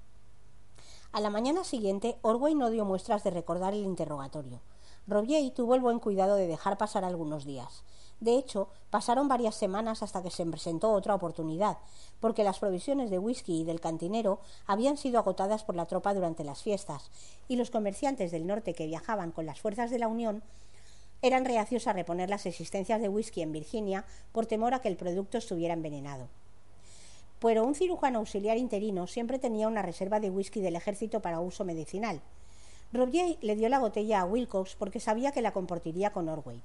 A 1.12 1.19
la 1.19 1.29
mañana 1.29 1.65
siguiente, 1.65 2.17
Orway 2.21 2.55
no 2.55 2.69
dio 2.69 2.86
muestras 2.86 3.23
de 3.25 3.31
recordar 3.31 3.73
el 3.73 3.84
interrogatorio. 3.84 4.62
Robier 5.08 5.53
tuvo 5.53 5.75
el 5.75 5.81
buen 5.81 5.99
cuidado 5.99 6.36
de 6.36 6.47
dejar 6.47 6.77
pasar 6.77 7.03
algunos 7.03 7.43
días. 7.43 7.84
De 8.19 8.38
hecho, 8.38 8.69
pasaron 8.89 9.28
varias 9.28 9.56
semanas 9.56 10.01
hasta 10.01 10.23
que 10.23 10.32
se 10.32 10.45
presentó 10.45 10.91
otra 10.91 11.15
oportunidad, 11.15 11.78
porque 12.19 12.43
las 12.43 12.60
provisiones 12.60 13.10
de 13.10 13.19
whisky 13.19 13.62
y 13.62 13.63
del 13.65 13.82
cantinero 13.82 14.39
habían 14.67 14.97
sido 14.97 15.19
agotadas 15.19 15.63
por 15.63 15.75
la 15.75 15.86
tropa 15.86 16.13
durante 16.13 16.43
las 16.43 16.63
fiestas, 16.63 17.12
y 17.47 17.58
los 17.58 17.71
comerciantes 17.71 18.32
del 18.32 18.47
norte 18.47 18.73
que 18.73 18.88
viajaban 18.88 19.32
con 19.32 19.45
las 19.45 19.60
fuerzas 19.60 19.91
de 19.91 19.99
la 19.99 20.08
Unión 20.08 20.43
eran 21.21 21.45
reacios 21.45 21.88
a 21.88 21.93
reponer 21.93 22.30
las 22.30 22.45
existencias 22.45 23.01
de 23.01 23.10
whisky 23.10 23.41
en 23.41 23.51
Virginia 23.51 24.06
por 24.32 24.45
temor 24.45 24.73
a 24.73 24.80
que 24.80 24.88
el 24.88 24.97
producto 24.97 25.38
estuviera 25.38 25.73
envenenado. 25.73 26.28
Pero 27.39 27.65
un 27.65 27.75
cirujano 27.75 28.19
auxiliar 28.19 28.58
interino 28.58 29.08
siempre 29.08 29.39
tenía 29.39 29.67
una 29.67 29.82
reserva 29.82 30.19
de 30.19 30.30
whisky 30.30 30.62
del 30.62 30.75
ejército 30.75 31.21
para 31.21 31.39
uso 31.39 31.65
medicinal. 31.65 32.21
Robier 32.93 33.38
le 33.41 33.56
dio 33.56 33.67
la 33.69 33.80
botella 33.80 34.21
a 34.21 34.25
Wilcox 34.25 34.75
porque 34.75 34.99
sabía 34.99 35.32
que 35.32 35.41
la 35.41 35.51
compartiría 35.51 36.12
con 36.12 36.30
Orway. 36.30 36.62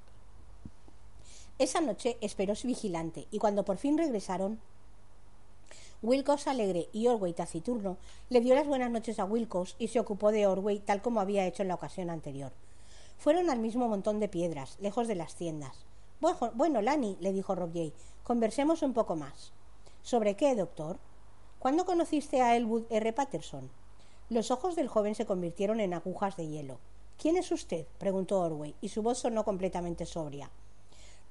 Esa 1.61 1.83
noche 1.83 2.17
esperó 2.23 2.55
su 2.55 2.69
vigilante 2.69 3.29
y 3.31 3.39
cuando 3.39 3.67
por 3.67 3.77
fin 3.77 3.99
regresaron, 3.99 4.59
Wilcox 6.01 6.47
alegre 6.47 6.89
y 6.91 7.07
Orway 7.07 7.35
taciturno 7.35 7.99
le 8.31 8.41
dio 8.41 8.55
las 8.55 8.67
buenas 8.67 8.91
noches 8.91 9.19
a 9.19 9.27
Wilcox 9.27 9.77
y 9.79 9.89
se 9.89 10.01
ocupó 10.01 10.33
de 10.33 10.47
Orway 10.47 10.79
tal 10.79 11.03
como 11.03 11.21
había 11.21 11.47
hecho 11.47 11.61
en 11.61 11.69
la 11.69 11.75
ocasión 11.75 12.09
anterior. 12.09 12.53
Fueron 13.19 13.51
al 13.51 13.59
mismo 13.59 13.89
montón 13.89 14.21
de 14.21 14.29
piedras, 14.31 14.79
lejos 14.81 15.07
de 15.07 15.17
las 15.17 15.35
tiendas. 15.35 15.85
Bueno, 16.55 16.81
Lani, 16.81 17.19
le 17.21 17.35
dijo 17.35 17.55
Robier, 17.55 17.93
conversemos 18.25 18.81
un 18.81 18.95
poco 18.95 19.15
más. 19.15 19.53
¿Sobre 20.01 20.37
qué, 20.37 20.57
doctor? 20.57 20.99
¿Cuándo 21.59 21.85
conociste 21.85 22.41
a 22.41 22.57
Elwood 22.57 22.85
R. 22.89 23.13
Patterson? 23.13 23.69
Los 24.31 24.51
ojos 24.51 24.77
del 24.77 24.89
joven 24.89 25.15
se 25.15 25.27
convirtieron 25.27 25.79
en 25.81 25.93
agujas 25.93 26.39
de 26.39 26.49
hielo. 26.49 26.79
¿Quién 27.19 27.37
es 27.37 27.53
usted? 27.53 27.87
preguntó 27.99 28.41
Orway, 28.41 28.75
y 28.81 28.89
su 28.89 29.03
voz 29.03 29.19
sonó 29.19 29.45
completamente 29.45 30.07
sobria. 30.07 30.51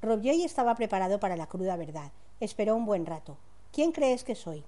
Estaba 0.01 0.75
preparado 0.75 1.19
para 1.19 1.35
la 1.35 1.47
cruda 1.47 1.75
verdad. 1.75 2.11
Esperó 2.39 2.75
un 2.75 2.85
buen 2.85 3.05
rato. 3.05 3.37
¿Quién 3.71 3.91
crees 3.91 4.23
que 4.23 4.35
soy? 4.35 4.63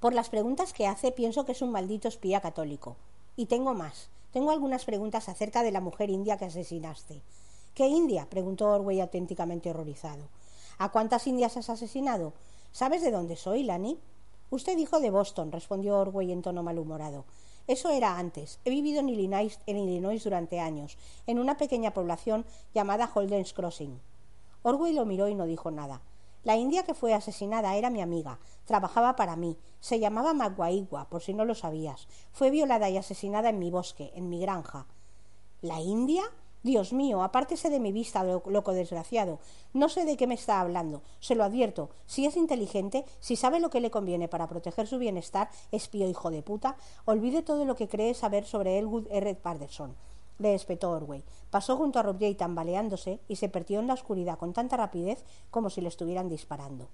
Por 0.00 0.14
las 0.14 0.30
preguntas 0.30 0.72
que 0.72 0.86
hace, 0.86 1.12
pienso 1.12 1.44
que 1.44 1.52
es 1.52 1.62
un 1.62 1.70
maldito 1.70 2.08
espía 2.08 2.40
católico. 2.40 2.96
Y 3.36 3.46
tengo 3.46 3.74
más. 3.74 4.08
Tengo 4.32 4.50
algunas 4.50 4.84
preguntas 4.84 5.28
acerca 5.28 5.62
de 5.62 5.72
la 5.72 5.80
mujer 5.80 6.10
india 6.10 6.38
que 6.38 6.46
asesinaste. 6.46 7.22
¿Qué 7.74 7.86
india? 7.86 8.26
preguntó 8.30 8.70
Orway 8.70 9.00
auténticamente 9.00 9.70
horrorizado. 9.70 10.24
¿A 10.78 10.90
cuántas 10.90 11.26
indias 11.26 11.56
has 11.56 11.70
asesinado? 11.70 12.32
¿Sabes 12.72 13.02
de 13.02 13.10
dónde 13.10 13.36
soy, 13.36 13.62
Lani? 13.62 13.98
Usted 14.50 14.76
dijo 14.76 15.00
de 15.00 15.10
Boston, 15.10 15.52
respondió 15.52 15.98
Orway 15.98 16.32
en 16.32 16.42
tono 16.42 16.62
malhumorado. 16.62 17.24
Eso 17.66 17.88
era 17.88 18.18
antes. 18.18 18.60
He 18.64 18.70
vivido 18.70 19.00
en 19.00 19.08
Illinois, 19.08 19.58
en 19.66 19.78
Illinois 19.78 20.22
durante 20.22 20.60
años, 20.60 20.98
en 21.26 21.38
una 21.38 21.56
pequeña 21.56 21.94
población 21.94 22.44
llamada 22.74 23.10
Holden's 23.12 23.54
Crossing. 23.54 24.00
Orway 24.62 24.92
lo 24.92 25.06
miró 25.06 25.28
y 25.28 25.34
no 25.34 25.46
dijo 25.46 25.70
nada. 25.70 26.02
La 26.42 26.56
india 26.56 26.82
que 26.82 26.92
fue 26.92 27.14
asesinada 27.14 27.74
era 27.74 27.88
mi 27.88 28.02
amiga. 28.02 28.38
Trabajaba 28.66 29.16
para 29.16 29.34
mí. 29.34 29.56
Se 29.80 29.98
llamaba 29.98 30.34
Maguaigua, 30.34 31.08
por 31.08 31.22
si 31.22 31.32
no 31.32 31.46
lo 31.46 31.54
sabías. 31.54 32.06
Fue 32.32 32.50
violada 32.50 32.90
y 32.90 32.98
asesinada 32.98 33.48
en 33.48 33.58
mi 33.58 33.70
bosque, 33.70 34.12
en 34.14 34.28
mi 34.28 34.40
granja. 34.40 34.86
¿La 35.62 35.80
india? 35.80 36.22
Dios 36.64 36.94
mío, 36.94 37.22
apártese 37.22 37.68
de 37.68 37.78
mi 37.78 37.92
vista, 37.92 38.24
loco 38.24 38.72
desgraciado. 38.72 39.38
No 39.74 39.90
sé 39.90 40.06
de 40.06 40.16
qué 40.16 40.26
me 40.26 40.32
está 40.34 40.60
hablando. 40.60 41.02
Se 41.20 41.34
lo 41.34 41.44
advierto. 41.44 41.90
Si 42.06 42.24
es 42.24 42.38
inteligente, 42.38 43.04
si 43.20 43.36
sabe 43.36 43.60
lo 43.60 43.68
que 43.68 43.82
le 43.82 43.90
conviene 43.90 44.28
para 44.28 44.48
proteger 44.48 44.86
su 44.86 44.98
bienestar, 44.98 45.50
espío 45.72 46.08
hijo 46.08 46.30
de 46.30 46.42
puta, 46.42 46.78
olvide 47.04 47.42
todo 47.42 47.66
lo 47.66 47.76
que 47.76 47.86
cree 47.86 48.14
saber 48.14 48.46
sobre 48.46 48.78
Elwood 48.78 49.08
R. 49.10 49.34
Patterson. 49.34 49.94
Le 50.38 50.54
espetó 50.54 50.92
Orway. 50.92 51.22
Pasó 51.50 51.76
junto 51.76 51.98
a 51.98 52.02
Rob 52.02 52.18
tambaleándose 52.34 53.20
y 53.28 53.36
se 53.36 53.50
perdió 53.50 53.80
en 53.80 53.86
la 53.86 53.94
oscuridad 53.94 54.38
con 54.38 54.54
tanta 54.54 54.78
rapidez 54.78 55.22
como 55.50 55.68
si 55.68 55.82
le 55.82 55.88
estuvieran 55.88 56.30
disparando. 56.30 56.88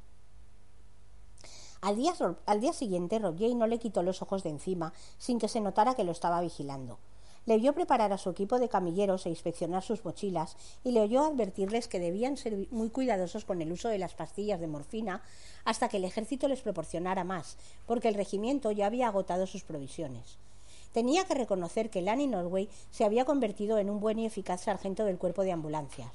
Al 1.81 1.95
día, 1.95 2.13
al 2.45 2.61
día 2.61 2.73
siguiente, 2.73 3.21
Rob 3.21 3.41
no 3.55 3.69
le 3.69 3.79
quitó 3.79 4.03
los 4.03 4.21
ojos 4.21 4.43
de 4.43 4.51
encima 4.51 4.93
sin 5.19 5.39
que 5.39 5.47
se 5.47 5.61
notara 5.61 5.95
que 5.95 6.03
lo 6.03 6.11
estaba 6.11 6.41
vigilando. 6.41 6.99
Le 7.47 7.57
vio 7.59 7.73
preparar 7.73 8.13
a 8.13 8.19
su 8.19 8.31
equipo 8.31 8.59
de 8.59 8.69
camilleros 8.69 9.25
e 9.25 9.31
inspeccionar 9.31 9.83
sus 9.83 10.05
mochilas 10.05 10.57
y 10.85 10.93
le 10.93 11.01
oyó 11.01 11.25
advertirles 11.25 11.89
que 11.89 11.99
debían 11.99 12.37
ser 12.37 12.69
muy 12.71 12.91
cuidadosos 12.91 13.45
con 13.45 13.63
el 13.63 13.73
uso 13.73 13.89
de 13.89 13.99
las 13.99 14.15
pastillas 14.15 14.61
de 14.61 14.67
morfina 14.67 15.23
hasta 15.65 15.89
que 15.89 15.97
el 15.97 16.05
ejército 16.05 16.49
les 16.49 16.61
proporcionara 16.61 17.25
más, 17.25 17.57
porque 17.87 18.09
el 18.09 18.15
regimiento 18.15 18.71
ya 18.73 18.87
había 18.87 19.09
agotado 19.09 19.47
sus 19.47 19.65
provisiones. 19.65 20.39
Tenía 20.93 21.25
que 21.25 21.35
reconocer 21.35 21.89
que 21.89 22.03
Lanny 22.03 22.27
Norway 22.27 22.69
se 22.91 23.05
había 23.05 23.25
convertido 23.25 23.79
en 23.79 23.91
un 23.91 24.01
buen 24.01 24.19
y 24.19 24.27
eficaz 24.27 24.63
sargento 24.63 25.05
del 25.05 25.19
cuerpo 25.19 25.43
de 25.43 25.53
ambulancias. 25.53 26.11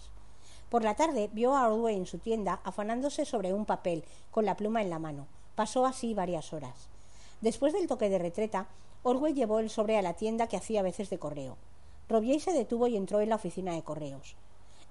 Por 0.70 0.84
la 0.84 0.96
tarde 0.96 1.30
vio 1.32 1.56
a 1.56 1.70
Orway 1.70 1.96
en 1.96 2.06
su 2.06 2.18
tienda 2.18 2.60
afanándose 2.64 3.24
sobre 3.24 3.54
un 3.54 3.66
papel, 3.66 4.04
con 4.32 4.46
la 4.46 4.58
pluma 4.58 4.82
en 4.82 4.90
la 4.90 5.00
mano. 5.00 5.28
Pasó 5.56 5.86
así 5.86 6.14
varias 6.14 6.52
horas. 6.52 6.90
Después 7.40 7.72
del 7.72 7.88
toque 7.88 8.10
de 8.10 8.20
retreta, 8.20 8.68
Orwell 9.08 9.36
llevó 9.36 9.60
el 9.60 9.70
sobre 9.70 10.00
a 10.00 10.02
la 10.02 10.16
tienda 10.16 10.48
que 10.48 10.58
hacía 10.58 10.82
veces 10.82 11.12
de 11.12 11.20
correo. 11.20 11.58
Robier 12.10 12.42
se 12.42 12.54
detuvo 12.54 12.88
y 12.88 12.98
entró 12.98 13.22
en 13.22 13.30
la 13.30 13.36
oficina 13.36 13.76
de 13.76 13.84
correos. 13.84 14.36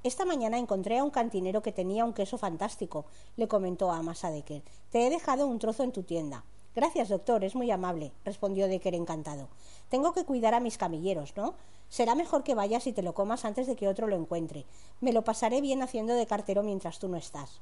Esta 0.04 0.24
mañana 0.24 0.56
encontré 0.56 0.98
a 0.98 1.02
un 1.02 1.10
cantinero 1.10 1.62
que 1.62 1.72
tenía 1.72 2.04
un 2.04 2.12
queso 2.12 2.38
fantástico, 2.38 3.06
le 3.36 3.48
comentó 3.48 3.90
a 3.90 3.98
Amasa 3.98 4.30
Decker. 4.30 4.62
Te 4.90 5.04
he 5.04 5.10
dejado 5.10 5.48
un 5.48 5.58
trozo 5.58 5.82
en 5.82 5.90
tu 5.90 6.04
tienda. 6.04 6.44
Gracias, 6.76 7.08
doctor, 7.08 7.42
es 7.42 7.56
muy 7.56 7.72
amable, 7.72 8.12
respondió 8.24 8.68
Decker 8.68 8.94
encantado. 8.94 9.48
Tengo 9.88 10.12
que 10.12 10.24
cuidar 10.24 10.54
a 10.54 10.60
mis 10.60 10.78
camilleros, 10.78 11.36
¿no? 11.36 11.54
Será 11.88 12.14
mejor 12.14 12.44
que 12.44 12.54
vayas 12.54 12.86
y 12.86 12.92
te 12.92 13.02
lo 13.02 13.14
comas 13.14 13.44
antes 13.44 13.66
de 13.66 13.74
que 13.74 13.88
otro 13.88 14.06
lo 14.06 14.14
encuentre. 14.14 14.64
Me 15.00 15.12
lo 15.12 15.24
pasaré 15.24 15.60
bien 15.60 15.82
haciendo 15.82 16.14
de 16.14 16.28
cartero 16.28 16.62
mientras 16.62 17.00
tú 17.00 17.08
no 17.08 17.16
estás. 17.16 17.60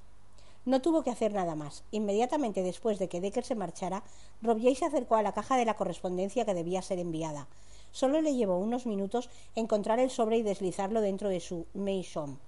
No 0.65 0.81
tuvo 0.81 1.03
que 1.03 1.11
hacer 1.11 1.33
nada 1.35 1.57
más. 1.57 1.83
Inmediatamente 1.91 2.63
después 2.63 2.99
de 2.99 3.09
que 3.09 3.21
Decker 3.21 3.45
se 3.45 3.57
marchara, 3.57 4.05
Robier 4.43 4.77
se 4.77 4.85
acercó 4.85 5.17
a 5.17 5.23
la 5.23 5.33
caja 5.33 5.57
de 5.57 5.65
la 5.65 5.75
correspondencia 5.75 6.45
que 6.45 6.55
debía 6.55 6.83
ser 6.83 6.99
enviada. 6.99 7.49
Solo 7.91 8.21
le 8.21 8.35
llevó 8.35 8.59
unos 8.59 8.87
minutos 8.87 9.29
encontrar 9.55 9.99
el 9.99 10.11
sobre 10.11 10.39
y 10.39 10.43
deslizarlo 10.43 11.01
dentro 11.01 11.29
de 11.29 11.41
su 11.41 11.67
maison. 11.75 12.39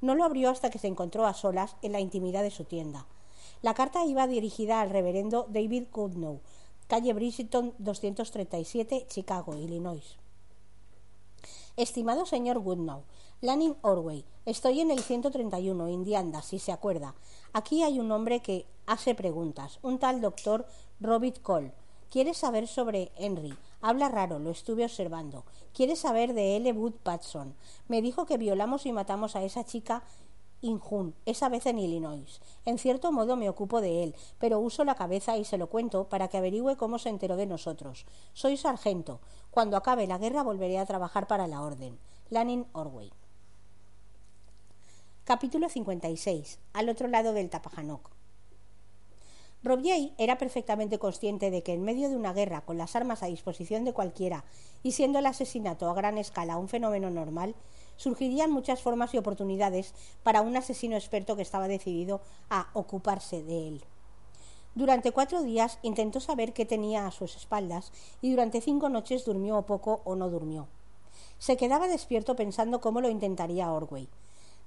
No 0.00 0.14
lo 0.14 0.24
abrió 0.24 0.50
hasta 0.50 0.70
que 0.70 0.78
se 0.78 0.86
encontró 0.86 1.26
a 1.26 1.34
solas 1.34 1.76
en 1.82 1.92
la 1.92 2.00
intimidad 2.00 2.42
de 2.42 2.50
su 2.50 2.64
tienda. 2.64 3.06
La 3.62 3.74
carta 3.74 4.04
iba 4.04 4.26
dirigida 4.26 4.80
al 4.80 4.90
reverendo 4.90 5.46
David 5.48 5.84
Goodnow, 5.92 6.40
calle 6.86 7.12
Bridgeton 7.14 7.74
237, 7.78 9.06
Chicago, 9.08 9.56
Illinois. 9.56 10.16
Estimado 11.76 12.26
señor 12.26 12.58
Goodnow, 12.60 13.02
Lanning 13.42 13.76
Orway, 13.82 14.24
estoy 14.46 14.80
en 14.80 14.90
el 14.90 15.00
131, 15.00 15.90
Indiana, 15.90 16.40
si 16.40 16.58
se 16.58 16.72
acuerda. 16.72 17.14
Aquí 17.56 17.82
hay 17.82 17.98
un 18.00 18.12
hombre 18.12 18.40
que 18.40 18.66
hace 18.84 19.14
preguntas, 19.14 19.78
un 19.80 19.98
tal 19.98 20.20
doctor 20.20 20.66
Robert 21.00 21.40
Cole. 21.40 21.72
Quiere 22.10 22.34
saber 22.34 22.66
sobre 22.68 23.12
Henry. 23.16 23.56
Habla 23.80 24.10
raro, 24.10 24.38
lo 24.38 24.50
estuve 24.50 24.84
observando. 24.84 25.42
Quiere 25.72 25.96
saber 25.96 26.34
de 26.34 26.56
L. 26.56 26.70
Wood 26.72 26.96
Patson. 27.02 27.54
Me 27.88 28.02
dijo 28.02 28.26
que 28.26 28.36
violamos 28.36 28.84
y 28.84 28.92
matamos 28.92 29.36
a 29.36 29.42
esa 29.42 29.64
chica 29.64 30.02
Injun, 30.60 31.14
esa 31.24 31.48
vez 31.48 31.64
en 31.64 31.78
Illinois. 31.78 32.42
En 32.66 32.76
cierto 32.76 33.10
modo 33.10 33.36
me 33.36 33.48
ocupo 33.48 33.80
de 33.80 34.02
él, 34.02 34.14
pero 34.38 34.60
uso 34.60 34.84
la 34.84 34.94
cabeza 34.94 35.38
y 35.38 35.46
se 35.46 35.56
lo 35.56 35.68
cuento 35.68 36.10
para 36.10 36.28
que 36.28 36.36
averigüe 36.36 36.76
cómo 36.76 36.98
se 36.98 37.08
enteró 37.08 37.36
de 37.36 37.46
nosotros. 37.46 38.04
Soy 38.34 38.58
sargento. 38.58 39.20
Cuando 39.50 39.78
acabe 39.78 40.06
la 40.06 40.18
guerra 40.18 40.42
volveré 40.42 40.76
a 40.78 40.84
trabajar 40.84 41.26
para 41.26 41.46
la 41.46 41.62
orden. 41.62 41.98
Lanning 42.28 42.66
Orway. 42.74 43.10
Capítulo 45.26 45.68
56. 45.68 46.60
Al 46.72 46.88
otro 46.88 47.08
lado 47.08 47.32
del 47.32 47.50
Tapajanoc. 47.50 48.12
Robier 49.64 50.12
era 50.18 50.38
perfectamente 50.38 51.00
consciente 51.00 51.50
de 51.50 51.64
que 51.64 51.72
en 51.72 51.82
medio 51.82 52.08
de 52.08 52.14
una 52.14 52.32
guerra 52.32 52.60
con 52.60 52.78
las 52.78 52.94
armas 52.94 53.24
a 53.24 53.26
disposición 53.26 53.84
de 53.84 53.92
cualquiera 53.92 54.44
y 54.84 54.92
siendo 54.92 55.18
el 55.18 55.26
asesinato 55.26 55.90
a 55.90 55.94
gran 55.94 56.16
escala 56.16 56.58
un 56.58 56.68
fenómeno 56.68 57.10
normal, 57.10 57.56
surgirían 57.96 58.52
muchas 58.52 58.80
formas 58.82 59.14
y 59.14 59.18
oportunidades 59.18 59.94
para 60.22 60.42
un 60.42 60.56
asesino 60.56 60.94
experto 60.94 61.34
que 61.34 61.42
estaba 61.42 61.66
decidido 61.66 62.20
a 62.48 62.70
ocuparse 62.72 63.42
de 63.42 63.66
él. 63.66 63.84
Durante 64.76 65.10
cuatro 65.10 65.42
días 65.42 65.80
intentó 65.82 66.20
saber 66.20 66.52
qué 66.52 66.66
tenía 66.66 67.04
a 67.04 67.10
sus 67.10 67.34
espaldas 67.34 67.90
y 68.22 68.30
durante 68.30 68.60
cinco 68.60 68.90
noches 68.90 69.24
durmió 69.24 69.60
poco 69.62 70.02
o 70.04 70.14
no 70.14 70.30
durmió. 70.30 70.68
Se 71.40 71.56
quedaba 71.56 71.88
despierto 71.88 72.36
pensando 72.36 72.80
cómo 72.80 73.00
lo 73.00 73.10
intentaría 73.10 73.72
Orway 73.72 74.08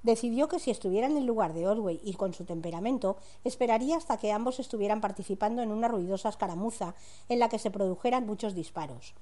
decidió 0.03 0.47
que 0.47 0.59
si 0.59 0.71
estuviera 0.71 1.07
en 1.07 1.17
el 1.17 1.25
lugar 1.25 1.53
de 1.53 1.67
Orway 1.67 1.99
y 2.03 2.13
con 2.13 2.33
su 2.33 2.45
temperamento, 2.45 3.17
esperaría 3.43 3.97
hasta 3.97 4.17
que 4.17 4.31
ambos 4.31 4.59
estuvieran 4.59 5.01
participando 5.01 5.61
en 5.61 5.71
una 5.71 5.87
ruidosa 5.87 6.29
escaramuza 6.29 6.95
en 7.27 7.39
la 7.39 7.49
que 7.49 7.59
se 7.59 7.71
produjeran 7.71 8.25
muchos 8.25 8.55
disparos. 8.55 9.13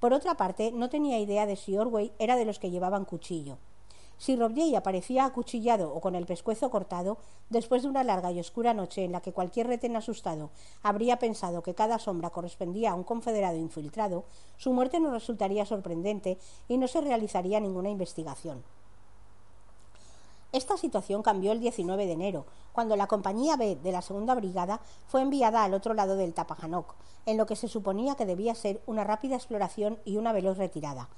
Por 0.00 0.12
otra 0.12 0.36
parte, 0.36 0.72
no 0.72 0.90
tenía 0.90 1.18
idea 1.18 1.46
de 1.46 1.56
si 1.56 1.76
Orway 1.76 2.12
era 2.18 2.36
de 2.36 2.44
los 2.44 2.58
que 2.58 2.70
llevaban 2.70 3.04
cuchillo. 3.04 3.58
Si 4.18 4.34
Robier 4.34 4.76
aparecía 4.76 5.26
acuchillado 5.26 5.92
o 5.92 6.00
con 6.00 6.14
el 6.14 6.24
pescuezo 6.24 6.70
cortado, 6.70 7.18
después 7.50 7.82
de 7.82 7.88
una 7.88 8.02
larga 8.02 8.32
y 8.32 8.40
oscura 8.40 8.72
noche 8.72 9.04
en 9.04 9.12
la 9.12 9.20
que 9.20 9.32
cualquier 9.32 9.66
retén 9.66 9.94
asustado 9.94 10.50
habría 10.82 11.18
pensado 11.18 11.62
que 11.62 11.74
cada 11.74 11.98
sombra 11.98 12.30
correspondía 12.30 12.92
a 12.92 12.94
un 12.94 13.04
confederado 13.04 13.58
infiltrado, 13.58 14.24
su 14.56 14.72
muerte 14.72 15.00
no 15.00 15.10
resultaría 15.10 15.66
sorprendente 15.66 16.38
y 16.66 16.78
no 16.78 16.88
se 16.88 17.02
realizaría 17.02 17.60
ninguna 17.60 17.90
investigación. 17.90 18.64
Esta 20.56 20.78
situación 20.78 21.22
cambió 21.22 21.52
el 21.52 21.60
19 21.60 22.06
de 22.06 22.12
enero, 22.12 22.46
cuando 22.72 22.96
la 22.96 23.08
compañía 23.08 23.58
B 23.58 23.76
de 23.76 23.92
la 23.92 24.00
segunda 24.00 24.34
brigada 24.34 24.80
fue 25.06 25.20
enviada 25.20 25.62
al 25.62 25.74
otro 25.74 25.92
lado 25.92 26.16
del 26.16 26.32
Tapajanoc, 26.32 26.94
en 27.26 27.36
lo 27.36 27.44
que 27.44 27.56
se 27.56 27.68
suponía 27.68 28.14
que 28.14 28.24
debía 28.24 28.54
ser 28.54 28.80
una 28.86 29.04
rápida 29.04 29.36
exploración 29.36 29.98
y 30.06 30.16
una 30.16 30.32
veloz 30.32 30.56
retirada. 30.56 31.10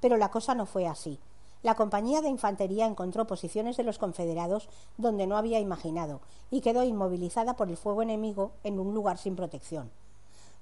Pero 0.00 0.16
la 0.16 0.30
cosa 0.30 0.54
no 0.54 0.64
fue 0.64 0.86
así. 0.86 1.20
La 1.62 1.74
compañía 1.74 2.22
de 2.22 2.30
infantería 2.30 2.86
encontró 2.86 3.26
posiciones 3.26 3.76
de 3.76 3.82
los 3.82 3.98
confederados 3.98 4.70
donde 4.96 5.26
no 5.26 5.36
había 5.36 5.60
imaginado 5.60 6.22
y 6.50 6.62
quedó 6.62 6.82
inmovilizada 6.82 7.54
por 7.54 7.68
el 7.68 7.76
fuego 7.76 8.00
enemigo 8.00 8.52
en 8.64 8.80
un 8.80 8.94
lugar 8.94 9.18
sin 9.18 9.36
protección. 9.36 9.90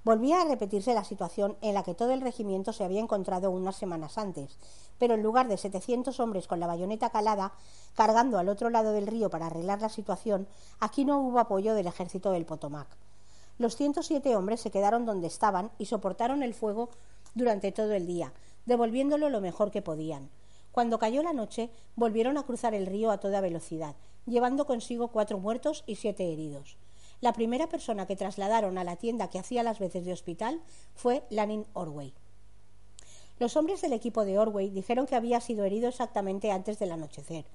Volvía 0.05 0.39
a 0.39 0.45
repetirse 0.45 0.93
la 0.93 1.03
situación 1.03 1.57
en 1.61 1.73
la 1.73 1.81
que 1.81 1.95
todo 1.95 2.11
el 2.11 2.21
regimiento 2.21 2.73
se 2.73 2.83
había 2.83 3.01
encontrado 3.01 3.49
unas 3.49 3.75
semanas 3.75 4.19
antes, 4.19 4.59
pero 4.99 5.15
en 5.15 5.23
lugar 5.23 5.47
de 5.47 5.57
700 5.57 6.19
hombres 6.19 6.45
con 6.45 6.59
la 6.59 6.67
bayoneta 6.67 7.09
calada, 7.09 7.53
cargando 7.95 8.37
al 8.37 8.47
otro 8.47 8.69
lado 8.69 8.91
del 8.91 9.07
río 9.07 9.31
para 9.31 9.47
arreglar 9.47 9.81
la 9.81 9.89
situación, 9.89 10.47
aquí 10.79 11.05
no 11.05 11.19
hubo 11.21 11.39
apoyo 11.39 11.73
del 11.73 11.87
ejército 11.87 12.29
del 12.29 12.45
Potomac. 12.45 12.87
Los 13.57 13.77
107 13.77 14.35
hombres 14.35 14.61
se 14.61 14.69
quedaron 14.69 15.07
donde 15.07 15.25
estaban 15.25 15.71
y 15.79 15.87
soportaron 15.87 16.43
el 16.43 16.53
fuego 16.53 16.89
durante 17.33 17.71
todo 17.71 17.93
el 17.93 18.05
día, 18.05 18.31
devolviéndolo 18.67 19.29
lo 19.29 19.41
mejor 19.41 19.71
que 19.71 19.81
podían. 19.81 20.29
Cuando 20.71 20.99
cayó 20.99 21.23
la 21.23 21.33
noche, 21.33 21.71
volvieron 21.95 22.37
a 22.37 22.43
cruzar 22.43 22.75
el 22.75 22.85
río 22.85 23.09
a 23.09 23.17
toda 23.17 23.41
velocidad, 23.41 23.95
llevando 24.27 24.67
consigo 24.67 25.07
cuatro 25.07 25.39
muertos 25.39 25.83
y 25.87 25.95
siete 25.95 26.31
heridos. 26.31 26.77
La 27.21 27.33
primera 27.33 27.69
persona 27.69 28.05
que 28.05 28.15
trasladaron 28.15 28.77
a 28.77 28.83
la 28.83 28.97
tienda 28.97 29.29
que 29.29 29.39
hacía 29.39 29.63
las 29.63 29.79
veces 29.79 30.05
de 30.05 30.13
hospital 30.13 30.61
fue 30.95 31.23
Lanin 31.29 31.65
Orway. 31.73 32.13
Los 33.39 33.55
hombres 33.55 33.81
del 33.81 33.93
equipo 33.93 34.25
de 34.25 34.37
Orway 34.37 34.69
dijeron 34.69 35.05
que 35.05 35.15
había 35.15 35.41
sido 35.41 35.65
herido 35.65 35.89
exactamente 35.89 36.51
antes 36.51 36.77
del 36.77 36.91
anochecer. 36.91 37.45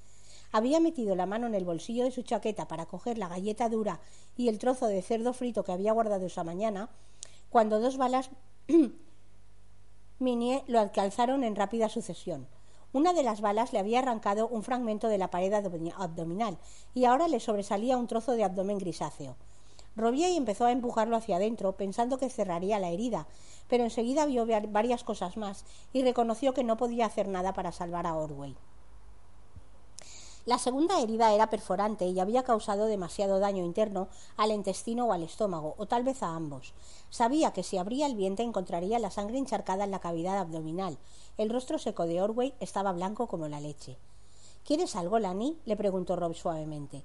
Había 0.52 0.80
metido 0.80 1.14
la 1.14 1.26
mano 1.26 1.46
en 1.46 1.54
el 1.54 1.64
bolsillo 1.64 2.04
de 2.04 2.10
su 2.10 2.22
chaqueta 2.22 2.68
para 2.68 2.86
coger 2.86 3.18
la 3.18 3.28
galleta 3.28 3.68
dura 3.68 4.00
y 4.36 4.48
el 4.48 4.58
trozo 4.58 4.86
de 4.86 5.02
cerdo 5.02 5.32
frito 5.32 5.62
que 5.62 5.72
había 5.72 5.92
guardado 5.92 6.26
esa 6.26 6.42
mañana, 6.42 6.90
cuando 7.50 7.80
dos 7.80 7.96
balas 7.96 8.30
Minier 10.18 10.64
lo 10.66 10.80
alcanzaron 10.80 11.44
en 11.44 11.56
rápida 11.56 11.88
sucesión. 11.88 12.46
Una 12.92 13.12
de 13.12 13.22
las 13.22 13.40
balas 13.40 13.72
le 13.72 13.78
había 13.78 14.00
arrancado 14.00 14.48
un 14.48 14.62
fragmento 14.62 15.08
de 15.08 15.18
la 15.18 15.30
pared 15.30 15.52
abdominal 15.52 16.58
y 16.92 17.04
ahora 17.04 17.28
le 17.28 17.40
sobresalía 17.40 17.96
un 17.96 18.08
trozo 18.08 18.32
de 18.32 18.44
abdomen 18.44 18.78
grisáceo 18.78 19.36
y 20.08 20.36
empezó 20.36 20.64
a 20.64 20.72
empujarlo 20.72 21.16
hacia 21.16 21.36
adentro, 21.36 21.72
pensando 21.72 22.18
que 22.18 22.30
cerraría 22.30 22.78
la 22.78 22.88
herida, 22.88 23.26
pero 23.68 23.84
enseguida 23.84 24.26
vio 24.26 24.46
varias 24.68 25.04
cosas 25.04 25.36
más 25.36 25.64
y 25.92 26.02
reconoció 26.02 26.54
que 26.54 26.64
no 26.64 26.76
podía 26.76 27.06
hacer 27.06 27.28
nada 27.28 27.52
para 27.52 27.70
salvar 27.70 28.06
a 28.06 28.16
Orway. 28.16 28.56
La 30.46 30.58
segunda 30.58 31.00
herida 31.00 31.34
era 31.34 31.50
perforante 31.50 32.06
y 32.06 32.18
había 32.18 32.42
causado 32.44 32.86
demasiado 32.86 33.40
daño 33.40 33.62
interno 33.62 34.08
al 34.38 34.52
intestino 34.52 35.04
o 35.06 35.12
al 35.12 35.22
estómago, 35.22 35.74
o 35.76 35.86
tal 35.86 36.02
vez 36.02 36.22
a 36.22 36.34
ambos. 36.34 36.72
Sabía 37.10 37.52
que 37.52 37.62
si 37.62 37.76
abría 37.76 38.06
el 38.06 38.16
vientre 38.16 38.44
encontraría 38.44 38.98
la 38.98 39.10
sangre 39.10 39.36
encharcada 39.36 39.84
en 39.84 39.90
la 39.90 40.00
cavidad 40.00 40.38
abdominal. 40.38 40.96
El 41.36 41.50
rostro 41.50 41.78
seco 41.78 42.06
de 42.06 42.22
Orway 42.22 42.54
estaba 42.58 42.92
blanco 42.92 43.26
como 43.26 43.48
la 43.48 43.60
leche. 43.60 43.98
¿Quieres 44.64 44.96
algo, 44.96 45.18
Lani? 45.18 45.58
le 45.66 45.76
preguntó 45.76 46.16
Rob 46.16 46.34
suavemente. 46.34 47.04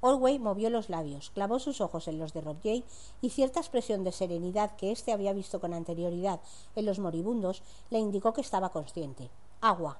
Orway 0.00 0.38
movió 0.38 0.70
los 0.70 0.88
labios, 0.88 1.30
clavó 1.30 1.58
sus 1.58 1.80
ojos 1.80 2.06
en 2.06 2.18
los 2.18 2.32
de 2.32 2.40
Rob 2.40 2.58
Jay 2.62 2.84
y 3.20 3.30
cierta 3.30 3.58
expresión 3.58 4.04
de 4.04 4.12
serenidad 4.12 4.76
que 4.76 4.92
éste 4.92 5.12
había 5.12 5.32
visto 5.32 5.60
con 5.60 5.74
anterioridad 5.74 6.40
en 6.76 6.86
los 6.86 7.00
moribundos 7.00 7.62
le 7.90 7.98
indicó 7.98 8.32
que 8.32 8.40
estaba 8.40 8.70
consciente. 8.70 9.28
Agua. 9.60 9.98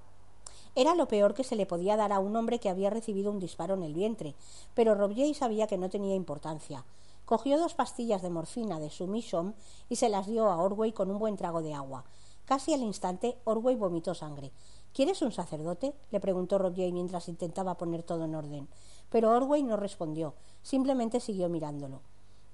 Era 0.77 0.95
lo 0.95 1.09
peor 1.09 1.35
que 1.35 1.43
se 1.43 1.57
le 1.57 1.67
podía 1.67 1.97
dar 1.97 2.13
a 2.13 2.21
un 2.21 2.37
hombre 2.37 2.61
que 2.61 2.69
había 2.69 2.91
recibido 2.91 3.33
un 3.33 3.41
disparo 3.41 3.75
en 3.75 3.83
el 3.83 3.95
vientre, 3.95 4.37
pero 4.75 4.95
Rob 4.95 5.17
Jay 5.17 5.35
sabía 5.35 5.67
que 5.67 5.79
no 5.79 5.91
tenía 5.91 6.15
importancia. 6.15 6.85
Cogió 7.25 7.59
dos 7.59 7.75
pastillas 7.75 8.23
de 8.23 8.31
morfina 8.31 8.79
de 8.79 8.91
su 8.91 9.09
Mission 9.09 9.57
y 9.89 9.97
se 9.97 10.09
las 10.09 10.29
dio 10.29 10.49
a 10.49 10.63
Orway 10.63 10.93
con 10.93 11.11
un 11.11 11.19
buen 11.19 11.37
trago 11.37 11.61
de 11.61 11.75
agua. 11.75 12.05
Casi 12.45 12.73
al 12.73 12.83
instante, 12.83 13.37
Orway 13.45 13.75
vomitó 13.75 14.15
sangre. 14.15 14.53
¿Quieres 14.95 15.21
un 15.21 15.33
sacerdote? 15.33 15.95
le 16.11 16.21
preguntó 16.21 16.59
Rob 16.59 16.75
Jay 16.75 16.93
mientras 16.93 17.29
intentaba 17.29 17.77
poner 17.77 18.03
todo 18.03 18.25
en 18.25 18.35
orden. 18.35 18.69
Pero 19.11 19.31
Orway 19.31 19.63
no 19.63 19.77
respondió, 19.77 20.35
simplemente 20.63 21.21
siguió 21.21 21.49
mirándolo. 21.49 22.01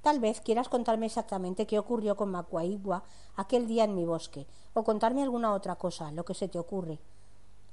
Tal 0.02 0.20
vez 0.20 0.40
quieras 0.40 0.68
contarme 0.68 1.06
exactamente 1.06 1.66
qué 1.66 1.78
ocurrió 1.78 2.14
con 2.14 2.30
Macuaigua 2.30 3.04
aquel 3.36 3.66
día 3.66 3.84
en 3.84 3.94
mi 3.94 4.04
bosque, 4.04 4.46
o 4.74 4.84
contarme 4.84 5.22
alguna 5.22 5.54
otra 5.54 5.76
cosa, 5.76 6.12
lo 6.12 6.24
que 6.24 6.34
se 6.34 6.46
te 6.46 6.58
ocurre. 6.58 6.98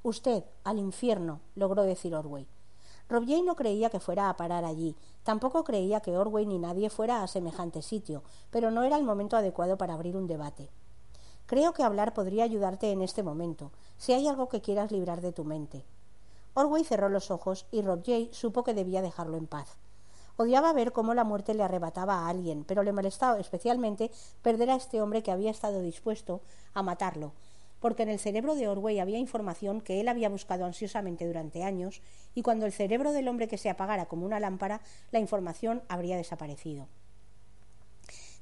Usted, 0.03 0.43
al 0.63 0.79
infierno, 0.79 1.41
logró 1.55 1.83
decir 1.83 2.15
Orway. 2.15 2.47
Robier 3.09 3.43
no 3.43 3.57
creía 3.57 3.89
que 3.89 3.99
fuera 3.99 4.29
a 4.29 4.37
parar 4.37 4.63
allí, 4.63 4.95
tampoco 5.23 5.65
creía 5.65 5.99
que 5.99 6.17
Orway 6.17 6.45
ni 6.45 6.57
nadie 6.57 6.89
fuera 6.89 7.21
a 7.21 7.27
semejante 7.27 7.81
sitio, 7.81 8.23
pero 8.49 8.71
no 8.71 8.83
era 8.83 8.95
el 8.95 9.03
momento 9.03 9.35
adecuado 9.35 9.77
para 9.77 9.93
abrir 9.93 10.15
un 10.15 10.27
debate. 10.27 10.69
Creo 11.45 11.73
que 11.73 11.83
hablar 11.83 12.13
podría 12.13 12.45
ayudarte 12.45 12.91
en 12.91 13.01
este 13.01 13.23
momento, 13.23 13.71
si 13.97 14.13
hay 14.13 14.29
algo 14.29 14.47
que 14.47 14.61
quieras 14.61 14.91
librar 14.91 15.19
de 15.19 15.33
tu 15.33 15.43
mente. 15.43 15.83
Orway 16.53 16.83
cerró 16.83 17.07
los 17.07 17.31
ojos 17.31 17.65
y 17.71 17.81
Rob 17.81 18.03
Jay 18.05 18.29
supo 18.33 18.63
que 18.63 18.73
debía 18.73 19.01
dejarlo 19.01 19.37
en 19.37 19.47
paz. 19.47 19.77
Odiaba 20.35 20.73
ver 20.73 20.91
cómo 20.91 21.13
la 21.13 21.23
muerte 21.23 21.53
le 21.53 21.63
arrebataba 21.63 22.19
a 22.19 22.29
alguien, 22.29 22.63
pero 22.65 22.83
le 22.83 22.91
molestaba 22.91 23.39
especialmente 23.39 24.11
perder 24.41 24.69
a 24.69 24.75
este 24.75 25.01
hombre 25.01 25.23
que 25.23 25.31
había 25.31 25.51
estado 25.51 25.81
dispuesto 25.81 26.41
a 26.73 26.83
matarlo, 26.83 27.33
porque 27.79 28.03
en 28.03 28.09
el 28.09 28.19
cerebro 28.19 28.55
de 28.55 28.67
Orway 28.67 28.99
había 28.99 29.17
información 29.17 29.81
que 29.81 30.01
él 30.01 30.07
había 30.07 30.29
buscado 30.29 30.65
ansiosamente 30.65 31.25
durante 31.25 31.63
años, 31.63 32.01
y 32.35 32.41
cuando 32.41 32.65
el 32.65 32.73
cerebro 32.73 33.11
del 33.11 33.27
hombre 33.27 33.47
que 33.47 33.57
se 33.57 33.69
apagara 33.69 34.07
como 34.07 34.25
una 34.25 34.39
lámpara, 34.39 34.81
la 35.11 35.19
información 35.19 35.83
habría 35.87 36.17
desaparecido. 36.17 36.87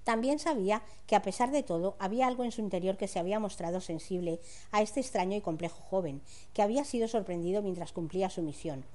También 0.10 0.40
sabía 0.40 0.82
que, 1.06 1.16
a 1.16 1.22
pesar 1.22 1.52
de 1.52 1.62
todo, 1.62 1.96
había 2.00 2.26
algo 2.26 2.44
en 2.44 2.52
su 2.52 2.62
interior 2.62 2.98
que 2.98 3.08
se 3.08 3.20
había 3.20 3.40
mostrado 3.40 3.80
sensible 3.80 4.40
a 4.72 4.82
este 4.82 5.02
extraño 5.02 5.38
y 5.38 5.42
complejo 5.42 5.84
joven, 5.84 6.24
que 6.52 6.64
había 6.64 6.84
sido 6.84 7.08
sorprendido 7.08 7.62
mientras 7.62 7.92
cumplía 7.92 8.32
su 8.32 8.42
misión. 8.42 8.86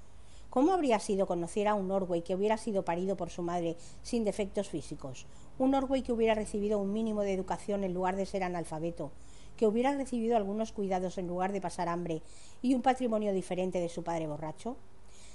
¿Cómo 0.50 0.72
habría 0.72 0.98
sido 0.98 1.28
conocer 1.28 1.68
a 1.68 1.76
un 1.76 1.92
Orway 1.92 2.22
que 2.22 2.34
hubiera 2.34 2.56
sido 2.56 2.84
parido 2.84 3.16
por 3.16 3.30
su 3.30 3.42
madre 3.42 3.76
sin 4.02 4.24
defectos 4.24 4.68
físicos? 4.68 5.26
Un 5.56 5.76
Orway 5.76 6.02
que 6.02 6.10
hubiera 6.10 6.34
recibido 6.34 6.80
un 6.80 6.92
mínimo 6.92 7.22
de 7.22 7.32
educación 7.32 7.84
en 7.84 7.94
lugar 7.94 8.16
de 8.16 8.26
ser 8.26 8.42
analfabeto, 8.42 9.12
que 9.56 9.68
hubiera 9.68 9.94
recibido 9.94 10.36
algunos 10.36 10.72
cuidados 10.72 11.16
en 11.16 11.28
lugar 11.28 11.52
de 11.52 11.60
pasar 11.60 11.88
hambre 11.88 12.22
y 12.60 12.74
un 12.74 12.82
patrimonio 12.82 13.32
diferente 13.32 13.78
de 13.78 13.88
su 13.88 14.02
padre 14.02 14.26
borracho? 14.26 14.76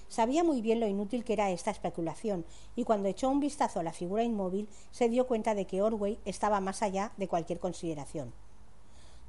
Sabía 0.10 0.44
muy 0.44 0.62
bien 0.62 0.80
lo 0.80 0.88
inútil 0.88 1.24
que 1.24 1.34
era 1.34 1.52
esta 1.52 1.70
especulación, 1.70 2.44
y 2.76 2.84
cuando 2.84 3.08
echó 3.08 3.30
un 3.30 3.40
vistazo 3.40 3.80
a 3.80 3.84
la 3.84 3.94
figura 3.94 4.24
inmóvil 4.24 4.68
se 4.90 5.08
dio 5.08 5.28
cuenta 5.28 5.54
de 5.54 5.66
que 5.66 5.84
Orway 5.84 6.18
estaba 6.26 6.60
más 6.60 6.82
allá 6.82 7.12
de 7.18 7.28
cualquier 7.28 7.60
consideración. 7.60 8.34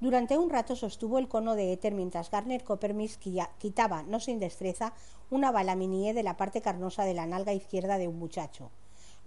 Durante 0.01 0.39
un 0.39 0.49
rato 0.49 0.77
sostuvo 0.77 1.19
el 1.19 1.29
cono 1.29 1.55
de 1.55 1.75
éter 1.75 1.93
mientras 1.93 2.31
Garner 2.31 2.65
Coppermills 2.65 3.19
quitaba, 3.59 4.03
no 4.05 4.19
sin 4.21 4.39
destreza, 4.41 4.95
una 5.31 5.51
bala 5.51 5.77
minié 5.77 6.15
de 6.15 6.23
la 6.23 6.39
parte 6.39 6.63
carnosa 6.63 7.05
de 7.05 7.13
la 7.13 7.27
nalga 7.27 7.53
izquierda 7.53 7.99
de 7.99 8.09
un 8.09 8.19
muchacho. 8.19 8.71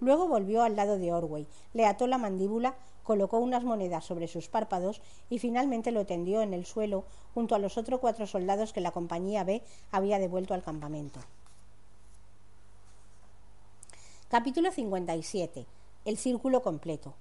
Luego 0.00 0.26
volvió 0.26 0.64
al 0.64 0.74
lado 0.74 0.98
de 0.98 1.12
Orway, 1.12 1.46
le 1.72 1.86
ató 1.86 2.08
la 2.08 2.18
mandíbula, 2.18 2.74
colocó 3.04 3.38
unas 3.38 3.62
monedas 3.62 4.04
sobre 4.04 4.26
sus 4.26 4.48
párpados 4.48 5.00
y 5.30 5.38
finalmente 5.38 5.92
lo 5.92 6.04
tendió 6.04 6.42
en 6.42 6.52
el 6.52 6.66
suelo 6.66 7.04
junto 7.32 7.54
a 7.54 7.60
los 7.60 7.78
otros 7.78 8.00
cuatro 8.00 8.26
soldados 8.26 8.72
que 8.72 8.80
la 8.80 8.90
compañía 8.90 9.44
B 9.44 9.62
había 9.92 10.18
devuelto 10.18 10.54
al 10.54 10.64
campamento. 10.64 11.20
Capítulo 14.30 14.72
57. 14.72 15.66
El 16.06 16.16
círculo 16.16 16.62
completo. 16.62 17.14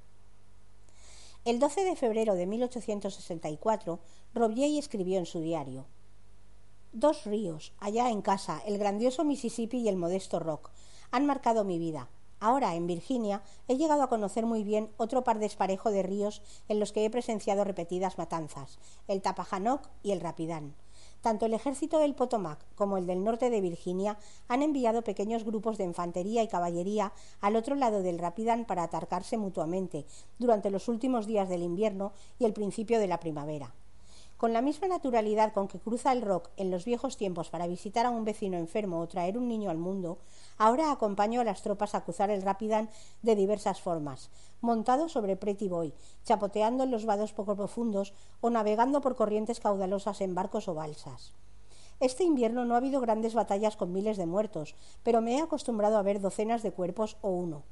El 1.44 1.60
12 1.60 1.84
de 1.84 1.96
febrero 1.98 2.34
de 2.34 2.48
1864, 2.48 4.00
Robier 4.34 4.80
escribió 4.80 5.20
en 5.20 5.26
su 5.26 5.42
diario: 5.42 5.86
Dos 6.94 7.26
ríos, 7.26 7.74
allá 7.80 8.10
en 8.10 8.22
casa, 8.22 8.64
el 8.66 8.78
grandioso 8.78 9.26
Mississippi 9.26 9.80
y 9.80 9.90
el 9.90 9.98
modesto 9.98 10.40
Rock, 10.40 10.72
han 11.12 11.26
marcado 11.26 11.66
mi 11.66 11.78
vida. 11.78 12.08
Ahora, 12.40 12.74
en 12.74 12.88
Virginia, 12.88 13.44
he 13.68 13.76
llegado 13.76 14.02
a 14.02 14.10
conocer 14.10 14.46
muy 14.46 14.64
bien 14.64 14.90
otro 14.96 15.26
par 15.26 15.40
de 15.40 15.46
esparejo 15.46 15.92
de 15.92 16.04
ríos 16.04 16.42
en 16.70 16.80
los 16.80 16.94
que 16.94 17.04
he 17.04 17.10
presenciado 17.10 17.66
repetidas 17.66 18.18
matanzas, 18.18 18.80
el 19.10 19.22
Tapajanoc 19.22 19.90
y 20.04 20.12
el 20.12 20.22
Rapidán. 20.22 20.74
Tanto 21.24 21.46
el 21.46 21.54
ejército 21.54 22.00
del 22.00 22.16
Potomac 22.16 22.60
como 22.76 22.98
el 22.98 23.08
del 23.08 23.24
norte 23.24 23.50
de 23.50 23.62
Virginia 23.62 24.18
han 24.50 24.62
enviado 24.62 25.06
pequeños 25.06 25.46
grupos 25.46 25.78
de 25.78 25.86
infantería 25.86 26.44
y 26.44 26.50
caballería 26.50 27.14
al 27.40 27.56
otro 27.56 27.76
lado 27.76 28.04
del 28.04 28.20
Rapidan 28.20 28.66
para 28.66 28.84
atacarse 28.84 29.38
mutuamente 29.38 30.06
durante 30.38 30.70
los 30.70 30.90
últimos 30.90 31.26
días 31.26 31.48
del 31.48 31.64
invierno 31.64 32.12
y 32.40 32.44
el 32.44 32.52
principio 32.52 33.00
de 33.00 33.08
la 33.08 33.22
primavera. 33.22 33.74
Con 34.44 34.52
la 34.52 34.62
misma 34.62 34.90
naturalidad 34.90 35.54
con 35.54 35.70
que 35.70 35.80
cruza 35.80 36.12
el 36.12 36.22
rock 36.22 36.50
en 36.58 36.70
los 36.70 36.84
viejos 36.84 37.16
tiempos 37.16 37.50
para 37.50 37.66
visitar 37.66 38.06
a 38.06 38.10
un 38.10 38.26
vecino 38.26 38.58
enfermo 38.58 39.00
o 39.00 39.08
traer 39.08 39.38
un 39.38 39.48
niño 39.48 39.70
al 39.70 39.78
mundo, 39.78 40.18
ahora 40.58 40.92
acompaño 40.92 41.40
a 41.40 41.46
las 41.46 41.62
tropas 41.62 41.96
a 41.96 42.04
cruzar 42.04 42.30
el 42.30 42.42
Rapidan 42.42 42.90
de 43.22 43.38
diversas 43.38 43.80
formas, 43.80 44.32
montado 44.60 45.08
sobre 45.08 45.38
Pretty 45.38 45.70
Boy, 45.70 45.94
chapoteando 46.26 46.84
en 46.84 46.92
los 46.92 47.06
vados 47.06 47.32
poco 47.32 47.56
profundos 47.56 48.12
o 48.42 48.50
navegando 48.50 49.00
por 49.00 49.16
corrientes 49.16 49.62
caudalosas 49.62 50.20
en 50.20 50.36
barcos 50.36 50.68
o 50.68 50.74
balsas. 50.74 51.32
Este 52.02 52.26
invierno 52.26 52.66
no 52.66 52.74
ha 52.74 52.80
habido 52.80 53.00
grandes 53.00 53.36
batallas 53.36 53.78
con 53.78 53.94
miles 53.94 54.18
de 54.18 54.26
muertos, 54.26 54.76
pero 55.04 55.22
me 55.22 55.38
he 55.38 55.42
acostumbrado 55.42 55.98
a 55.98 56.02
ver 56.02 56.20
docenas 56.20 56.64
de 56.64 56.74
cuerpos 56.74 57.16
o 57.22 57.30
uno. 57.30 57.64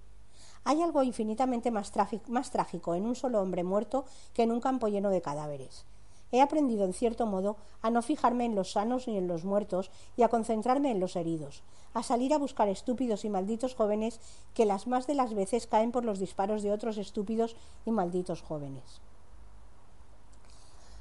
Hay 0.63 0.81
algo 0.81 1.03
infinitamente 1.03 1.69
más, 1.69 1.91
más 2.29 2.49
trágico 2.49 2.95
en 2.95 3.07
un 3.07 3.15
solo 3.15 3.41
hombre 3.41 3.65
muerto 3.65 4.05
que 4.33 4.43
en 4.43 4.53
un 4.53 4.61
campo 4.61 4.87
lleno 4.87 5.09
de 5.09 5.21
cadáveres. 5.21 5.85
He 6.31 6.41
aprendido, 6.41 6.85
en 6.85 6.93
cierto 6.93 7.25
modo, 7.25 7.57
a 7.81 7.89
no 7.89 8.01
fijarme 8.01 8.45
en 8.45 8.55
los 8.55 8.71
sanos 8.71 9.07
ni 9.07 9.17
en 9.17 9.27
los 9.27 9.43
muertos 9.43 9.91
y 10.15 10.23
a 10.23 10.29
concentrarme 10.29 10.91
en 10.91 10.99
los 10.99 11.15
heridos, 11.15 11.63
a 11.93 12.03
salir 12.03 12.33
a 12.33 12.37
buscar 12.37 12.69
estúpidos 12.69 13.25
y 13.25 13.29
malditos 13.29 13.75
jóvenes 13.75 14.19
que 14.53 14.65
las 14.65 14.87
más 14.87 15.07
de 15.07 15.15
las 15.15 15.33
veces 15.33 15.67
caen 15.67 15.91
por 15.91 16.05
los 16.05 16.19
disparos 16.19 16.63
de 16.63 16.71
otros 16.71 16.97
estúpidos 16.97 17.55
y 17.85 17.91
malditos 17.91 18.41
jóvenes. 18.41 19.01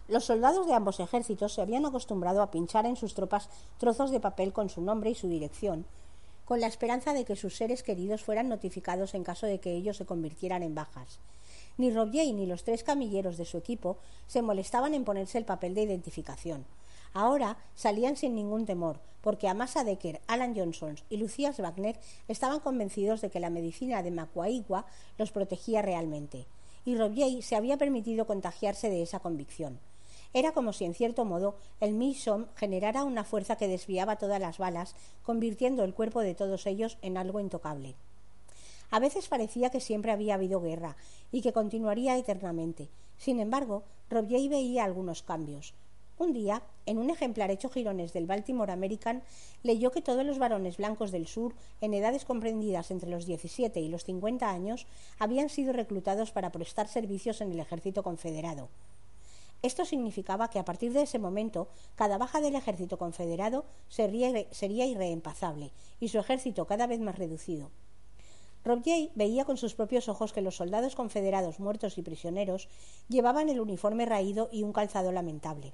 Los 0.08 0.24
soldados 0.24 0.66
de 0.66 0.74
ambos 0.74 0.98
ejércitos 0.98 1.52
se 1.54 1.62
habían 1.62 1.86
acostumbrado 1.86 2.42
a 2.42 2.50
pinchar 2.50 2.84
en 2.84 2.96
sus 2.96 3.14
tropas 3.14 3.48
trozos 3.78 4.10
de 4.10 4.18
papel 4.18 4.52
con 4.52 4.68
su 4.68 4.80
nombre 4.80 5.10
y 5.10 5.14
su 5.14 5.28
dirección, 5.28 5.86
con 6.44 6.60
la 6.60 6.66
esperanza 6.66 7.12
de 7.12 7.24
que 7.24 7.36
sus 7.36 7.56
seres 7.56 7.84
queridos 7.84 8.24
fueran 8.24 8.48
notificados 8.48 9.14
en 9.14 9.22
caso 9.22 9.46
de 9.46 9.60
que 9.60 9.72
ellos 9.72 9.96
se 9.96 10.06
convirtieran 10.06 10.64
en 10.64 10.74
bajas. 10.74 11.20
Ni 11.80 11.90
Robier 11.90 12.34
ni 12.34 12.44
los 12.44 12.62
tres 12.62 12.84
camilleros 12.84 13.38
de 13.38 13.46
su 13.46 13.56
equipo 13.56 13.96
se 14.26 14.42
molestaban 14.42 14.92
en 14.92 15.02
ponerse 15.02 15.38
el 15.38 15.46
papel 15.46 15.74
de 15.74 15.80
identificación. 15.80 16.66
Ahora 17.14 17.56
salían 17.74 18.18
sin 18.18 18.34
ningún 18.34 18.66
temor, 18.66 19.00
porque 19.22 19.48
Amasa 19.48 19.82
Decker, 19.82 20.20
Alan 20.26 20.54
Johnson 20.54 20.96
y 21.08 21.16
Lucías 21.16 21.58
Wagner 21.58 21.98
estaban 22.28 22.60
convencidos 22.60 23.22
de 23.22 23.30
que 23.30 23.40
la 23.40 23.48
medicina 23.48 24.02
de 24.02 24.10
Macuaigua 24.10 24.84
los 25.16 25.32
protegía 25.32 25.80
realmente, 25.80 26.44
y 26.84 26.96
Robier 26.98 27.42
se 27.42 27.56
había 27.56 27.78
permitido 27.78 28.26
contagiarse 28.26 28.90
de 28.90 29.00
esa 29.00 29.20
convicción. 29.20 29.80
Era 30.34 30.52
como 30.52 30.74
si, 30.74 30.84
en 30.84 30.92
cierto 30.92 31.24
modo, 31.24 31.56
el 31.80 31.94
Misom 31.94 32.48
generara 32.56 33.04
una 33.04 33.24
fuerza 33.24 33.56
que 33.56 33.68
desviaba 33.68 34.16
todas 34.16 34.38
las 34.38 34.58
balas, 34.58 34.94
convirtiendo 35.22 35.82
el 35.84 35.94
cuerpo 35.94 36.20
de 36.20 36.34
todos 36.34 36.66
ellos 36.66 36.98
en 37.00 37.16
algo 37.16 37.40
intocable. 37.40 37.96
A 38.90 38.98
veces 38.98 39.28
parecía 39.28 39.70
que 39.70 39.80
siempre 39.80 40.10
había 40.10 40.34
habido 40.34 40.60
guerra 40.60 40.96
y 41.30 41.42
que 41.42 41.52
continuaría 41.52 42.18
eternamente. 42.18 42.88
Sin 43.18 43.38
embargo, 43.38 43.84
Robier 44.08 44.48
veía 44.48 44.84
algunos 44.84 45.22
cambios. 45.22 45.74
Un 46.18 46.34
día, 46.34 46.62
en 46.84 46.98
un 46.98 47.08
ejemplar 47.08 47.50
hecho 47.50 47.70
girones 47.70 48.12
del 48.12 48.26
Baltimore 48.26 48.72
American, 48.72 49.22
leyó 49.62 49.90
que 49.90 50.02
todos 50.02 50.26
los 50.26 50.38
varones 50.38 50.76
blancos 50.76 51.12
del 51.12 51.26
sur, 51.26 51.54
en 51.80 51.94
edades 51.94 52.26
comprendidas 52.26 52.90
entre 52.90 53.08
los 53.08 53.24
17 53.24 53.80
y 53.80 53.88
los 53.88 54.04
50 54.04 54.50
años, 54.50 54.86
habían 55.18 55.48
sido 55.48 55.72
reclutados 55.72 56.30
para 56.30 56.52
prestar 56.52 56.88
servicios 56.88 57.40
en 57.40 57.52
el 57.52 57.60
ejército 57.60 58.02
confederado. 58.02 58.68
Esto 59.62 59.86
significaba 59.86 60.50
que 60.50 60.58
a 60.58 60.64
partir 60.64 60.92
de 60.92 61.02
ese 61.02 61.18
momento 61.18 61.68
cada 61.94 62.18
baja 62.18 62.40
del 62.40 62.54
ejército 62.54 62.98
confederado 62.98 63.64
sería, 63.88 64.30
sería 64.50 64.84
irreempazable 64.84 65.70
y 66.00 66.08
su 66.08 66.18
ejército 66.18 66.66
cada 66.66 66.86
vez 66.86 67.00
más 67.00 67.18
reducido. 67.18 67.70
Robier 68.64 69.10
veía 69.14 69.44
con 69.44 69.56
sus 69.56 69.74
propios 69.74 70.08
ojos 70.08 70.32
que 70.32 70.42
los 70.42 70.56
soldados 70.56 70.94
confederados 70.94 71.60
muertos 71.60 71.96
y 71.98 72.02
prisioneros 72.02 72.68
llevaban 73.08 73.48
el 73.48 73.60
uniforme 73.60 74.06
raído 74.06 74.48
y 74.52 74.62
un 74.62 74.72
calzado 74.72 75.12
lamentable. 75.12 75.72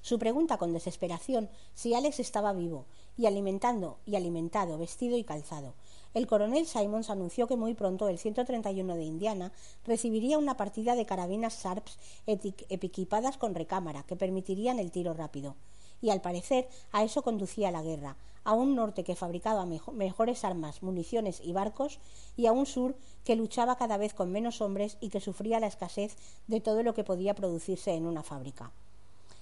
Su 0.00 0.18
pregunta 0.18 0.58
con 0.58 0.72
desesperación 0.72 1.48
si 1.74 1.94
Alex 1.94 2.20
estaba 2.20 2.52
vivo 2.52 2.86
y 3.16 3.26
alimentando 3.26 3.98
y 4.06 4.16
alimentado, 4.16 4.78
vestido 4.78 5.16
y 5.16 5.24
calzado. 5.24 5.74
El 6.14 6.26
coronel 6.26 6.66
Simons 6.66 7.10
anunció 7.10 7.46
que 7.46 7.56
muy 7.56 7.74
pronto 7.74 8.08
el 8.08 8.18
131 8.18 8.94
de 8.94 9.04
Indiana 9.04 9.52
recibiría 9.84 10.38
una 10.38 10.56
partida 10.56 10.94
de 10.94 11.04
carabinas 11.04 11.62
Sharps 11.62 11.98
equipadas 12.26 13.36
con 13.36 13.54
recámara 13.54 14.04
que 14.04 14.16
permitirían 14.16 14.78
el 14.78 14.90
tiro 14.90 15.14
rápido 15.14 15.56
y 16.00 16.10
al 16.10 16.20
parecer 16.20 16.68
a 16.92 17.04
eso 17.04 17.22
conducía 17.22 17.70
la 17.70 17.82
guerra, 17.82 18.16
a 18.44 18.52
un 18.52 18.74
norte 18.74 19.04
que 19.04 19.16
fabricaba 19.16 19.66
mejores 19.66 20.44
armas, 20.44 20.82
municiones 20.82 21.40
y 21.44 21.52
barcos, 21.52 21.98
y 22.36 22.46
a 22.46 22.52
un 22.52 22.66
sur 22.66 22.96
que 23.24 23.36
luchaba 23.36 23.76
cada 23.76 23.98
vez 23.98 24.14
con 24.14 24.32
menos 24.32 24.60
hombres 24.60 24.96
y 25.00 25.10
que 25.10 25.20
sufría 25.20 25.60
la 25.60 25.66
escasez 25.66 26.16
de 26.46 26.60
todo 26.60 26.82
lo 26.82 26.94
que 26.94 27.04
podía 27.04 27.34
producirse 27.34 27.92
en 27.92 28.06
una 28.06 28.22
fábrica. 28.22 28.72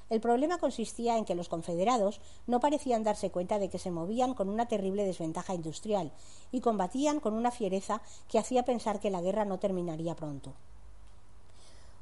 El 0.08 0.20
problema 0.20 0.58
consistía 0.58 1.18
en 1.18 1.24
que 1.24 1.34
los 1.34 1.48
confederados 1.48 2.20
no 2.46 2.60
parecían 2.60 3.02
darse 3.02 3.30
cuenta 3.30 3.58
de 3.58 3.68
que 3.68 3.78
se 3.78 3.90
movían 3.90 4.34
con 4.34 4.48
una 4.48 4.66
terrible 4.66 5.04
desventaja 5.04 5.54
industrial 5.54 6.12
y 6.52 6.60
combatían 6.60 7.18
con 7.18 7.34
una 7.34 7.50
fiereza 7.50 8.02
que 8.28 8.38
hacía 8.38 8.64
pensar 8.64 9.00
que 9.00 9.10
la 9.10 9.20
guerra 9.20 9.44
no 9.44 9.58
terminaría 9.58 10.14
pronto. 10.14 10.52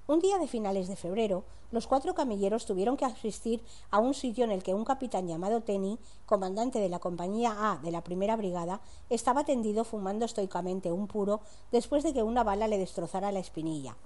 Un 0.06 0.20
día 0.20 0.36
de 0.36 0.46
finales 0.46 0.86
de 0.86 0.96
febrero, 0.96 1.44
los 1.70 1.86
cuatro 1.86 2.12
camilleros 2.14 2.66
tuvieron 2.66 2.98
que 2.98 3.06
asistir 3.06 3.62
a 3.90 4.00
un 4.00 4.12
sitio 4.12 4.44
en 4.44 4.50
el 4.50 4.62
que 4.62 4.74
un 4.74 4.84
capitán 4.84 5.26
llamado 5.26 5.62
Tenny, 5.62 5.98
comandante 6.26 6.78
de 6.78 6.90
la 6.90 6.98
compañía 6.98 7.72
A 7.72 7.78
de 7.78 7.90
la 7.90 8.04
primera 8.04 8.36
brigada, 8.36 8.82
estaba 9.08 9.44
tendido 9.44 9.82
fumando 9.82 10.26
estoicamente 10.26 10.92
un 10.92 11.06
puro 11.06 11.40
después 11.72 12.02
de 12.02 12.12
que 12.12 12.22
una 12.22 12.44
bala 12.44 12.68
le 12.68 12.76
destrozara 12.76 13.32
la 13.32 13.38
espinilla. 13.38 13.96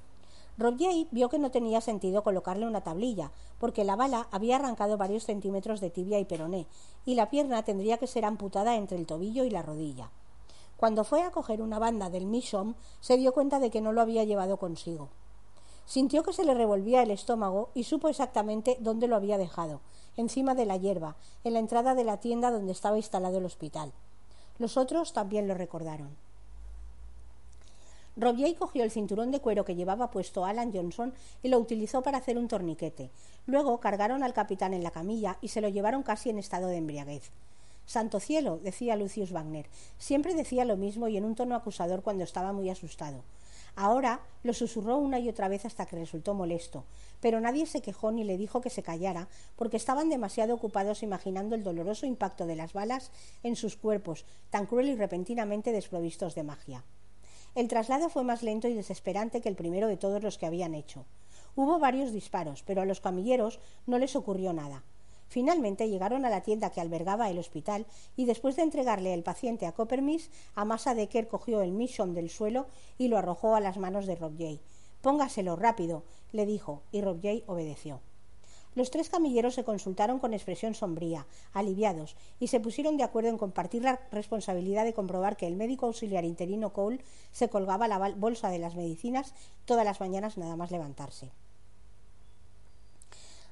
Robier 0.57 1.09
vio 1.11 1.28
que 1.28 1.40
no 1.40 1.51
tenía 1.51 1.80
sentido 1.80 2.22
colocarle 2.22 2.68
una 2.68 2.84
tablilla, 2.84 3.32
porque 3.59 3.82
la 3.82 3.96
bala 3.96 4.28
había 4.30 4.55
arrancado 4.55 4.99
varios 4.99 5.24
centímetros 5.24 5.80
de 5.80 5.90
tibia 5.90 6.20
y 6.20 6.24
peroné, 6.24 6.68
y 7.07 7.16
la 7.16 7.28
pierna 7.28 7.64
tendría 7.64 7.99
que 7.99 8.07
ser 8.07 8.24
amputada 8.24 8.76
entre 8.76 8.99
el 8.99 9.07
tobillo 9.07 9.42
y 9.42 9.51
la 9.51 9.62
rodilla. 9.62 10.12
Cuando 10.76 11.03
fue 11.03 11.22
a 11.22 11.32
coger 11.32 11.61
una 11.61 11.80
banda 11.80 12.09
del 12.09 12.26
Mishom, 12.26 12.74
se 13.01 13.16
dio 13.16 13.32
cuenta 13.32 13.59
de 13.59 13.70
que 13.70 13.80
no 13.80 13.92
lo 13.92 14.01
había 14.01 14.22
llevado 14.22 14.59
consigo. 14.59 15.09
Sintió 15.89 16.22
que 16.22 16.34
se 16.34 16.45
le 16.45 16.53
revolvía 16.53 17.03
el 17.03 17.11
estómago 17.11 17.70
y 17.72 17.84
supo 17.84 18.11
exactamente 18.11 18.76
dónde 18.78 19.09
lo 19.09 19.16
había 19.16 19.39
dejado, 19.39 19.80
encima 20.18 20.55
de 20.55 20.66
la 20.66 20.76
hierba, 20.76 21.16
en 21.45 21.55
la 21.55 21.61
entrada 21.61 21.95
de 21.95 22.05
la 22.05 22.18
tienda 22.18 22.51
donde 22.51 22.72
estaba 22.72 22.99
instalado 22.99 23.39
el 23.39 23.47
hospital. 23.47 23.91
Los 24.59 24.76
otros 24.76 25.14
también 25.14 25.49
lo 25.49 25.55
recordaron. 25.55 26.14
Robier 28.18 28.55
cogió 28.57 28.84
el 28.84 28.91
cinturón 28.91 29.30
de 29.30 29.41
cuero 29.41 29.64
que 29.64 29.76
llevaba 29.76 30.11
puesto 30.11 30.45
Alan 30.45 30.74
Johnson 30.74 31.14
y 31.43 31.49
lo 31.49 31.59
utilizó 31.59 32.03
para 32.03 32.18
hacer 32.18 32.36
un 32.36 32.49
torniquete. 32.49 33.11
Luego 33.47 33.80
cargaron 33.80 34.22
al 34.22 34.34
capitán 34.34 34.74
en 34.74 34.82
la 34.82 34.91
camilla 34.91 35.39
y 35.41 35.49
se 35.49 35.62
lo 35.62 35.70
llevaron 35.70 36.03
casi 36.03 36.28
en 36.28 36.39
estado 36.39 36.66
de 36.66 36.76
embriaguez. 36.76 37.30
Santo 37.86 38.20
cielo, 38.20 38.61
decía 38.62 38.95
Lucius 38.95 39.32
Wagner. 39.32 39.64
Siempre 39.97 40.34
decía 40.34 40.66
lo 40.66 40.76
mismo 40.76 41.09
y 41.09 41.16
en 41.16 41.24
un 41.24 41.34
tono 41.34 41.55
acusador 41.55 42.03
cuando 42.03 42.24
estaba 42.24 42.53
muy 42.53 42.68
asustado. 42.68 43.22
Ahora 43.81 44.22
lo 44.43 44.55
susurró 44.55 44.97
una 44.97 45.20
y 45.20 45.29
otra 45.29 45.47
vez 45.47 45.64
hasta 45.64 45.87
que 45.87 45.95
resultó 45.95 46.35
molesto, 46.35 46.85
pero 47.20 47.41
nadie 47.41 47.64
se 47.64 47.81
quejó 47.81 48.11
ni 48.11 48.24
le 48.24 48.37
dijo 48.37 48.61
que 48.61 48.70
se 48.70 48.83
callara, 48.83 49.29
porque 49.55 49.76
estaban 49.76 50.09
demasiado 50.09 50.53
ocupados 50.53 51.05
imaginando 51.05 51.55
el 51.55 51.62
doloroso 51.62 52.05
impacto 52.05 52.47
de 52.47 52.57
las 52.57 52.72
balas 52.72 53.12
en 53.45 53.55
sus 53.55 53.76
cuerpos, 53.76 54.26
tan 54.51 54.66
cruel 54.66 54.89
y 54.89 54.97
repentinamente 54.97 55.70
desprovistos 55.70 56.35
de 56.35 56.43
magia. 56.43 56.85
El 57.55 57.68
traslado 57.68 58.09
fue 58.09 58.24
más 58.24 58.43
lento 58.43 58.66
y 58.66 58.74
desesperante 58.74 59.41
que 59.41 59.49
el 59.49 59.55
primero 59.55 59.87
de 59.87 59.97
todos 59.97 60.24
los 60.24 60.39
que 60.39 60.47
habían 60.47 60.74
hecho. 60.74 61.05
Hubo 61.55 61.79
varios 61.79 62.12
disparos, 62.12 62.64
pero 62.64 62.83
a 62.83 62.85
los 62.85 63.01
camilleros 63.01 63.61
no 63.87 64.01
les 64.01 64.16
ocurrió 64.16 64.53
nada. 64.53 64.83
Finalmente 65.29 65.89
llegaron 65.89 66.24
a 66.24 66.31
la 66.31 66.43
tienda 66.43 66.70
que 66.70 66.81
albergaba 66.81 67.31
el 67.31 67.39
hospital 67.39 67.87
y 68.16 68.24
después 68.24 68.57
de 68.57 68.62
entregarle 68.62 69.12
el 69.12 69.22
paciente 69.22 69.66
a 69.66 69.72
Coppermis, 69.72 70.31
Amasa 70.55 70.95
Decker 70.95 71.29
cogió 71.29 71.61
el 71.61 71.72
mission 71.72 72.14
del 72.14 72.31
suelo 72.31 72.66
y 72.97 73.09
lo 73.09 73.18
arrojó 73.18 73.55
a 73.55 73.61
las 73.61 73.76
manos 73.76 74.07
de 74.07 74.16
Rob 74.16 74.37
Jay. 74.39 74.61
Póngaselo 75.03 75.55
rápido, 75.55 76.03
le 76.33 76.47
dijo, 76.47 76.83
y 76.91 77.03
Rob 77.03 77.20
Jay 77.22 77.45
obedeció. 77.47 78.01
Los 78.74 78.91
tres 78.91 79.11
camilleros 79.11 79.55
se 79.55 79.64
consultaron 79.64 80.18
con 80.18 80.35
expresión 80.35 80.74
sombría, 80.74 81.26
aliviados, 81.53 82.16
y 82.39 82.47
se 82.47 82.61
pusieron 82.61 82.97
de 82.97 83.03
acuerdo 83.03 83.29
en 83.29 83.39
compartir 83.39 83.83
la 83.83 84.01
responsabilidad 84.12 84.85
de 84.85 84.95
comprobar 84.95 85.37
que 85.37 85.47
el 85.47 85.57
médico 85.57 85.87
auxiliar 85.87 86.24
interino 86.24 86.72
Cole 86.72 87.01
se 87.33 87.49
colgaba 87.49 87.89
la 87.89 87.99
bolsa 88.11 88.51
de 88.51 88.59
las 88.59 88.76
medicinas 88.76 89.35
todas 89.64 89.85
las 89.85 90.01
mañanas 90.01 90.39
nada 90.39 90.57
más 90.57 90.70
levantarse. 90.70 91.33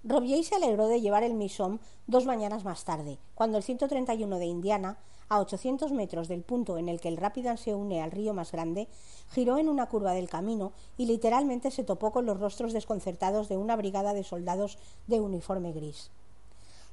Robier 0.09 0.45
se 0.45 0.55
alegró 0.55 0.87
de 0.87 1.01
llevar 1.01 1.25
el 1.25 1.35
Misom 1.35 1.81
dos 2.07 2.27
mañanas 2.27 2.65
más 2.65 2.85
tarde, 2.85 3.19
cuando 3.35 3.59
el 3.59 3.65
131 3.65 4.39
de 4.39 4.47
Indiana, 4.47 4.99
a 5.29 5.41
800 5.41 5.91
metros 5.91 6.29
del 6.29 6.43
punto 6.43 6.79
en 6.79 6.89
el 6.89 7.01
que 7.01 7.09
el 7.09 7.17
Rapidan 7.17 7.59
se 7.59 7.75
une 7.75 8.01
al 8.01 8.13
río 8.13 8.33
más 8.33 8.53
grande, 8.53 8.87
giró 9.33 9.59
en 9.59 9.69
una 9.69 9.89
curva 9.89 10.13
del 10.13 10.29
camino 10.29 10.71
y 10.97 11.07
literalmente 11.07 11.73
se 11.73 11.83
topó 11.83 12.13
con 12.13 12.25
los 12.25 12.39
rostros 12.39 12.73
desconcertados 12.73 13.49
de 13.49 13.57
una 13.57 13.75
brigada 13.75 14.15
de 14.15 14.23
soldados 14.23 14.79
de 15.09 15.21
uniforme 15.21 15.73
gris. 15.73 16.13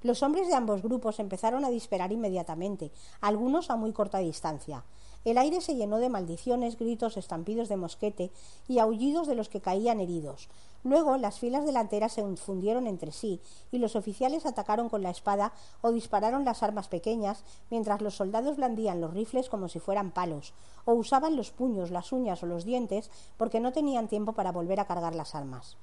Los 0.01 0.24
hombres 0.24 0.47
de 0.47 0.55
ambos 0.55 0.82
grupos 0.82 1.20
empezaron 1.20 1.66
a 1.66 1.70
disparar 1.70 2.11
inmediatamente, 2.11 2.89
algunos 3.22 3.70
a 3.70 3.76
muy 3.76 3.93
corta 3.93 4.18
distancia. 4.18 4.84
El 5.26 5.38
aire 5.38 5.61
se 5.61 5.76
llenó 5.76 5.97
de 5.99 6.09
maldiciones, 6.09 6.78
gritos, 6.78 7.15
estampidos 7.15 7.69
de 7.69 7.78
mosquete 7.78 8.32
y 8.67 8.80
aullidos 8.80 9.28
de 9.28 9.36
los 9.36 9.47
que 9.47 9.61
caían 9.61 10.01
heridos. 10.01 10.49
Luego 10.84 11.15
las 11.15 11.39
filas 11.39 11.65
delanteras 11.65 12.11
se 12.11 12.36
fundieron 12.36 12.88
entre 12.88 13.13
sí 13.13 13.39
y 13.71 13.78
los 13.78 13.95
oficiales 13.95 14.45
atacaron 14.45 14.89
con 14.89 15.01
la 15.01 15.11
espada 15.11 15.53
o 15.82 15.93
dispararon 15.93 16.43
las 16.43 16.61
armas 16.61 16.89
pequeñas 16.89 17.45
mientras 17.69 18.01
los 18.01 18.15
soldados 18.15 18.57
blandían 18.57 18.99
los 18.99 19.13
rifles 19.13 19.47
como 19.47 19.69
si 19.69 19.80
fueran 19.80 20.11
palos 20.11 20.53
o 20.84 20.93
usaban 20.93 21.38
los 21.38 21.51
puños, 21.51 21.89
las 21.89 22.11
uñas 22.11 22.43
o 22.43 22.45
los 22.45 22.65
dientes 22.65 23.09
porque 23.38 23.61
no 23.61 23.71
tenían 23.71 24.09
tiempo 24.09 24.34
para 24.34 24.51
volver 24.51 24.82
a 24.82 24.88
cargar 24.88 25.15
las 25.15 25.36
armas. 25.36 25.78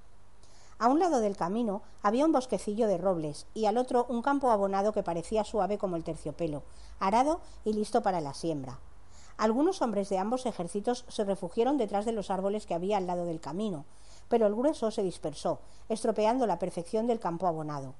A 0.78 0.88
un 0.88 0.98
lado 0.98 1.20
del 1.20 1.36
camino 1.36 1.80
había 2.02 2.26
un 2.26 2.32
bosquecillo 2.32 2.86
de 2.86 2.98
robles 2.98 3.46
y 3.54 3.64
al 3.64 3.78
otro 3.78 4.04
un 4.10 4.20
campo 4.20 4.50
abonado 4.50 4.92
que 4.92 5.02
parecía 5.02 5.44
suave 5.44 5.78
como 5.78 5.96
el 5.96 6.04
terciopelo, 6.04 6.62
arado 6.98 7.40
y 7.64 7.72
listo 7.72 8.02
para 8.02 8.20
la 8.20 8.34
siembra. 8.34 8.78
Algunos 9.40 9.80
hombres 9.80 10.10
de 10.10 10.18
ambos 10.18 10.44
ejércitos 10.44 11.06
se 11.08 11.24
refugiaron 11.24 11.78
detrás 11.78 12.04
de 12.04 12.12
los 12.12 12.28
árboles 12.28 12.66
que 12.66 12.74
había 12.74 12.98
al 12.98 13.06
lado 13.06 13.24
del 13.24 13.40
camino, 13.40 13.86
pero 14.28 14.46
el 14.46 14.54
grueso 14.54 14.90
se 14.90 15.02
dispersó, 15.02 15.60
estropeando 15.88 16.46
la 16.46 16.58
perfección 16.58 17.06
del 17.06 17.20
campo 17.20 17.46
abonado. 17.46 17.94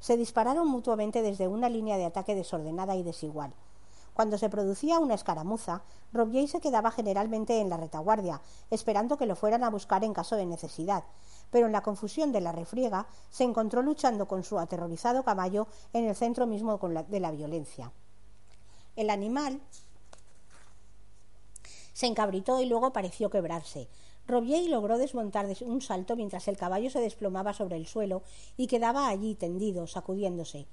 Se 0.00 0.18
dispararon 0.18 0.68
mutuamente 0.68 1.22
desde 1.22 1.48
una 1.48 1.70
línea 1.70 1.96
de 1.96 2.04
ataque 2.04 2.34
desordenada 2.34 2.94
y 2.94 3.02
desigual. 3.02 3.54
Cuando 4.12 4.36
se 4.36 4.50
producía 4.50 4.98
una 4.98 5.14
escaramuza, 5.14 5.80
Robier 6.12 6.46
se 6.46 6.60
quedaba 6.60 6.90
generalmente 6.90 7.58
en 7.58 7.70
la 7.70 7.78
retaguardia, 7.78 8.42
esperando 8.70 9.16
que 9.16 9.24
lo 9.24 9.34
fueran 9.34 9.64
a 9.64 9.70
buscar 9.70 10.04
en 10.04 10.12
caso 10.12 10.36
de 10.36 10.44
necesidad, 10.44 11.04
pero 11.50 11.64
en 11.64 11.72
la 11.72 11.82
confusión 11.82 12.32
de 12.32 12.42
la 12.42 12.52
refriega 12.52 13.06
se 13.30 13.44
encontró 13.44 13.80
luchando 13.80 14.28
con 14.28 14.44
su 14.44 14.58
aterrorizado 14.58 15.22
caballo 15.22 15.68
en 15.94 16.04
el 16.04 16.14
centro 16.14 16.46
mismo 16.46 16.78
de 17.08 17.20
la 17.20 17.30
violencia. 17.30 17.92
El 18.94 19.08
animal 19.08 19.62
se 21.92 22.06
encabritó 22.06 22.60
y 22.60 22.66
luego 22.66 22.92
pareció 22.92 23.30
quebrarse. 23.30 23.88
Robier 24.26 24.68
logró 24.68 24.98
desmontar 24.98 25.46
de 25.46 25.64
un 25.64 25.80
salto 25.80 26.14
mientras 26.16 26.46
el 26.46 26.56
caballo 26.56 26.90
se 26.90 27.00
desplomaba 27.00 27.54
sobre 27.54 27.76
el 27.76 27.86
suelo 27.86 28.22
y 28.56 28.68
quedaba 28.68 29.08
allí 29.08 29.34
tendido, 29.34 29.86
sacudiéndose. 29.86 30.66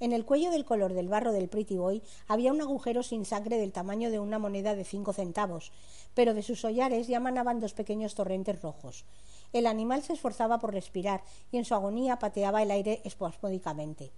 En 0.00 0.12
el 0.12 0.24
cuello 0.24 0.50
del 0.50 0.64
color 0.64 0.94
del 0.94 1.08
barro 1.08 1.32
del 1.32 1.48
Pretty 1.48 1.76
Boy 1.76 2.02
había 2.26 2.52
un 2.52 2.60
agujero 2.60 3.02
sin 3.02 3.24
sangre 3.24 3.58
del 3.58 3.72
tamaño 3.72 4.10
de 4.10 4.18
una 4.18 4.38
moneda 4.38 4.74
de 4.74 4.84
cinco 4.84 5.12
centavos, 5.12 5.70
pero 6.14 6.34
de 6.34 6.42
sus 6.42 6.64
hollares 6.64 7.06
ya 7.06 7.20
manaban 7.20 7.60
dos 7.60 7.74
pequeños 7.74 8.14
torrentes 8.14 8.60
rojos. 8.62 9.04
El 9.52 9.66
animal 9.66 10.02
se 10.02 10.14
esforzaba 10.14 10.58
por 10.58 10.72
respirar 10.72 11.22
y 11.52 11.58
en 11.58 11.64
su 11.64 11.74
agonía 11.74 12.18
pateaba 12.18 12.62
el 12.62 12.70
aire 12.70 13.02
espasmódicamente. 13.04 14.10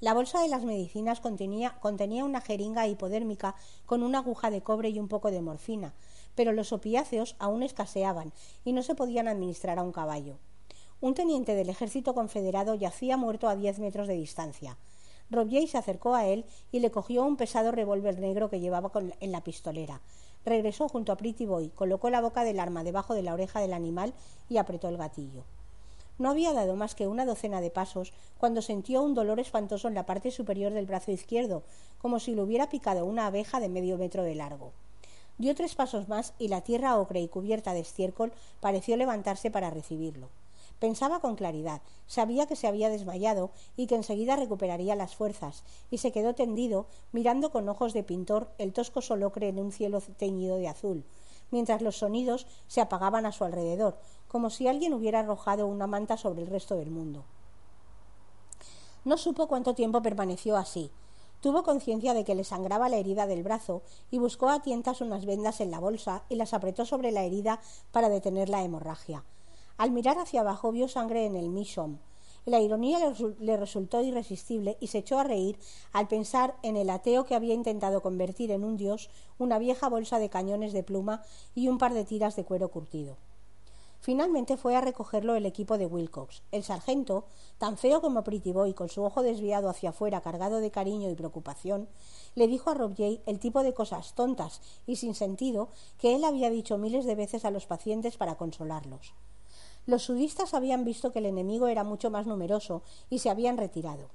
La 0.00 0.12
bolsa 0.12 0.42
de 0.42 0.48
las 0.48 0.64
medicinas 0.64 1.20
contenía, 1.20 1.78
contenía, 1.80 2.24
una 2.24 2.40
jeringa 2.40 2.86
hipodérmica 2.86 3.54
con 3.86 4.02
una 4.02 4.18
aguja 4.18 4.50
de 4.50 4.60
cobre 4.60 4.88
y 4.88 4.98
un 4.98 5.08
poco 5.08 5.30
de 5.30 5.40
morfina, 5.40 5.94
pero 6.34 6.52
los 6.52 6.72
opiáceos 6.72 7.36
aún 7.38 7.62
escaseaban 7.62 8.32
y 8.64 8.72
no 8.72 8.82
se 8.82 8.94
podían 8.94 9.28
administrar 9.28 9.78
a 9.78 9.82
un 9.82 9.92
caballo. 9.92 10.38
Un 11.00 11.14
teniente 11.14 11.54
del 11.54 11.68
ejército 11.68 12.14
confederado 12.14 12.74
yacía 12.74 13.16
muerto 13.16 13.48
a 13.48 13.56
diez 13.56 13.78
metros 13.78 14.08
de 14.08 14.14
distancia. 14.14 14.76
Robier 15.30 15.66
se 15.68 15.78
acercó 15.78 16.14
a 16.14 16.26
él 16.26 16.44
y 16.72 16.80
le 16.80 16.90
cogió 16.90 17.24
un 17.24 17.36
pesado 17.36 17.72
revólver 17.72 18.18
negro 18.18 18.50
que 18.50 18.60
llevaba 18.60 18.90
en 19.20 19.32
la 19.32 19.42
pistolera. 19.42 20.00
Regresó 20.44 20.88
junto 20.88 21.12
a 21.12 21.16
Pretty 21.16 21.46
Boy, 21.46 21.70
colocó 21.70 22.10
la 22.10 22.20
boca 22.20 22.44
del 22.44 22.60
arma 22.60 22.84
debajo 22.84 23.14
de 23.14 23.22
la 23.22 23.32
oreja 23.32 23.60
del 23.60 23.72
animal 23.72 24.12
y 24.48 24.58
apretó 24.58 24.88
el 24.88 24.98
gatillo. 24.98 25.44
No 26.16 26.30
había 26.30 26.52
dado 26.52 26.76
más 26.76 26.94
que 26.94 27.08
una 27.08 27.26
docena 27.26 27.60
de 27.60 27.70
pasos 27.70 28.12
cuando 28.38 28.62
sintió 28.62 29.02
un 29.02 29.14
dolor 29.14 29.40
espantoso 29.40 29.88
en 29.88 29.94
la 29.94 30.06
parte 30.06 30.30
superior 30.30 30.72
del 30.72 30.86
brazo 30.86 31.10
izquierdo, 31.10 31.64
como 31.98 32.20
si 32.20 32.34
lo 32.34 32.44
hubiera 32.44 32.68
picado 32.68 33.04
una 33.04 33.26
abeja 33.26 33.58
de 33.58 33.68
medio 33.68 33.98
metro 33.98 34.22
de 34.22 34.36
largo. 34.36 34.72
Dio 35.38 35.54
tres 35.56 35.74
pasos 35.74 36.08
más 36.08 36.32
y 36.38 36.46
la 36.48 36.60
tierra 36.60 36.96
ocre 36.96 37.20
y 37.20 37.28
cubierta 37.28 37.74
de 37.74 37.80
estiércol 37.80 38.32
pareció 38.60 38.96
levantarse 38.96 39.50
para 39.50 39.70
recibirlo. 39.70 40.28
Pensaba 40.78 41.20
con 41.20 41.34
claridad, 41.34 41.82
sabía 42.06 42.46
que 42.46 42.56
se 42.56 42.66
había 42.66 42.90
desmayado 42.90 43.50
y 43.76 43.86
que 43.86 43.94
enseguida 43.94 44.36
recuperaría 44.36 44.94
las 44.94 45.16
fuerzas, 45.16 45.64
y 45.90 45.98
se 45.98 46.12
quedó 46.12 46.34
tendido, 46.34 46.86
mirando 47.10 47.50
con 47.50 47.68
ojos 47.68 47.92
de 47.92 48.02
pintor 48.02 48.50
el 48.58 48.72
tosco 48.72 49.00
solocre 49.00 49.48
en 49.48 49.58
un 49.58 49.72
cielo 49.72 50.00
teñido 50.00 50.56
de 50.56 50.68
azul, 50.68 51.04
mientras 51.54 51.82
los 51.82 51.98
sonidos 51.98 52.48
se 52.66 52.80
apagaban 52.80 53.26
a 53.26 53.32
su 53.32 53.44
alrededor, 53.44 53.96
como 54.26 54.50
si 54.50 54.66
alguien 54.66 54.92
hubiera 54.92 55.20
arrojado 55.20 55.68
una 55.68 55.86
manta 55.86 56.16
sobre 56.16 56.42
el 56.42 56.48
resto 56.48 56.74
del 56.74 56.90
mundo. 56.90 57.22
No 59.04 59.16
supo 59.16 59.46
cuánto 59.46 59.72
tiempo 59.72 60.02
permaneció 60.02 60.56
así. 60.56 60.90
Tuvo 61.40 61.62
conciencia 61.62 62.12
de 62.12 62.24
que 62.24 62.34
le 62.34 62.42
sangraba 62.42 62.88
la 62.88 62.96
herida 62.96 63.28
del 63.28 63.44
brazo 63.44 63.82
y 64.10 64.18
buscó 64.18 64.48
a 64.48 64.62
tientas 64.62 65.00
unas 65.00 65.26
vendas 65.26 65.60
en 65.60 65.70
la 65.70 65.78
bolsa 65.78 66.24
y 66.28 66.34
las 66.34 66.54
apretó 66.54 66.84
sobre 66.84 67.12
la 67.12 67.22
herida 67.22 67.60
para 67.92 68.08
detener 68.08 68.48
la 68.48 68.64
hemorragia. 68.64 69.22
Al 69.76 69.92
mirar 69.92 70.18
hacia 70.18 70.40
abajo 70.40 70.72
vio 70.72 70.88
sangre 70.88 71.24
en 71.24 71.36
el 71.36 71.50
Mishom. 71.50 71.98
La 72.46 72.60
ironía 72.60 72.98
le 73.38 73.56
resultó 73.56 74.02
irresistible 74.02 74.76
y 74.78 74.88
se 74.88 74.98
echó 74.98 75.18
a 75.18 75.24
reír 75.24 75.58
al 75.92 76.08
pensar 76.08 76.56
en 76.62 76.76
el 76.76 76.90
ateo 76.90 77.24
que 77.24 77.34
había 77.34 77.54
intentado 77.54 78.02
convertir 78.02 78.50
en 78.50 78.64
un 78.64 78.76
dios 78.76 79.08
una 79.38 79.58
vieja 79.58 79.88
bolsa 79.88 80.18
de 80.18 80.28
cañones 80.28 80.74
de 80.74 80.82
pluma 80.82 81.22
y 81.54 81.68
un 81.68 81.78
par 81.78 81.94
de 81.94 82.04
tiras 82.04 82.36
de 82.36 82.44
cuero 82.44 82.68
curtido. 82.68 83.16
Finalmente 84.04 84.58
fue 84.58 84.76
a 84.76 84.82
recogerlo 84.82 85.34
el 85.34 85.46
equipo 85.46 85.78
de 85.78 85.86
Wilcox. 85.86 86.42
El 86.52 86.62
sargento, 86.62 87.24
tan 87.56 87.78
feo 87.78 88.02
como 88.02 88.22
Pretty 88.22 88.52
Boy, 88.52 88.74
con 88.74 88.90
su 88.90 89.02
ojo 89.02 89.22
desviado 89.22 89.70
hacia 89.70 89.88
afuera, 89.88 90.20
cargado 90.20 90.58
de 90.58 90.70
cariño 90.70 91.08
y 91.08 91.14
preocupación, 91.14 91.88
le 92.34 92.46
dijo 92.46 92.68
a 92.68 92.74
Rob 92.74 92.92
el 92.98 93.38
tipo 93.38 93.62
de 93.62 93.72
cosas 93.72 94.14
tontas 94.14 94.60
y 94.86 94.96
sin 94.96 95.14
sentido 95.14 95.70
que 95.96 96.14
él 96.14 96.24
había 96.24 96.50
dicho 96.50 96.76
miles 96.76 97.06
de 97.06 97.14
veces 97.14 97.46
a 97.46 97.50
los 97.50 97.64
pacientes 97.64 98.18
para 98.18 98.34
consolarlos. 98.34 99.14
Los 99.86 100.04
sudistas 100.04 100.54
habían 100.54 100.84
visto 100.84 101.12
que 101.12 101.18
el 101.18 101.26
enemigo 101.26 101.66
era 101.66 101.84
mucho 101.84 102.10
más 102.10 102.26
numeroso 102.26 102.82
y 103.10 103.18
se 103.18 103.28
habían 103.28 103.58
retirado. 103.58 104.08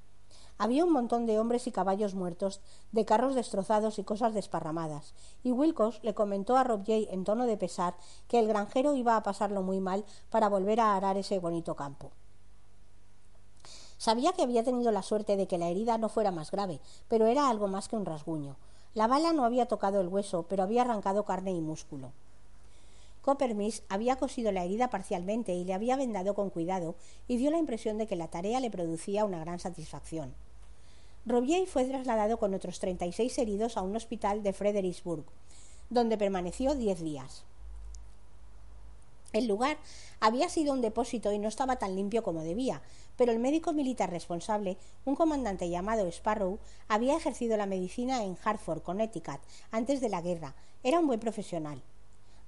Había 0.57 0.83
un 0.83 0.91
montón 0.91 1.25
de 1.25 1.39
hombres 1.39 1.67
y 1.67 1.71
caballos 1.71 2.15
muertos, 2.15 2.59
de 2.91 3.05
carros 3.05 3.33
destrozados 3.33 3.97
y 3.97 4.03
cosas 4.03 4.33
desparramadas, 4.33 5.13
y 5.41 5.53
Wilcox 5.53 6.03
le 6.03 6.13
comentó 6.13 6.57
a 6.57 6.65
Rob 6.65 6.83
Jay 6.85 7.07
en 7.11 7.23
tono 7.23 7.45
de 7.45 7.55
pesar 7.55 7.95
que 8.27 8.39
el 8.39 8.47
granjero 8.47 8.93
iba 8.95 9.15
a 9.15 9.23
pasarlo 9.23 9.61
muy 9.61 9.79
mal 9.79 10.03
para 10.29 10.49
volver 10.49 10.81
a 10.81 10.97
arar 10.97 11.15
ese 11.15 11.39
bonito 11.39 11.75
campo. 11.75 12.11
Sabía 13.97 14.33
que 14.33 14.41
había 14.41 14.63
tenido 14.63 14.91
la 14.91 15.03
suerte 15.03 15.37
de 15.37 15.47
que 15.47 15.57
la 15.57 15.69
herida 15.69 15.97
no 15.97 16.09
fuera 16.09 16.31
más 16.31 16.51
grave, 16.51 16.81
pero 17.07 17.27
era 17.27 17.49
algo 17.49 17.67
más 17.67 17.87
que 17.87 17.95
un 17.95 18.05
rasguño. 18.05 18.57
La 18.95 19.07
bala 19.07 19.33
no 19.33 19.45
había 19.45 19.67
tocado 19.67 20.01
el 20.01 20.07
hueso, 20.07 20.43
pero 20.49 20.63
había 20.63 20.81
arrancado 20.81 21.23
carne 21.23 21.51
y 21.51 21.61
músculo. 21.61 22.11
Coppermiss 23.21 23.83
había 23.89 24.15
cosido 24.15 24.51
la 24.51 24.63
herida 24.63 24.89
parcialmente 24.89 25.53
y 25.53 25.65
le 25.65 25.73
había 25.73 25.95
vendado 25.95 26.33
con 26.33 26.49
cuidado 26.49 26.95
y 27.27 27.37
dio 27.37 27.51
la 27.51 27.57
impresión 27.57 27.97
de 27.97 28.07
que 28.07 28.15
la 28.15 28.29
tarea 28.29 28.59
le 28.59 28.71
producía 28.71 29.25
una 29.25 29.39
gran 29.39 29.59
satisfacción. 29.59 30.33
Robier 31.25 31.67
fue 31.67 31.85
trasladado 31.85 32.37
con 32.39 32.53
otros 32.53 32.79
36 32.79 33.37
heridos 33.37 33.77
a 33.77 33.81
un 33.81 33.95
hospital 33.95 34.41
de 34.41 34.53
Fredericksburg, 34.53 35.25
donde 35.89 36.17
permaneció 36.17 36.75
diez 36.75 37.01
días. 37.01 37.43
El 39.31 39.47
lugar 39.47 39.77
había 40.19 40.49
sido 40.49 40.73
un 40.73 40.81
depósito 40.81 41.31
y 41.31 41.37
no 41.37 41.47
estaba 41.47 41.75
tan 41.75 41.95
limpio 41.95 42.23
como 42.23 42.41
debía, 42.41 42.81
pero 43.15 43.31
el 43.31 43.37
médico 43.37 43.73
militar 43.73 44.09
responsable, 44.09 44.77
un 45.05 45.15
comandante 45.15 45.69
llamado 45.69 46.07
Sparrow, 46.07 46.57
había 46.87 47.15
ejercido 47.15 47.57
la 47.57 47.67
medicina 47.67 48.23
en 48.23 48.37
Hartford, 48.43 48.81
Connecticut, 48.81 49.39
antes 49.69 50.01
de 50.01 50.09
la 50.09 50.21
guerra. 50.21 50.55
Era 50.83 50.99
un 50.99 51.05
buen 51.05 51.19
profesional. 51.19 51.83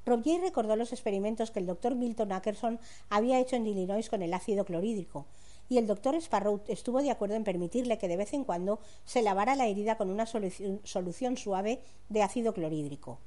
Robier 0.04 0.42
recordó 0.42 0.76
los 0.76 0.94
experimentos 0.94 1.52
que 1.52 1.60
el 1.60 1.68
doctor 1.68 1.94
Milton 1.94 2.32
Ackerson 2.32 2.80
había 3.10 3.40
hecho 3.40 3.56
en 3.56 3.68
Illinois 3.68 4.10
con 4.10 4.24
el 4.24 4.34
ácido 4.34 4.66
clorhídrico, 4.66 5.28
y 5.70 5.78
el 5.78 5.86
doctor 5.86 6.16
Sparrow 6.16 6.60
estuvo 6.68 7.02
de 7.02 7.12
acuerdo 7.12 7.36
en 7.36 7.44
permitirle 7.44 8.00
que 8.00 8.08
de 8.08 8.18
vez 8.18 8.34
en 8.34 8.44
cuando 8.44 8.80
se 9.06 9.22
lavara 9.22 9.56
la 9.56 9.68
herida 9.68 9.98
con 9.98 10.10
una 10.10 10.26
solución, 10.26 11.38
suave 11.38 11.80
de 12.10 12.24
ácido 12.24 12.54
clorhídrico. 12.54 13.20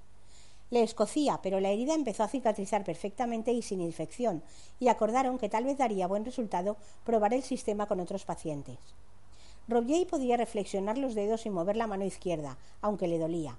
Le 0.70 0.82
escocía, 0.82 1.38
pero 1.42 1.60
la 1.60 1.70
herida 1.70 1.94
empezó 1.94 2.24
a 2.24 2.28
cicatrizar 2.28 2.82
perfectamente 2.82 3.52
y 3.52 3.62
sin 3.62 3.80
infección, 3.80 4.42
y 4.80 4.88
acordaron 4.88 5.38
que 5.38 5.48
tal 5.48 5.64
vez 5.64 5.78
daría 5.78 6.08
buen 6.08 6.24
resultado 6.24 6.76
probar 7.04 7.34
el 7.34 7.44
sistema 7.44 7.86
con 7.86 8.00
otros 8.00 8.24
pacientes. 8.24 8.78
Robier 9.68 10.06
podía 10.08 10.36
reflexionar 10.36 10.98
los 10.98 11.14
dedos 11.14 11.46
y 11.46 11.50
mover 11.50 11.76
la 11.76 11.86
mano 11.86 12.04
izquierda, 12.04 12.58
aunque 12.82 13.06
le 13.06 13.18
dolía 13.18 13.56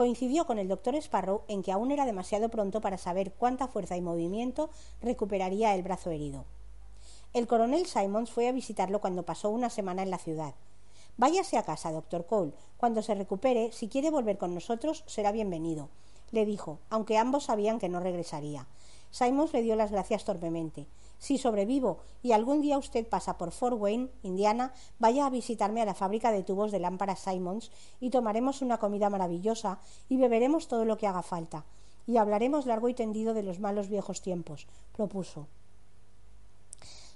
coincidió 0.00 0.46
con 0.46 0.58
el 0.58 0.66
doctor 0.66 0.94
Sparrow 0.94 1.42
en 1.46 1.62
que 1.62 1.72
aún 1.72 1.90
era 1.90 2.06
demasiado 2.06 2.48
pronto 2.48 2.80
para 2.80 2.96
saber 2.96 3.34
cuánta 3.34 3.68
fuerza 3.68 3.98
y 3.98 4.00
movimiento 4.00 4.70
recuperaría 5.02 5.74
el 5.74 5.82
brazo 5.82 6.10
herido. 6.10 6.46
El 7.34 7.46
coronel 7.46 7.84
Simons 7.84 8.30
fue 8.30 8.48
a 8.48 8.52
visitarlo 8.52 9.02
cuando 9.02 9.24
pasó 9.24 9.50
una 9.50 9.68
semana 9.68 10.02
en 10.02 10.08
la 10.08 10.16
ciudad. 10.16 10.54
Váyase 11.18 11.58
a 11.58 11.64
casa, 11.64 11.92
doctor 11.92 12.24
Cole. 12.24 12.54
Cuando 12.78 13.02
se 13.02 13.14
recupere, 13.14 13.72
si 13.72 13.88
quiere 13.88 14.10
volver 14.10 14.38
con 14.38 14.54
nosotros, 14.54 15.04
será 15.06 15.32
bienvenido, 15.32 15.90
le 16.30 16.46
dijo, 16.46 16.78
aunque 16.88 17.18
ambos 17.18 17.44
sabían 17.44 17.78
que 17.78 17.90
no 17.90 18.00
regresaría. 18.00 18.66
Simons 19.10 19.52
le 19.52 19.60
dio 19.60 19.76
las 19.76 19.90
gracias 19.90 20.24
torpemente. 20.24 20.86
Si 21.20 21.36
sobrevivo 21.36 21.98
y 22.22 22.32
algún 22.32 22.62
día 22.62 22.78
usted 22.78 23.06
pasa 23.06 23.36
por 23.36 23.52
Fort 23.52 23.76
Wayne, 23.78 24.08
Indiana, 24.22 24.72
vaya 24.98 25.26
a 25.26 25.30
visitarme 25.30 25.82
a 25.82 25.84
la 25.84 25.94
fábrica 25.94 26.32
de 26.32 26.42
tubos 26.42 26.72
de 26.72 26.80
lámparas 26.80 27.20
Simons 27.20 27.70
y 28.00 28.08
tomaremos 28.08 28.62
una 28.62 28.78
comida 28.78 29.10
maravillosa 29.10 29.78
y 30.08 30.16
beberemos 30.16 30.66
todo 30.66 30.86
lo 30.86 30.96
que 30.96 31.06
haga 31.06 31.22
falta. 31.22 31.66
Y 32.06 32.16
hablaremos 32.16 32.64
largo 32.64 32.88
y 32.88 32.94
tendido 32.94 33.34
de 33.34 33.42
los 33.42 33.60
malos 33.60 33.88
viejos 33.88 34.22
tiempos, 34.22 34.66
propuso. 34.96 35.46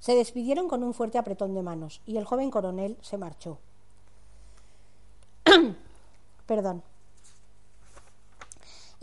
Se 0.00 0.14
despidieron 0.14 0.68
con 0.68 0.84
un 0.84 0.92
fuerte 0.92 1.16
apretón 1.16 1.54
de 1.54 1.62
manos 1.62 2.02
y 2.04 2.18
el 2.18 2.26
joven 2.26 2.50
coronel 2.50 2.98
se 3.00 3.16
marchó. 3.16 3.58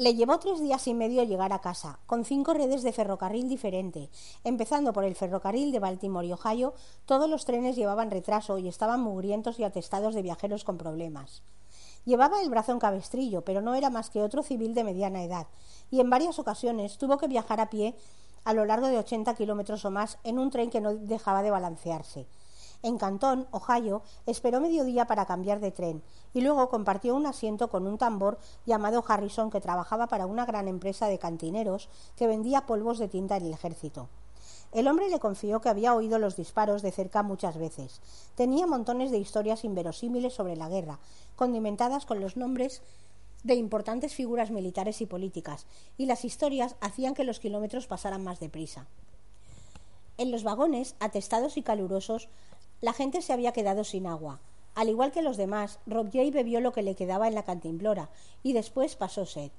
Le 0.02 0.16
llevó 0.16 0.39
tres 0.39 0.60
días 0.60 0.88
y 0.88 0.95
medio 0.95 1.22
llegar 1.22 1.54
a 1.54 1.62
casa, 1.62 1.99
con 2.08 2.26
cinco 2.26 2.56
redes 2.56 2.82
de 2.82 2.91
ferrocarril 2.91 3.47
diferente. 3.47 4.10
Empezando 4.43 4.93
por 4.93 5.04
el 5.04 5.14
ferrocarril 5.14 5.72
de 5.72 5.78
Baltimore 5.78 6.26
y 6.26 6.34
Ohio, 6.34 6.74
todos 7.06 7.30
los 7.30 7.45
trenes 7.45 7.76
llevaban 7.76 8.10
retraso 8.10 8.58
y 8.58 8.68
estaban 8.68 8.99
mugrientos 8.99 9.60
y 9.60 9.64
atestados 9.64 10.16
de 10.16 10.24
viajeros 10.24 10.64
con 10.64 10.80
problemas. 10.80 11.43
Llevaba 12.04 12.41
el 12.41 12.49
brazo 12.49 12.72
en 12.72 12.80
cabestrillo, 12.80 13.43
pero 13.43 13.62
no 13.62 13.76
era 13.76 13.91
más 13.91 14.10
que 14.10 14.24
otro 14.24 14.41
civil 14.41 14.74
de 14.74 14.84
mediana 14.84 15.22
edad, 15.22 15.45
y 15.91 15.99
en 15.99 16.10
varias 16.10 16.39
ocasiones 16.39 16.97
tuvo 16.97 17.20
que 17.20 17.28
viajar 17.28 17.60
a 17.60 17.70
pie 17.70 17.95
a 18.43 18.54
lo 18.54 18.66
largo 18.66 18.88
de 18.88 18.97
80 18.97 19.36
kilómetros 19.36 19.86
o 19.86 19.91
más 19.91 20.18
en 20.24 20.39
un 20.39 20.49
tren 20.49 20.72
que 20.72 20.82
no 20.82 20.95
dejaba 20.95 21.43
de 21.43 21.52
balancearse. 21.52 22.26
En 22.84 22.98
Cantón, 22.98 23.48
Ohio, 23.52 24.02
esperó 24.26 24.60
mediodía 24.60 25.06
para 25.06 25.26
cambiar 25.26 25.60
de 25.60 25.72
tren 25.72 26.02
y 26.34 26.42
luego 26.42 26.70
compartió 26.70 27.16
un 27.16 27.28
asiento 27.28 27.70
con 27.70 27.86
un 27.86 28.00
tambor 28.00 28.40
llamado 28.66 29.04
Harrison 29.08 29.52
que 29.52 29.62
trabajaba 29.62 30.08
para 30.08 30.26
una 30.26 30.46
gran 30.46 30.68
empresa 30.68 31.08
de 31.08 31.20
cantineros 31.20 31.90
que 32.16 32.28
vendía 32.28 32.66
polvos 32.66 32.98
de 32.98 33.08
tinta 33.08 33.38
en 33.38 33.46
el 33.46 33.54
ejército. 33.54 34.10
El 34.72 34.88
hombre 34.88 35.10
le 35.10 35.20
confió 35.20 35.60
que 35.60 35.70
había 35.70 35.94
oído 35.94 36.18
los 36.18 36.38
disparos 36.38 36.82
de 36.82 36.92
cerca 36.92 37.24
muchas 37.24 37.58
veces. 37.58 38.02
Tenía 38.36 38.66
montones 38.66 39.12
de 39.12 39.18
historias 39.18 39.66
inverosímiles 39.66 40.34
sobre 40.34 40.56
la 40.56 40.70
guerra, 40.70 41.00
condimentadas 41.36 42.06
con 42.06 42.22
los 42.22 42.38
nombres 42.38 42.82
de 43.44 43.56
importantes 43.56 44.14
figuras 44.14 44.50
militares 44.50 45.02
y 45.02 45.06
políticas, 45.06 45.66
y 45.98 46.06
las 46.06 46.26
historias 46.26 46.76
hacían 46.80 47.14
que 47.14 47.26
los 47.26 47.40
kilómetros 47.40 47.88
pasaran 47.88 48.24
más 48.24 48.40
deprisa. 48.40 48.88
En 50.18 50.32
los 50.32 50.44
vagones, 50.44 50.96
atestados 51.00 51.58
y 51.58 51.64
calurosos, 51.64 52.30
la 52.82 52.94
gente 52.94 53.22
se 53.22 53.32
había 53.32 53.54
quedado 53.54 53.84
sin 53.84 54.08
agua. 54.08 54.40
Al 54.74 54.90
igual 54.90 55.12
que 55.12 55.22
los 55.22 55.38
demás, 55.38 55.80
Rob 55.86 56.10
Jay 56.12 56.32
bebió 56.32 56.62
lo 56.62 56.74
que 56.74 56.82
le 56.82 56.96
quedaba 56.96 57.28
en 57.28 57.36
la 57.36 57.44
cantimplora 57.44 58.10
y 58.42 58.54
después 58.54 58.96
pasó 58.96 59.26
sed. 59.26 59.52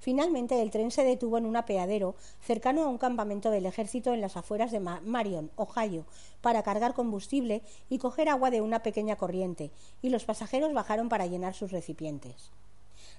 Finalmente 0.00 0.60
el 0.60 0.70
tren 0.70 0.90
se 0.90 1.04
detuvo 1.04 1.38
en 1.38 1.46
un 1.46 1.56
apeadero 1.56 2.14
cercano 2.40 2.82
a 2.82 2.88
un 2.88 2.98
campamento 2.98 3.50
del 3.50 3.64
ejército 3.64 4.12
en 4.12 4.20
las 4.20 4.36
afueras 4.36 4.72
de 4.72 4.80
Marion, 4.80 5.50
Ohio, 5.56 6.04
para 6.40 6.62
cargar 6.62 6.94
combustible 6.94 7.62
y 7.88 7.98
coger 7.98 8.28
agua 8.28 8.50
de 8.50 8.60
una 8.60 8.82
pequeña 8.82 9.16
corriente, 9.16 9.70
y 10.02 10.10
los 10.10 10.24
pasajeros 10.24 10.74
bajaron 10.74 11.08
para 11.08 11.26
llenar 11.26 11.54
sus 11.54 11.70
recipientes. 11.70 12.50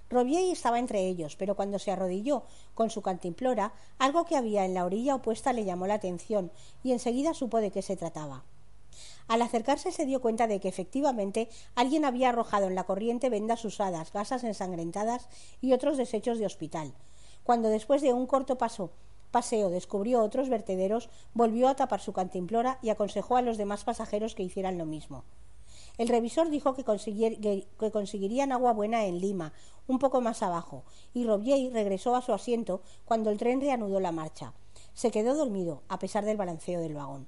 Robier 0.10 0.52
estaba 0.52 0.78
entre 0.78 1.08
ellos, 1.08 1.36
pero 1.36 1.56
cuando 1.56 1.80
se 1.80 1.92
arrodilló 1.92 2.44
con 2.76 2.90
su 2.92 3.02
cantimplora, 3.02 3.74
algo 3.98 4.26
que 4.26 4.36
había 4.36 4.66
en 4.66 4.76
la 4.76 4.86
orilla 4.86 5.16
opuesta 5.16 5.54
le 5.54 5.66
llamó 5.66 5.88
la 5.88 5.96
atención 5.96 6.52
y 6.84 6.92
enseguida 6.92 7.34
supo 7.34 7.60
de 7.60 7.72
qué 7.72 7.82
se 7.82 7.96
trataba. 7.96 8.44
Al 9.28 9.42
acercarse 9.42 9.92
se 9.92 10.06
dio 10.06 10.22
cuenta 10.22 10.48
de 10.48 10.60
que 10.60 10.68
efectivamente 10.68 11.50
alguien 11.74 12.06
había 12.06 12.30
arrojado 12.30 12.68
en 12.68 12.76
la 12.76 12.84
corriente 12.84 13.30
vendas 13.30 13.66
usadas, 13.66 14.14
gasas 14.14 14.44
ensangrentadas 14.44 15.28
y 15.62 15.74
otros 15.74 15.98
desechos 15.98 16.38
de 16.38 16.46
hospital. 16.46 16.94
Cuando 17.44 17.70
después 17.70 18.02
de 18.02 18.14
un 18.14 18.28
corto 18.28 18.58
paso 18.58 18.92
paseo 19.32 19.70
descubrió 19.70 20.24
otros 20.24 20.48
vertederos, 20.48 21.10
volvió 21.34 21.68
a 21.68 21.76
tapar 21.76 22.00
su 22.00 22.14
cantimplora 22.14 22.80
y 22.82 22.90
aconsejó 22.90 23.36
a 23.36 23.42
los 23.42 23.58
demás 23.58 23.84
pasajeros 23.84 24.34
que 24.34 24.44
hicieran 24.44 24.78
lo 24.78 24.86
mismo. 24.86 25.26
El 25.98 26.08
revisor 26.08 26.50
dijo 26.50 26.74
que, 26.74 26.84
conseguirían 27.92 28.52
agua 28.52 28.74
buena 28.74 29.06
en 29.06 29.20
Lima, 29.20 29.54
un 29.88 30.00
poco 30.00 30.22
más 30.22 30.42
abajo, 30.42 30.84
y 31.14 31.26
Robier 31.26 31.74
regresó 31.74 32.16
a 32.16 32.22
su 32.22 32.32
asiento 32.34 32.82
cuando 33.06 33.30
el 33.30 33.38
tren 33.38 33.60
reanudó 33.60 34.00
la 34.00 34.12
marcha. 34.12 34.54
Se 34.94 35.12
quedó 35.12 35.36
dormido, 35.36 35.84
a 35.90 36.00
pesar 36.00 36.24
del 36.26 36.38
balanceo 36.38 36.80
del 36.80 36.94
vagón. 36.94 37.28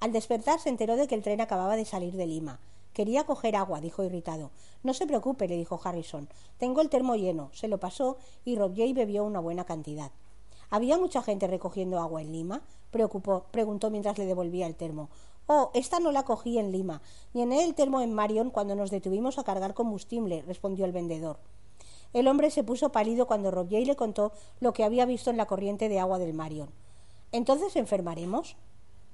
Al 0.00 0.12
despertar 0.12 0.60
se 0.60 0.68
enteró 0.68 0.96
de 0.96 1.08
que 1.08 1.14
el 1.14 1.22
tren 1.22 1.40
acababa 1.40 1.74
de 1.74 1.84
salir 1.84 2.14
de 2.14 2.26
Lima. 2.26 2.60
Quería 2.92 3.24
coger 3.24 3.56
agua, 3.56 3.80
dijo 3.80 4.04
irritado. 4.04 4.50
No 4.82 4.94
se 4.94 5.06
preocupe, 5.06 5.48
le 5.48 5.56
dijo 5.56 5.80
Harrison. 5.82 6.28
Tengo 6.58 6.80
el 6.80 6.88
termo 6.88 7.16
lleno. 7.16 7.50
Se 7.52 7.68
lo 7.68 7.78
pasó 7.78 8.16
y 8.44 8.56
Robier 8.56 8.94
bebió 8.94 9.24
una 9.24 9.40
buena 9.40 9.64
cantidad. 9.64 10.10
¿Había 10.70 10.98
mucha 10.98 11.22
gente 11.22 11.46
recogiendo 11.46 11.98
agua 11.98 12.22
en 12.22 12.32
Lima? 12.32 12.62
Preocupó, 12.90 13.46
preguntó 13.50 13.90
mientras 13.90 14.18
le 14.18 14.26
devolvía 14.26 14.66
el 14.66 14.74
termo. 14.74 15.08
Oh, 15.46 15.70
esta 15.74 15.98
no 15.98 16.12
la 16.12 16.24
cogí 16.24 16.58
en 16.58 16.72
Lima. 16.72 17.00
Llené 17.32 17.64
el 17.64 17.74
termo 17.74 18.00
en 18.02 18.12
Marion 18.12 18.50
cuando 18.50 18.76
nos 18.76 18.90
detuvimos 18.90 19.38
a 19.38 19.44
cargar 19.44 19.74
combustible, 19.74 20.42
respondió 20.42 20.84
el 20.84 20.92
vendedor. 20.92 21.38
El 22.12 22.28
hombre 22.28 22.50
se 22.50 22.64
puso 22.64 22.92
pálido 22.92 23.26
cuando 23.26 23.50
Robier 23.50 23.86
le 23.86 23.96
contó 23.96 24.32
lo 24.60 24.72
que 24.72 24.84
había 24.84 25.06
visto 25.06 25.30
en 25.30 25.36
la 25.36 25.46
corriente 25.46 25.88
de 25.88 26.00
agua 26.00 26.18
del 26.18 26.34
Marion. 26.34 26.70
¿Entonces 27.32 27.76
enfermaremos? 27.76 28.56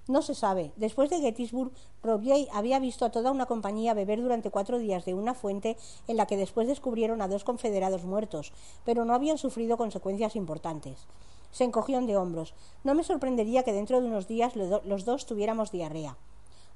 No 0.07 0.21
se 0.21 0.35
sabe. 0.35 0.73
Después 0.77 1.09
de 1.09 1.21
Gettysburg, 1.21 1.73
Robier 2.03 2.47
había 2.53 2.79
visto 2.79 3.07
a 3.07 3.11
toda 3.11 3.31
una 3.31 3.47
compañía 3.47 3.95
beber 3.95 4.21
durante 4.21 4.51
cuatro 4.51 4.79
días 4.79 5.07
de 5.07 5.15
una 5.15 5.33
fuente 5.33 5.79
en 6.09 6.19
la 6.19 6.27
que 6.27 6.37
después 6.37 6.69
descubrieron 6.69 7.23
a 7.23 7.29
dos 7.29 7.43
confederados 7.43 8.05
muertos, 8.05 8.53
pero 8.85 9.07
no 9.07 9.15
habían 9.15 9.39
sufrido 9.39 9.79
consecuencias 9.79 10.37
importantes. 10.37 11.07
Se 11.53 11.65
encogió 11.65 12.01
de 12.03 12.17
hombros. 12.19 12.53
No 12.83 12.95
me 12.95 13.05
sorprendería 13.05 13.63
que 13.63 13.73
dentro 13.73 14.01
de 14.01 14.09
unos 14.09 14.29
días 14.29 14.55
los 14.57 15.05
dos 15.05 15.25
tuviéramos 15.25 15.71
diarrea. 15.71 16.19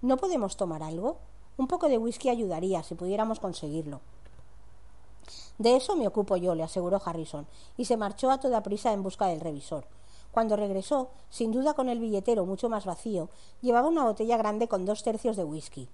¿No 0.01 0.17
podemos 0.17 0.57
tomar 0.57 0.83
algo? 0.83 1.19
Un 1.59 1.67
poco 1.67 1.89
de 1.89 1.99
whisky 1.99 2.29
ayudaría, 2.29 2.83
si 2.83 2.95
pudiéramos 2.95 3.41
conseguirlo. 3.41 4.01
De 5.59 5.75
eso 5.75 5.97
me 5.97 6.07
ocupo 6.07 6.37
yo, 6.37 6.55
le 6.55 6.63
aseguró 6.63 7.03
Harrison, 7.05 7.47
y 7.77 7.87
se 7.87 7.97
marchó 7.97 8.31
a 8.31 8.39
toda 8.39 8.63
prisa 8.63 8.93
en 8.93 9.03
busca 9.03 9.27
del 9.27 9.41
revisor. 9.41 9.85
Cuando 10.33 10.57
regresó, 10.57 11.11
sin 11.31 11.53
duda 11.53 11.75
con 11.75 11.89
el 11.89 11.99
billetero 11.99 12.47
mucho 12.47 12.69
más 12.69 12.85
vacío, 12.85 13.29
llevaba 13.61 13.89
una 13.89 14.05
botella 14.05 14.37
grande 14.37 14.69
con 14.69 14.85
dos 14.85 15.03
tercios 15.03 15.37
de 15.37 15.45
whisky. 15.45 15.89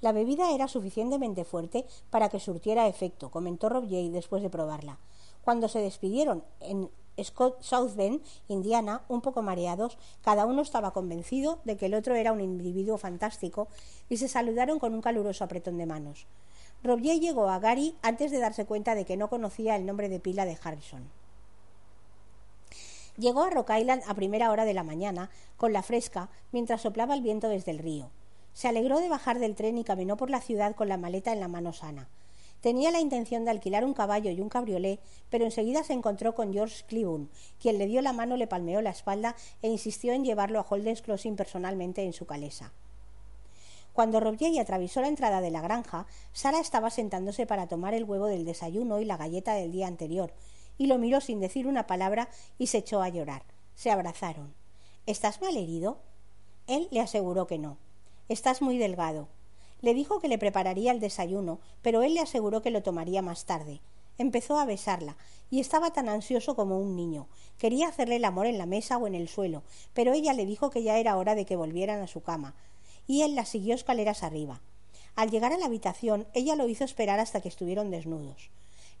La 0.00 0.12
bebida 0.12 0.52
era 0.52 0.68
suficientemente 0.68 1.44
fuerte 1.44 1.86
para 2.10 2.28
que 2.28 2.40
surtiera 2.40 2.88
efecto, 2.88 3.30
comentó 3.30 3.68
Rob 3.68 3.86
después 3.86 4.42
de 4.42 4.50
probarla. 4.50 4.98
Cuando 5.42 5.68
se 5.68 5.78
despidieron 5.78 6.44
en 6.60 6.90
Scott 7.22 7.62
South 7.62 7.94
Bend, 7.96 8.20
Indiana, 8.48 9.02
un 9.08 9.22
poco 9.22 9.40
mareados, 9.40 9.96
cada 10.20 10.44
uno 10.44 10.60
estaba 10.60 10.92
convencido 10.92 11.60
de 11.64 11.76
que 11.76 11.86
el 11.86 11.94
otro 11.94 12.14
era 12.14 12.32
un 12.32 12.40
individuo 12.40 12.98
fantástico 12.98 13.68
y 14.10 14.18
se 14.18 14.28
saludaron 14.28 14.78
con 14.78 14.92
un 14.92 15.00
caluroso 15.00 15.44
apretón 15.44 15.78
de 15.78 15.86
manos. 15.86 16.26
Robier 16.82 17.18
llegó 17.18 17.48
a 17.48 17.58
Gary 17.58 17.96
antes 18.02 18.30
de 18.30 18.38
darse 18.38 18.66
cuenta 18.66 18.94
de 18.94 19.06
que 19.06 19.16
no 19.16 19.30
conocía 19.30 19.76
el 19.76 19.86
nombre 19.86 20.08
de 20.08 20.20
pila 20.20 20.44
de 20.44 20.58
Harrison. 20.62 21.08
Llegó 23.18 23.44
a 23.44 23.50
Rock 23.50 23.70
Island 23.78 24.02
a 24.06 24.14
primera 24.14 24.50
hora 24.50 24.64
de 24.64 24.74
la 24.74 24.82
mañana, 24.82 25.30
con 25.56 25.72
la 25.72 25.82
fresca, 25.82 26.28
mientras 26.52 26.82
soplaba 26.82 27.14
el 27.14 27.22
viento 27.22 27.48
desde 27.48 27.70
el 27.70 27.78
río. 27.78 28.10
Se 28.52 28.68
alegró 28.68 29.00
de 29.00 29.08
bajar 29.08 29.38
del 29.38 29.54
tren 29.54 29.78
y 29.78 29.84
caminó 29.84 30.16
por 30.16 30.28
la 30.28 30.40
ciudad 30.40 30.74
con 30.74 30.88
la 30.88 30.98
maleta 30.98 31.32
en 31.32 31.40
la 31.40 31.48
mano 31.48 31.72
sana. 31.72 32.08
Tenía 32.60 32.90
la 32.90 33.00
intención 33.00 33.44
de 33.44 33.50
alquilar 33.50 33.84
un 33.84 33.94
caballo 33.94 34.30
y 34.30 34.40
un 34.40 34.48
cabriolé, 34.48 34.98
pero 35.30 35.44
enseguida 35.44 35.84
se 35.84 35.92
encontró 35.92 36.34
con 36.34 36.52
George 36.52 36.84
Cleburne, 36.86 37.28
quien 37.60 37.78
le 37.78 37.86
dio 37.86 38.02
la 38.02 38.12
mano, 38.12 38.36
le 38.36 38.46
palmeó 38.46 38.82
la 38.82 38.90
espalda 38.90 39.36
e 39.62 39.68
insistió 39.68 40.12
en 40.12 40.24
llevarlo 40.24 40.58
a 40.58 40.66
Holden's 40.68 41.00
Crossing 41.02 41.36
personalmente 41.36 42.02
en 42.02 42.12
su 42.12 42.26
calesa. 42.26 42.72
Cuando 43.92 44.20
Robier 44.20 44.60
atravesó 44.60 45.00
la 45.00 45.08
entrada 45.08 45.40
de 45.40 45.50
la 45.50 45.62
granja, 45.62 46.06
Sara 46.32 46.60
estaba 46.60 46.90
sentándose 46.90 47.46
para 47.46 47.66
tomar 47.66 47.94
el 47.94 48.04
huevo 48.04 48.26
del 48.26 48.44
desayuno 48.44 49.00
y 49.00 49.06
la 49.06 49.16
galleta 49.16 49.54
del 49.54 49.72
día 49.72 49.86
anterior, 49.86 50.34
y 50.78 50.86
lo 50.86 50.98
miró 50.98 51.20
sin 51.20 51.40
decir 51.40 51.66
una 51.66 51.86
palabra 51.86 52.28
y 52.58 52.68
se 52.68 52.78
echó 52.78 53.02
a 53.02 53.08
llorar. 53.08 53.42
Se 53.74 53.90
abrazaron. 53.90 54.54
¿Estás 55.06 55.40
mal 55.40 55.56
herido? 55.56 55.98
Él 56.66 56.88
le 56.90 57.00
aseguró 57.00 57.46
que 57.46 57.58
no. 57.58 57.78
Estás 58.28 58.62
muy 58.62 58.78
delgado. 58.78 59.28
Le 59.80 59.94
dijo 59.94 60.20
que 60.20 60.28
le 60.28 60.38
prepararía 60.38 60.90
el 60.90 61.00
desayuno, 61.00 61.60
pero 61.82 62.02
él 62.02 62.14
le 62.14 62.20
aseguró 62.20 62.62
que 62.62 62.70
lo 62.70 62.82
tomaría 62.82 63.22
más 63.22 63.44
tarde. 63.44 63.80
Empezó 64.18 64.58
a 64.58 64.64
besarla, 64.64 65.16
y 65.50 65.60
estaba 65.60 65.92
tan 65.92 66.08
ansioso 66.08 66.56
como 66.56 66.80
un 66.80 66.96
niño. 66.96 67.28
Quería 67.58 67.88
hacerle 67.88 68.16
el 68.16 68.24
amor 68.24 68.46
en 68.46 68.58
la 68.58 68.66
mesa 68.66 68.96
o 68.96 69.06
en 69.06 69.14
el 69.14 69.28
suelo, 69.28 69.62
pero 69.92 70.12
ella 70.12 70.32
le 70.32 70.46
dijo 70.46 70.70
que 70.70 70.82
ya 70.82 70.98
era 70.98 71.16
hora 71.16 71.34
de 71.34 71.44
que 71.44 71.56
volvieran 71.56 72.00
a 72.00 72.06
su 72.06 72.22
cama, 72.22 72.54
y 73.06 73.22
él 73.22 73.34
la 73.34 73.44
siguió 73.44 73.74
escaleras 73.74 74.22
arriba. 74.22 74.60
Al 75.14 75.30
llegar 75.30 75.52
a 75.52 75.58
la 75.58 75.66
habitación, 75.66 76.26
ella 76.34 76.56
lo 76.56 76.68
hizo 76.68 76.84
esperar 76.84 77.20
hasta 77.20 77.40
que 77.40 77.48
estuvieron 77.48 77.90
desnudos. 77.90 78.50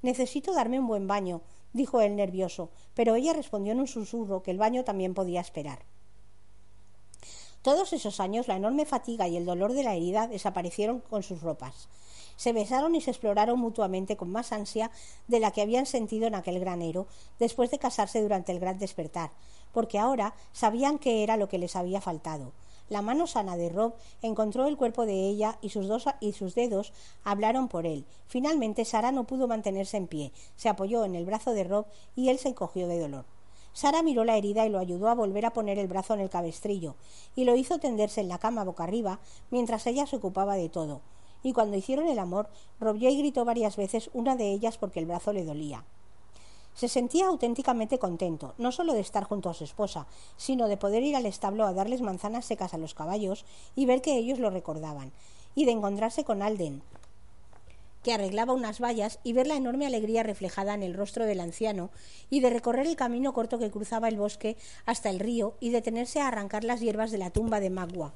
Necesito 0.02 0.54
darme 0.54 0.78
un 0.78 0.86
buen 0.86 1.08
baño, 1.08 1.40
dijo 1.76 2.00
él 2.00 2.16
nervioso, 2.16 2.70
pero 2.94 3.14
ella 3.14 3.32
respondió 3.32 3.72
en 3.72 3.80
un 3.80 3.86
susurro 3.86 4.42
que 4.42 4.50
el 4.50 4.58
baño 4.58 4.82
también 4.82 5.14
podía 5.14 5.40
esperar. 5.40 5.84
Todos 7.62 7.92
esos 7.92 8.20
años 8.20 8.48
la 8.48 8.56
enorme 8.56 8.86
fatiga 8.86 9.28
y 9.28 9.36
el 9.36 9.44
dolor 9.44 9.72
de 9.72 9.84
la 9.84 9.94
herida 9.94 10.28
desaparecieron 10.28 11.00
con 11.00 11.22
sus 11.22 11.42
ropas. 11.42 11.88
Se 12.36 12.52
besaron 12.52 12.94
y 12.94 13.00
se 13.00 13.10
exploraron 13.10 13.58
mutuamente 13.58 14.16
con 14.16 14.30
más 14.30 14.52
ansia 14.52 14.90
de 15.26 15.40
la 15.40 15.50
que 15.50 15.62
habían 15.62 15.86
sentido 15.86 16.26
en 16.26 16.34
aquel 16.34 16.60
granero 16.60 17.06
después 17.38 17.70
de 17.70 17.78
casarse 17.78 18.22
durante 18.22 18.52
el 18.52 18.60
gran 18.60 18.78
despertar, 18.78 19.30
porque 19.72 19.98
ahora 19.98 20.34
sabían 20.52 20.98
qué 20.98 21.22
era 21.22 21.36
lo 21.36 21.48
que 21.48 21.58
les 21.58 21.76
había 21.76 22.00
faltado 22.00 22.52
la 22.88 23.02
mano 23.02 23.26
sana 23.26 23.56
de 23.56 23.68
Rob 23.68 23.94
encontró 24.22 24.66
el 24.66 24.76
cuerpo 24.76 25.06
de 25.06 25.28
ella 25.28 25.58
y 25.60 25.70
sus, 25.70 25.88
dos, 25.88 26.06
y 26.20 26.32
sus 26.32 26.54
dedos 26.54 26.92
hablaron 27.24 27.68
por 27.68 27.86
él. 27.86 28.06
Finalmente 28.26 28.84
Sara 28.84 29.12
no 29.12 29.26
pudo 29.26 29.48
mantenerse 29.48 29.96
en 29.96 30.06
pie. 30.06 30.32
Se 30.56 30.68
apoyó 30.68 31.04
en 31.04 31.14
el 31.14 31.26
brazo 31.26 31.52
de 31.52 31.64
Rob 31.64 31.86
y 32.14 32.28
él 32.28 32.38
se 32.38 32.50
encogió 32.50 32.88
de 32.88 33.00
dolor. 33.00 33.24
Sara 33.72 34.02
miró 34.02 34.24
la 34.24 34.36
herida 34.36 34.64
y 34.64 34.70
lo 34.70 34.78
ayudó 34.78 35.08
a 35.08 35.14
volver 35.14 35.44
a 35.44 35.52
poner 35.52 35.78
el 35.78 35.86
brazo 35.86 36.14
en 36.14 36.20
el 36.20 36.30
cabestrillo, 36.30 36.94
y 37.34 37.44
lo 37.44 37.56
hizo 37.56 37.78
tenderse 37.78 38.22
en 38.22 38.28
la 38.28 38.38
cama 38.38 38.64
boca 38.64 38.84
arriba 38.84 39.20
mientras 39.50 39.86
ella 39.86 40.06
se 40.06 40.16
ocupaba 40.16 40.54
de 40.54 40.70
todo. 40.70 41.02
Y 41.42 41.52
cuando 41.52 41.76
hicieron 41.76 42.08
el 42.08 42.18
amor, 42.18 42.48
Robier 42.80 43.14
gritó 43.16 43.44
varias 43.44 43.76
veces, 43.76 44.08
una 44.14 44.34
de 44.34 44.50
ellas 44.50 44.78
porque 44.78 45.00
el 45.00 45.06
brazo 45.06 45.34
le 45.34 45.44
dolía. 45.44 45.84
Se 46.76 46.88
sentía 46.88 47.28
auténticamente 47.28 47.98
contento, 47.98 48.52
no 48.58 48.70
solo 48.70 48.92
de 48.92 49.00
estar 49.00 49.24
junto 49.24 49.48
a 49.48 49.54
su 49.54 49.64
esposa, 49.64 50.06
sino 50.36 50.68
de 50.68 50.76
poder 50.76 51.02
ir 51.02 51.16
al 51.16 51.24
establo 51.24 51.64
a 51.64 51.72
darles 51.72 52.02
manzanas 52.02 52.44
secas 52.44 52.74
a 52.74 52.78
los 52.78 52.92
caballos 52.92 53.46
y 53.74 53.86
ver 53.86 54.02
que 54.02 54.18
ellos 54.18 54.38
lo 54.38 54.50
recordaban, 54.50 55.10
y 55.54 55.64
de 55.64 55.72
encontrarse 55.72 56.22
con 56.22 56.42
Alden, 56.42 56.82
que 58.02 58.12
arreglaba 58.12 58.52
unas 58.52 58.78
vallas 58.78 59.20
y 59.24 59.32
ver 59.32 59.46
la 59.46 59.56
enorme 59.56 59.86
alegría 59.86 60.22
reflejada 60.22 60.74
en 60.74 60.82
el 60.82 60.92
rostro 60.92 61.24
del 61.24 61.40
anciano, 61.40 61.88
y 62.28 62.40
de 62.40 62.50
recorrer 62.50 62.86
el 62.86 62.94
camino 62.94 63.32
corto 63.32 63.58
que 63.58 63.70
cruzaba 63.70 64.08
el 64.08 64.18
bosque 64.18 64.58
hasta 64.84 65.08
el 65.08 65.18
río 65.18 65.54
y 65.60 65.70
detenerse 65.70 66.20
a 66.20 66.28
arrancar 66.28 66.62
las 66.62 66.80
hierbas 66.80 67.10
de 67.10 67.16
la 67.16 67.30
tumba 67.30 67.58
de 67.58 67.70
Magua, 67.70 68.12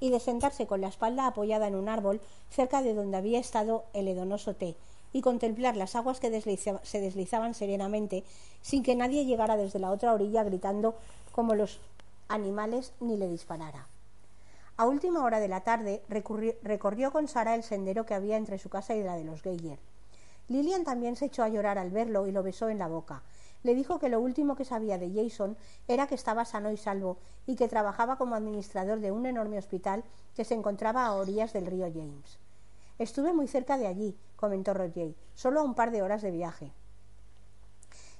y 0.00 0.10
de 0.10 0.20
sentarse 0.20 0.66
con 0.66 0.82
la 0.82 0.88
espalda 0.88 1.26
apoyada 1.26 1.66
en 1.66 1.74
un 1.74 1.88
árbol 1.88 2.20
cerca 2.50 2.82
de 2.82 2.92
donde 2.92 3.16
había 3.16 3.40
estado 3.40 3.86
el 3.94 4.06
hedonoso 4.06 4.54
té, 4.54 4.76
y 5.12 5.22
contemplar 5.22 5.76
las 5.76 5.96
aguas 5.96 6.20
que 6.20 6.40
se 6.82 7.00
deslizaban 7.00 7.54
serenamente 7.54 8.24
sin 8.60 8.82
que 8.82 8.96
nadie 8.96 9.24
llegara 9.24 9.56
desde 9.56 9.78
la 9.78 9.90
otra 9.90 10.12
orilla 10.12 10.44
gritando 10.44 10.94
como 11.32 11.54
los 11.54 11.80
animales 12.28 12.92
ni 13.00 13.16
le 13.16 13.28
disparara. 13.28 13.86
A 14.78 14.86
última 14.86 15.24
hora 15.24 15.40
de 15.40 15.48
la 15.48 15.62
tarde 15.62 16.02
recorrió 16.08 17.10
con 17.10 17.28
Sara 17.28 17.54
el 17.54 17.62
sendero 17.62 18.04
que 18.04 18.14
había 18.14 18.36
entre 18.36 18.58
su 18.58 18.68
casa 18.68 18.94
y 18.94 19.02
la 19.02 19.16
de 19.16 19.24
los 19.24 19.40
Geyer. 19.40 19.78
Lilian 20.48 20.84
también 20.84 21.16
se 21.16 21.26
echó 21.26 21.42
a 21.42 21.48
llorar 21.48 21.78
al 21.78 21.90
verlo 21.90 22.26
y 22.26 22.32
lo 22.32 22.42
besó 22.42 22.68
en 22.68 22.78
la 22.78 22.86
boca. 22.86 23.22
Le 23.62 23.74
dijo 23.74 23.98
que 23.98 24.08
lo 24.08 24.20
último 24.20 24.54
que 24.54 24.64
sabía 24.64 24.98
de 24.98 25.10
Jason 25.10 25.56
era 25.88 26.06
que 26.06 26.14
estaba 26.14 26.44
sano 26.44 26.70
y 26.70 26.76
salvo 26.76 27.16
y 27.46 27.56
que 27.56 27.68
trabajaba 27.68 28.16
como 28.16 28.34
administrador 28.34 29.00
de 29.00 29.12
un 29.12 29.26
enorme 29.26 29.58
hospital 29.58 30.04
que 30.36 30.44
se 30.44 30.54
encontraba 30.54 31.06
a 31.06 31.14
orillas 31.14 31.52
del 31.52 31.66
río 31.66 31.90
James. 31.92 32.38
Estuve 32.98 33.32
muy 33.34 33.46
cerca 33.46 33.76
de 33.76 33.86
allí, 33.86 34.16
comentó 34.36 34.72
Roger, 34.72 35.14
solo 35.34 35.60
a 35.60 35.62
un 35.62 35.74
par 35.74 35.90
de 35.90 36.02
horas 36.02 36.22
de 36.22 36.30
viaje. 36.30 36.72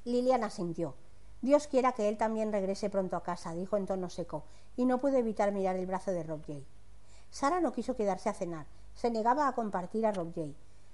Lilian 0.04 0.44
asintió. 0.44 0.94
Dios 1.40 1.66
quiera 1.66 1.92
que 1.92 2.08
él 2.08 2.18
también 2.18 2.52
regrese 2.52 2.90
pronto 2.90 3.16
a 3.16 3.22
casa, 3.22 3.54
dijo 3.54 3.76
en 3.76 3.86
tono 3.86 4.10
seco, 4.10 4.44
y 4.76 4.84
no 4.84 4.98
pudo 4.98 5.16
evitar 5.16 5.52
mirar 5.52 5.76
el 5.76 5.86
brazo 5.86 6.10
de 6.10 6.22
Rob 6.22 6.42
Sara 7.30 7.60
no 7.60 7.72
quiso 7.72 7.96
quedarse 7.96 8.28
a 8.28 8.34
cenar, 8.34 8.66
se 8.94 9.10
negaba 9.10 9.48
a 9.48 9.54
compartir 9.54 10.06
a 10.06 10.12
Rob 10.12 10.32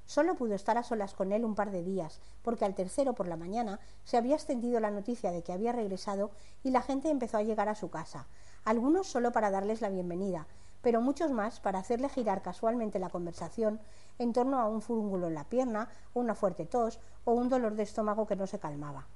Solo 0.06 0.34
pudo 0.34 0.54
estar 0.54 0.76
a 0.78 0.82
solas 0.82 1.14
con 1.14 1.32
él 1.32 1.44
un 1.44 1.54
par 1.54 1.70
de 1.70 1.82
días, 1.82 2.20
porque 2.42 2.64
al 2.64 2.74
tercero 2.74 3.14
por 3.14 3.28
la 3.28 3.36
mañana 3.36 3.80
se 4.04 4.16
había 4.16 4.34
extendido 4.34 4.80
la 4.80 4.90
noticia 4.90 5.30
de 5.30 5.42
que 5.42 5.52
había 5.52 5.72
regresado 5.72 6.30
y 6.62 6.70
la 6.70 6.82
gente 6.82 7.08
empezó 7.08 7.38
a 7.38 7.42
llegar 7.42 7.68
a 7.68 7.74
su 7.74 7.90
casa, 7.90 8.26
algunos 8.64 9.06
solo 9.06 9.32
para 9.32 9.50
darles 9.50 9.80
la 9.80 9.90
bienvenida, 9.90 10.46
pero 10.82 11.00
muchos 11.00 11.30
más 11.30 11.60
para 11.60 11.78
hacerle 11.78 12.08
girar 12.08 12.42
casualmente 12.42 12.98
la 12.98 13.10
conversación 13.10 13.80
en 14.18 14.32
torno 14.32 14.58
a 14.58 14.68
un 14.68 14.82
fúrungulo 14.82 15.28
en 15.28 15.34
la 15.34 15.44
pierna, 15.44 15.88
una 16.12 16.34
fuerte 16.34 16.66
tos 16.66 16.98
o 17.24 17.32
un 17.32 17.48
dolor 17.48 17.74
de 17.74 17.84
estómago 17.84 18.26
que 18.26 18.36
no 18.36 18.46
se 18.46 18.58
calmaba. 18.58 19.06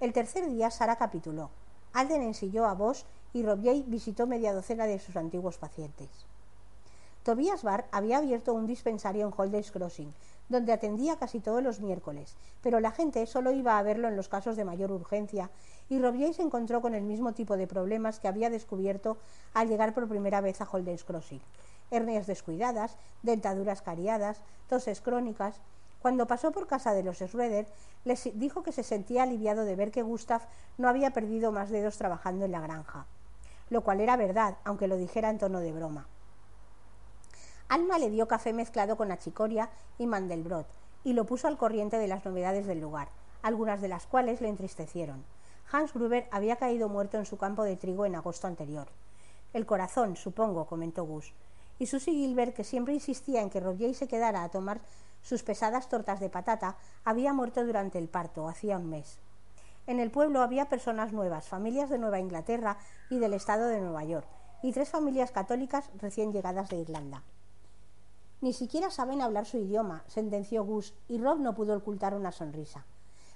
El 0.00 0.12
tercer 0.12 0.46
día 0.46 0.70
Sara 0.70 0.96
capituló. 0.96 1.50
Alden 1.92 2.22
ensilló 2.22 2.66
a 2.66 2.74
Bosch 2.74 3.04
y 3.32 3.44
Robier 3.44 3.84
visitó 3.86 4.26
media 4.26 4.52
docena 4.52 4.86
de 4.86 4.98
sus 4.98 5.16
antiguos 5.16 5.58
pacientes. 5.58 6.08
Tobias 7.22 7.62
Barr 7.62 7.86
había 7.90 8.18
abierto 8.18 8.52
un 8.52 8.66
dispensario 8.66 9.26
en 9.26 9.32
Holders 9.34 9.70
Crossing, 9.70 10.12
donde 10.48 10.72
atendía 10.72 11.16
casi 11.16 11.40
todos 11.40 11.62
los 11.62 11.80
miércoles, 11.80 12.36
pero 12.62 12.80
la 12.80 12.90
gente 12.90 13.26
solo 13.26 13.50
iba 13.52 13.78
a 13.78 13.82
verlo 13.82 14.08
en 14.08 14.16
los 14.16 14.28
casos 14.28 14.56
de 14.56 14.64
mayor 14.64 14.92
urgencia, 14.92 15.50
y 15.88 15.98
Robier 15.98 16.32
se 16.34 16.42
encontró 16.42 16.80
con 16.80 16.94
el 16.94 17.02
mismo 17.02 17.32
tipo 17.32 17.56
de 17.56 17.66
problemas 17.66 18.20
que 18.20 18.28
había 18.28 18.50
descubierto 18.50 19.18
al 19.52 19.68
llegar 19.68 19.94
por 19.94 20.08
primera 20.08 20.40
vez 20.40 20.60
a 20.60 20.68
Holders 20.70 21.04
Crossing. 21.04 21.40
Hernias 21.90 22.26
descuidadas, 22.26 22.96
dentaduras 23.22 23.82
cariadas, 23.82 24.40
toses 24.68 25.00
crónicas. 25.00 25.60
Cuando 26.00 26.26
pasó 26.26 26.52
por 26.52 26.66
casa 26.66 26.92
de 26.92 27.02
los 27.02 27.18
Schroeder, 27.18 27.66
les 28.04 28.38
dijo 28.38 28.62
que 28.62 28.72
se 28.72 28.82
sentía 28.82 29.22
aliviado 29.22 29.64
de 29.64 29.76
ver 29.76 29.90
que 29.90 30.02
Gustav 30.02 30.42
no 30.76 30.88
había 30.88 31.10
perdido 31.10 31.52
más 31.52 31.70
dedos 31.70 31.96
trabajando 31.96 32.44
en 32.44 32.52
la 32.52 32.60
granja, 32.60 33.06
lo 33.70 33.82
cual 33.82 34.00
era 34.00 34.16
verdad, 34.16 34.56
aunque 34.64 34.88
lo 34.88 34.96
dijera 34.96 35.30
en 35.30 35.38
tono 35.38 35.60
de 35.60 35.72
broma. 35.72 36.06
Alma 37.68 37.98
le 37.98 38.10
dio 38.10 38.28
café 38.28 38.52
mezclado 38.52 38.96
con 38.96 39.10
achicoria 39.10 39.70
y 39.98 40.06
mandelbrot 40.06 40.66
y 41.04 41.12
lo 41.12 41.24
puso 41.26 41.48
al 41.48 41.58
corriente 41.58 41.98
de 41.98 42.08
las 42.08 42.24
novedades 42.24 42.66
del 42.66 42.80
lugar, 42.80 43.08
algunas 43.42 43.80
de 43.80 43.88
las 43.88 44.06
cuales 44.06 44.40
le 44.40 44.48
entristecieron. 44.48 45.24
Hans 45.70 45.92
Gruber 45.92 46.28
había 46.30 46.56
caído 46.56 46.88
muerto 46.88 47.18
en 47.18 47.26
su 47.26 47.36
campo 47.36 47.64
de 47.64 47.76
trigo 47.76 48.06
en 48.06 48.14
agosto 48.14 48.46
anterior. 48.46 48.88
El 49.52 49.66
corazón, 49.66 50.16
supongo, 50.16 50.66
comentó 50.66 51.04
Gus. 51.04 51.32
Y 51.78 51.86
Susie 51.86 52.12
Gilbert, 52.12 52.54
que 52.54 52.64
siempre 52.64 52.94
insistía 52.94 53.40
en 53.42 53.50
que 53.50 53.60
Roger 53.60 53.94
se 53.94 54.08
quedara 54.08 54.44
a 54.44 54.48
tomar 54.48 54.80
sus 55.22 55.42
pesadas 55.42 55.88
tortas 55.88 56.20
de 56.20 56.28
patata, 56.28 56.76
había 57.04 57.32
muerto 57.32 57.64
durante 57.64 57.98
el 57.98 58.08
parto, 58.08 58.48
hacía 58.48 58.78
un 58.78 58.90
mes. 58.90 59.18
En 59.86 60.00
el 60.00 60.10
pueblo 60.10 60.42
había 60.42 60.68
personas 60.68 61.12
nuevas, 61.12 61.48
familias 61.48 61.90
de 61.90 61.98
Nueva 61.98 62.18
Inglaterra 62.18 62.78
y 63.10 63.18
del 63.18 63.34
estado 63.34 63.66
de 63.66 63.80
Nueva 63.80 64.04
York, 64.04 64.26
y 64.62 64.72
tres 64.72 64.88
familias 64.88 65.30
católicas 65.30 65.90
recién 65.98 66.32
llegadas 66.32 66.68
de 66.70 66.76
Irlanda. 66.76 67.22
Ni 68.40 68.52
siquiera 68.52 68.90
saben 68.90 69.22
hablar 69.22 69.46
su 69.46 69.58
idioma, 69.58 70.04
sentenció 70.06 70.64
Gus, 70.64 70.94
y 71.08 71.18
Rob 71.18 71.38
no 71.38 71.54
pudo 71.54 71.76
ocultar 71.76 72.14
una 72.14 72.32
sonrisa. 72.32 72.84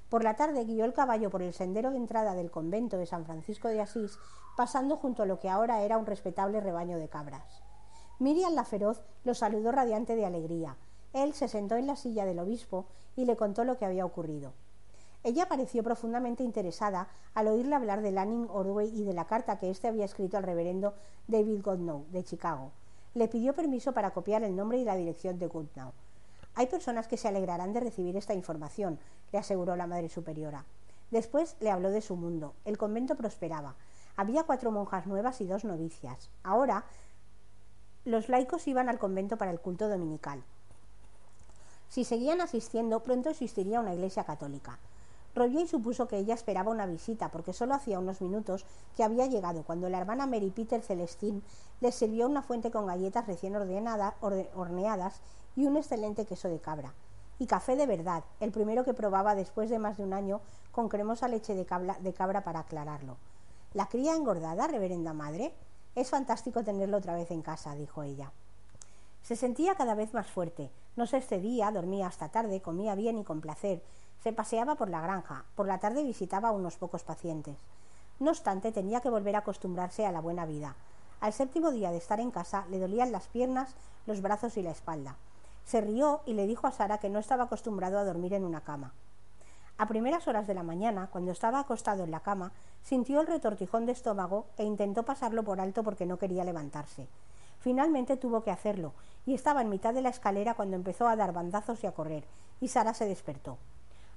Por 0.08 0.24
la 0.24 0.36
tarde 0.36 0.64
guió 0.64 0.84
el 0.84 0.92
caballo 0.92 1.30
por 1.30 1.42
el 1.42 1.52
sendero 1.52 1.90
de 1.90 1.96
entrada 1.96 2.34
del 2.34 2.50
convento 2.50 2.96
de 2.96 3.06
San 3.06 3.24
Francisco 3.24 3.68
de 3.68 3.80
Asís, 3.80 4.18
pasando 4.56 4.96
junto 4.96 5.22
a 5.22 5.26
lo 5.26 5.38
que 5.38 5.48
ahora 5.48 5.82
era 5.82 5.98
un 5.98 6.06
respetable 6.06 6.60
rebaño 6.60 6.98
de 6.98 7.08
cabras. 7.08 7.62
Miriam 8.18 8.54
la 8.54 8.64
feroz 8.64 9.02
lo 9.24 9.34
saludó 9.34 9.70
radiante 9.70 10.16
de 10.16 10.26
alegría. 10.26 10.76
Él 11.12 11.34
se 11.34 11.48
sentó 11.48 11.76
en 11.76 11.86
la 11.86 11.96
silla 11.96 12.24
del 12.24 12.38
obispo 12.38 12.86
y 13.16 13.24
le 13.24 13.36
contó 13.36 13.64
lo 13.64 13.76
que 13.76 13.84
había 13.84 14.06
ocurrido. 14.06 14.52
Ella 15.24 15.48
pareció 15.48 15.82
profundamente 15.82 16.42
interesada 16.42 17.08
al 17.34 17.48
oírle 17.48 17.74
hablar 17.74 18.02
de 18.02 18.12
Lanning 18.12 18.48
Ordway 18.50 18.88
y 18.88 19.04
de 19.04 19.12
la 19.12 19.26
carta 19.26 19.58
que 19.58 19.70
éste 19.70 19.88
había 19.88 20.04
escrito 20.04 20.36
al 20.36 20.44
reverendo 20.44 20.94
David 21.26 21.62
Godnow, 21.62 22.06
de 22.10 22.24
Chicago 22.24 22.72
le 23.18 23.28
pidió 23.28 23.54
permiso 23.54 23.92
para 23.92 24.12
copiar 24.12 24.42
el 24.44 24.54
nombre 24.54 24.78
y 24.78 24.84
la 24.84 24.96
dirección 24.96 25.38
de 25.38 25.46
Goodnow. 25.48 25.92
Hay 26.58 26.66
personas 26.66 27.06
que 27.06 27.16
se 27.16 27.28
alegrarán 27.28 27.72
de 27.72 27.78
recibir 27.78 28.16
esta 28.16 28.34
información, 28.34 28.98
le 29.30 29.38
aseguró 29.38 29.76
la 29.76 29.86
Madre 29.86 30.08
Superiora. 30.08 30.64
Después 31.12 31.54
le 31.60 31.70
habló 31.70 31.92
de 31.92 32.00
su 32.00 32.16
mundo. 32.16 32.56
El 32.64 32.76
convento 32.76 33.14
prosperaba. 33.14 33.76
Había 34.16 34.42
cuatro 34.42 34.72
monjas 34.72 35.06
nuevas 35.06 35.40
y 35.40 35.46
dos 35.46 35.64
novicias. 35.64 36.30
Ahora 36.42 36.84
los 38.04 38.28
laicos 38.28 38.66
iban 38.66 38.88
al 38.88 38.98
convento 38.98 39.38
para 39.38 39.52
el 39.52 39.60
culto 39.60 39.88
dominical. 39.88 40.42
Si 41.90 42.02
seguían 42.02 42.40
asistiendo, 42.40 43.04
pronto 43.04 43.30
existiría 43.30 43.78
una 43.78 43.94
iglesia 43.94 44.24
católica. 44.24 44.80
Roger 45.36 45.68
supuso 45.68 46.08
que 46.08 46.18
ella 46.18 46.34
esperaba 46.34 46.72
una 46.72 46.86
visita, 46.86 47.30
porque 47.30 47.52
solo 47.52 47.74
hacía 47.74 48.00
unos 48.00 48.20
minutos 48.20 48.66
que 48.96 49.04
había 49.04 49.26
llegado 49.26 49.62
cuando 49.62 49.88
la 49.88 49.98
hermana 49.98 50.26
Mary 50.26 50.50
Peter 50.50 50.82
Celestine 50.82 51.40
le 51.80 51.92
sirvió 51.92 52.26
una 52.26 52.42
fuente 52.42 52.72
con 52.72 52.86
galletas 52.86 53.28
recién 53.28 53.54
horneadas 53.54 55.20
y 55.58 55.66
un 55.66 55.76
excelente 55.76 56.24
queso 56.24 56.48
de 56.48 56.60
cabra. 56.60 56.94
Y 57.40 57.48
café 57.48 57.74
de 57.74 57.86
verdad, 57.86 58.22
el 58.38 58.52
primero 58.52 58.84
que 58.84 58.94
probaba 58.94 59.34
después 59.34 59.68
de 59.68 59.80
más 59.80 59.96
de 59.96 60.04
un 60.04 60.12
año 60.12 60.40
con 60.70 60.88
cremosa 60.88 61.26
leche 61.26 61.56
de 61.56 61.66
cabra, 61.66 61.98
de 61.98 62.12
cabra 62.12 62.44
para 62.44 62.60
aclararlo. 62.60 63.16
¿La 63.74 63.88
cría 63.88 64.14
engordada, 64.14 64.68
reverenda 64.68 65.12
madre? 65.14 65.52
Es 65.96 66.10
fantástico 66.10 66.62
tenerlo 66.62 66.98
otra 66.98 67.16
vez 67.16 67.32
en 67.32 67.42
casa, 67.42 67.74
dijo 67.74 68.04
ella. 68.04 68.30
Se 69.24 69.34
sentía 69.34 69.74
cada 69.74 69.96
vez 69.96 70.14
más 70.14 70.28
fuerte. 70.28 70.70
No 70.94 71.08
se 71.08 71.16
excedía, 71.16 71.72
dormía 71.72 72.06
hasta 72.06 72.28
tarde, 72.28 72.62
comía 72.62 72.94
bien 72.94 73.18
y 73.18 73.24
con 73.24 73.40
placer, 73.40 73.82
se 74.22 74.32
paseaba 74.32 74.76
por 74.76 74.88
la 74.88 75.00
granja. 75.00 75.44
Por 75.56 75.66
la 75.66 75.80
tarde 75.80 76.04
visitaba 76.04 76.50
a 76.50 76.52
unos 76.52 76.76
pocos 76.76 77.02
pacientes. 77.02 77.56
No 78.20 78.30
obstante, 78.30 78.70
tenía 78.70 79.00
que 79.00 79.10
volver 79.10 79.34
a 79.34 79.40
acostumbrarse 79.40 80.06
a 80.06 80.12
la 80.12 80.20
buena 80.20 80.46
vida. 80.46 80.76
Al 81.18 81.32
séptimo 81.32 81.72
día 81.72 81.90
de 81.90 81.98
estar 81.98 82.20
en 82.20 82.30
casa 82.30 82.64
le 82.70 82.78
dolían 82.78 83.10
las 83.10 83.26
piernas, 83.26 83.74
los 84.06 84.22
brazos 84.22 84.56
y 84.56 84.62
la 84.62 84.70
espalda. 84.70 85.16
Se 85.68 85.82
rió 85.82 86.22
y 86.24 86.32
le 86.32 86.46
dijo 86.46 86.66
a 86.66 86.72
Sara 86.72 86.96
que 86.96 87.10
no 87.10 87.18
estaba 87.18 87.44
acostumbrado 87.44 87.98
a 87.98 88.04
dormir 88.04 88.32
en 88.32 88.44
una 88.44 88.62
cama. 88.62 88.94
A 89.76 89.86
primeras 89.86 90.26
horas 90.26 90.46
de 90.46 90.54
la 90.54 90.62
mañana, 90.62 91.10
cuando 91.12 91.30
estaba 91.30 91.60
acostado 91.60 92.04
en 92.04 92.10
la 92.10 92.20
cama, 92.20 92.52
sintió 92.82 93.20
el 93.20 93.26
retortijón 93.26 93.84
de 93.84 93.92
estómago 93.92 94.46
e 94.56 94.64
intentó 94.64 95.02
pasarlo 95.02 95.42
por 95.42 95.60
alto 95.60 95.82
porque 95.84 96.06
no 96.06 96.16
quería 96.16 96.42
levantarse. 96.42 97.06
Finalmente 97.58 98.16
tuvo 98.16 98.42
que 98.42 98.50
hacerlo, 98.50 98.94
y 99.26 99.34
estaba 99.34 99.60
en 99.60 99.68
mitad 99.68 99.92
de 99.92 100.00
la 100.00 100.08
escalera 100.08 100.54
cuando 100.54 100.74
empezó 100.74 101.06
a 101.06 101.16
dar 101.16 101.34
bandazos 101.34 101.84
y 101.84 101.86
a 101.86 101.92
correr, 101.92 102.24
y 102.62 102.68
Sara 102.68 102.94
se 102.94 103.04
despertó. 103.04 103.58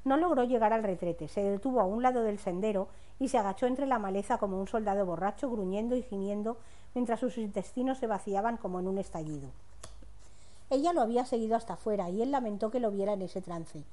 No 0.05 0.15
logró 0.15 0.45
llegar 0.45 0.71
al 0.71 0.83
retrete, 0.83 1.27
se 1.27 1.43
detuvo 1.43 1.81
a 1.81 1.85
un 1.85 2.01
lado 2.01 2.23
del 2.23 2.39
sendero 2.39 2.87
y 3.19 3.27
se 3.27 3.37
agachó 3.37 3.65
entre 3.65 3.87
la 3.87 3.99
maleza 3.99 4.37
como 4.37 4.57
un 4.57 4.69
soldado 4.69 5.05
borracho, 5.05 5.51
gruñendo 5.51 5.97
y 5.97 6.01
gimiendo 6.01 6.55
mientras 6.95 7.19
sus 7.19 7.37
intestinos 7.37 7.97
se 7.97 8.07
vaciaban 8.07 8.55
como 8.55 8.79
en 8.79 8.87
un 8.87 8.99
estallido. 8.99 9.49
Ella 10.71 10.93
lo 10.93 11.01
había 11.01 11.25
seguido 11.25 11.57
hasta 11.57 11.75
fuera 11.75 12.09
y 12.09 12.21
él 12.21 12.31
lamentó 12.31 12.71
que 12.71 12.79
lo 12.79 12.91
viera 12.91 13.11
en 13.11 13.21
ese 13.21 13.41
trance. 13.41 13.83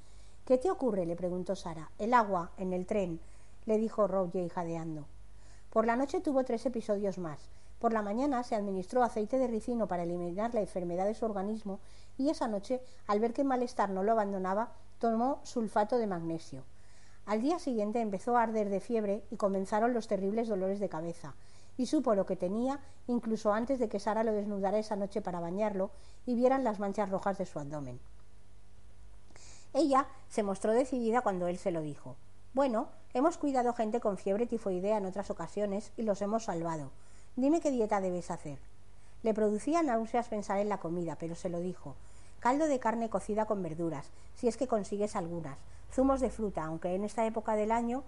¿Qué 0.45 0.57
te 0.57 0.71
ocurre? 0.71 1.05
le 1.05 1.17
preguntó 1.17 1.57
Sara. 1.57 1.91
El 1.99 2.13
agua, 2.13 2.51
en 2.55 2.71
el 2.71 2.85
tren, 2.85 3.19
le 3.65 3.77
dijo 3.77 4.07
Roger 4.07 4.47
jadeando. 4.47 5.03
Por 5.71 5.85
la 5.85 5.97
noche 5.97 6.21
tuvo 6.21 6.45
tres 6.45 6.65
episodios 6.65 7.17
más. 7.17 7.49
Por 7.79 7.91
la 7.91 8.01
mañana 8.01 8.43
se 8.43 8.55
administró 8.55 9.03
aceite 9.03 9.37
de 9.37 9.47
ricino 9.47 9.89
para 9.89 10.03
eliminar 10.03 10.53
la 10.53 10.61
enfermedad 10.61 11.05
de 11.05 11.15
su 11.15 11.25
organismo 11.25 11.81
y 12.17 12.29
esa 12.29 12.47
noche, 12.47 12.81
al 13.07 13.19
ver 13.19 13.33
que 13.33 13.41
el 13.41 13.47
malestar 13.49 13.89
no 13.89 14.01
lo 14.01 14.13
abandonaba, 14.13 14.71
tomó 14.99 15.41
sulfato 15.43 15.97
de 15.97 16.07
magnesio. 16.07 16.63
Al 17.25 17.41
día 17.41 17.59
siguiente 17.59 17.99
empezó 17.99 18.37
a 18.37 18.43
arder 18.43 18.69
de 18.69 18.79
fiebre 18.79 19.25
y 19.29 19.35
comenzaron 19.35 19.93
los 19.93 20.07
terribles 20.07 20.47
dolores 20.47 20.79
de 20.79 20.87
cabeza, 20.87 21.35
y 21.79 21.85
supo 21.85 22.13
lo 22.13 22.25
que 22.25 22.35
tenía 22.35 22.79
incluso 23.07 23.53
antes 23.53 23.79
de 23.79 23.87
que 23.87 23.99
Sara 23.99 24.23
lo 24.23 24.33
desnudara 24.33 24.79
esa 24.79 24.97
noche 24.97 25.21
para 25.21 25.39
bañarlo 25.39 25.91
y 26.29 26.35
vieran 26.35 26.63
las 26.63 26.77
manchas 26.77 27.09
rojas 27.09 27.39
de 27.39 27.47
su 27.47 27.57
abdomen. 27.57 27.99
Ella 29.73 30.05
se 30.29 30.43
mostró 30.43 30.73
decidida 30.73 31.21
cuando 31.21 31.47
él 31.47 31.57
se 31.57 31.71
lo 31.71 31.81
dijo. 31.81 32.17
Bueno, 32.53 32.89
hemos 33.15 33.39
cuidado 33.39 33.73
gente 33.73 33.99
con 33.99 34.15
fiebre 34.15 34.45
tifoidea 34.45 34.97
en 34.97 35.07
otras 35.07 35.31
ocasiones 35.31 35.91
y 35.97 36.03
los 36.03 36.21
hemos 36.21 36.43
salvado. 36.43 36.91
Dime 37.35 37.61
qué 37.61 37.71
dieta 37.71 37.99
debes 37.99 38.29
hacer. 38.29 38.59
Le 39.23 39.33
producía 39.33 39.81
náuseas 39.81 40.27
pensar 40.27 40.59
en 40.59 40.69
la 40.69 40.77
comida, 40.77 41.15
pero 41.19 41.33
se 41.33 41.49
lo 41.49 41.61
dijo. 41.61 41.95
Caldo 42.39 42.67
de 42.67 42.77
carne 42.77 43.09
cocida 43.09 43.47
con 43.47 43.63
verduras, 43.63 44.11
si 44.35 44.47
es 44.47 44.55
que 44.55 44.67
consigues 44.67 45.15
algunas. 45.15 45.57
Zumos 45.91 46.19
de 46.19 46.29
fruta, 46.29 46.63
aunque 46.63 46.93
en 46.93 47.05
esta 47.05 47.25
época 47.25 47.55
del 47.55 47.71
año 47.71 48.03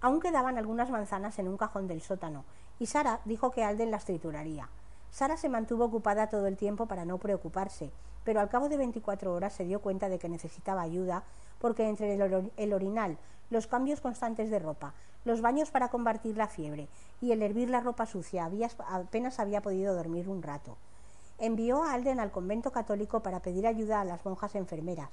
aún 0.00 0.20
quedaban 0.20 0.56
algunas 0.56 0.88
manzanas 0.88 1.38
en 1.38 1.48
un 1.48 1.58
cajón 1.58 1.86
del 1.86 2.00
sótano, 2.00 2.46
y 2.78 2.86
Sara 2.86 3.20
dijo 3.26 3.50
que 3.50 3.62
Alden 3.62 3.90
las 3.90 4.06
trituraría. 4.06 4.70
Sara 5.12 5.36
se 5.36 5.50
mantuvo 5.50 5.84
ocupada 5.84 6.30
todo 6.30 6.46
el 6.46 6.56
tiempo 6.56 6.86
para 6.86 7.04
no 7.04 7.18
preocuparse, 7.18 7.92
pero 8.24 8.40
al 8.40 8.48
cabo 8.48 8.70
de 8.70 8.78
24 8.78 9.34
horas 9.34 9.52
se 9.52 9.66
dio 9.66 9.82
cuenta 9.82 10.08
de 10.08 10.18
que 10.18 10.30
necesitaba 10.30 10.80
ayuda 10.80 11.22
porque 11.60 11.86
entre 11.86 12.14
el, 12.14 12.72
orinal, 12.72 13.18
los 13.50 13.66
cambios 13.66 14.00
constantes 14.00 14.50
de 14.50 14.58
ropa, 14.58 14.94
los 15.26 15.42
baños 15.42 15.70
para 15.70 15.90
combatir 15.90 16.38
la 16.38 16.48
fiebre 16.48 16.88
y 17.20 17.32
el 17.32 17.42
hervir 17.42 17.68
la 17.68 17.80
ropa 17.80 18.06
sucia 18.06 18.50
apenas 18.88 19.38
había 19.38 19.60
podido 19.60 19.94
dormir 19.94 20.30
un 20.30 20.42
rato. 20.42 20.78
Envió 21.36 21.82
a 21.82 21.92
Alden 21.92 22.18
al 22.18 22.32
convento 22.32 22.72
católico 22.72 23.20
para 23.20 23.40
pedir 23.40 23.66
ayuda 23.66 24.00
a 24.00 24.04
las 24.06 24.24
monjas 24.24 24.54
enfermeras. 24.54 25.10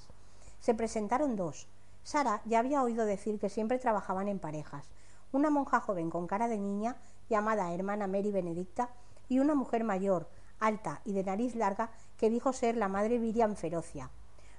Se 0.61 0.73
presentaron 0.73 1.35
dos. 1.35 1.67
Sara 2.03 2.41
ya 2.45 2.59
había 2.59 2.83
oído 2.83 3.05
decir 3.05 3.37
que 3.37 3.49
siempre 3.49 3.79
trabajaban 3.79 4.29
en 4.29 4.39
parejas. 4.39 4.85
Una 5.33 5.49
monja 5.49 5.81
joven 5.81 6.09
con 6.09 6.25
cara 6.25 6.47
de 6.47 6.57
niña, 6.57 6.95
llamada 7.29 7.73
hermana 7.73 8.07
Mary 8.07 8.31
Benedicta, 8.31 8.89
y 9.29 9.39
una 9.39 9.55
mujer 9.55 9.83
mayor, 9.83 10.27
alta 10.59 11.01
y 11.05 11.13
de 11.13 11.23
nariz 11.23 11.55
larga, 11.55 11.91
que 12.17 12.29
dijo 12.29 12.51
ser 12.51 12.75
la 12.75 12.89
madre 12.89 13.19
Miriam 13.19 13.55
Ferocia. 13.55 14.09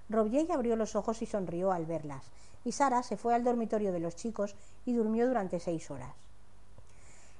Robier 0.09 0.51
abrió 0.51 0.77
los 0.77 0.97
ojos 0.97 1.21
y 1.23 1.27
sonrió 1.27 1.73
al 1.73 1.87
verlas, 1.87 2.25
y 2.65 2.73
Sara 2.73 3.03
se 3.03 3.17
fue 3.17 3.35
al 3.35 3.45
dormitorio 3.45 3.93
de 3.93 4.01
los 4.01 4.17
chicos 4.17 4.57
y 4.85 4.95
durmió 4.95 5.27
durante 5.27 5.61
seis 5.61 5.91
horas. 5.91 6.15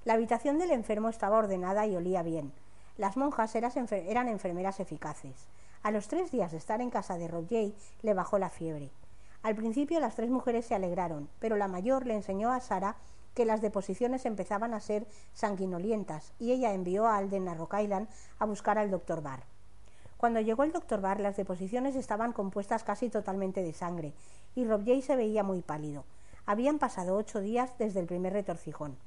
La 0.05 0.15
habitación 0.15 0.59
del 0.59 0.71
enfermo 0.71 1.09
estaba 1.09 1.39
ordenada 1.39 1.87
y 1.87 1.97
olía 1.97 2.23
bien. 2.23 2.53
Las 2.97 3.17
monjas 3.17 3.55
eran 3.55 4.29
enfermeras 4.29 4.81
eficaces. 4.81 5.47
A 5.83 5.91
los 5.91 6.09
tres 6.09 6.31
días 6.31 6.53
de 6.53 6.59
estar 6.59 6.81
en 6.81 6.91
casa 6.91 7.17
de 7.17 7.29
Roger 7.29 7.73
le 8.03 8.15
bajó 8.15 8.39
la 8.39 8.51
fiebre. 8.51 8.91
Al 9.43 9.55
principio 9.55 10.01
las 10.01 10.17
tres 10.17 10.31
mujeres 10.31 10.67
se 10.67 10.75
alegraron, 10.75 11.29
pero 11.39 11.57
la 11.57 11.69
mayor 11.69 12.07
le 12.07 12.15
enseñó 12.15 12.53
a 12.53 12.61
Sara 12.61 12.97
que 13.35 13.45
las 13.45 13.61
deposiciones 13.61 14.27
empezaban 14.27 14.75
a 14.75 14.81
ser 14.81 15.07
sanguinolientas 15.33 16.33
y 16.39 16.53
ella 16.53 16.73
envió 16.73 17.07
a 17.07 17.17
Alden 17.17 17.49
a 17.49 17.55
Rock 17.55 17.75
Island 17.81 18.09
a 18.39 18.45
buscar 18.45 18.79
al 18.79 18.91
doctor 18.91 19.23
Barr. 19.23 19.45
Cuando 20.17 20.41
llegó 20.41 20.65
el 20.65 20.73
doctor 20.73 21.01
Barr, 21.01 21.21
las 21.21 21.37
deposiciones 21.37 21.97
estaban 21.97 22.33
compuestas 22.33 22.85
casi 22.85 23.09
totalmente 23.09 23.63
de 23.63 23.73
sangre, 23.73 24.13
y 24.55 24.67
Rob 24.67 24.85
Jay 24.85 25.01
se 25.01 25.17
veía 25.17 25.43
muy 25.43 25.63
pálido. 25.63 26.05
Habían 26.45 26.79
pasado 26.79 27.17
ocho 27.17 27.41
días 27.41 27.71
desde 27.79 28.01
el 28.01 28.07
primer 28.07 28.35
retorcijón. 28.35 28.99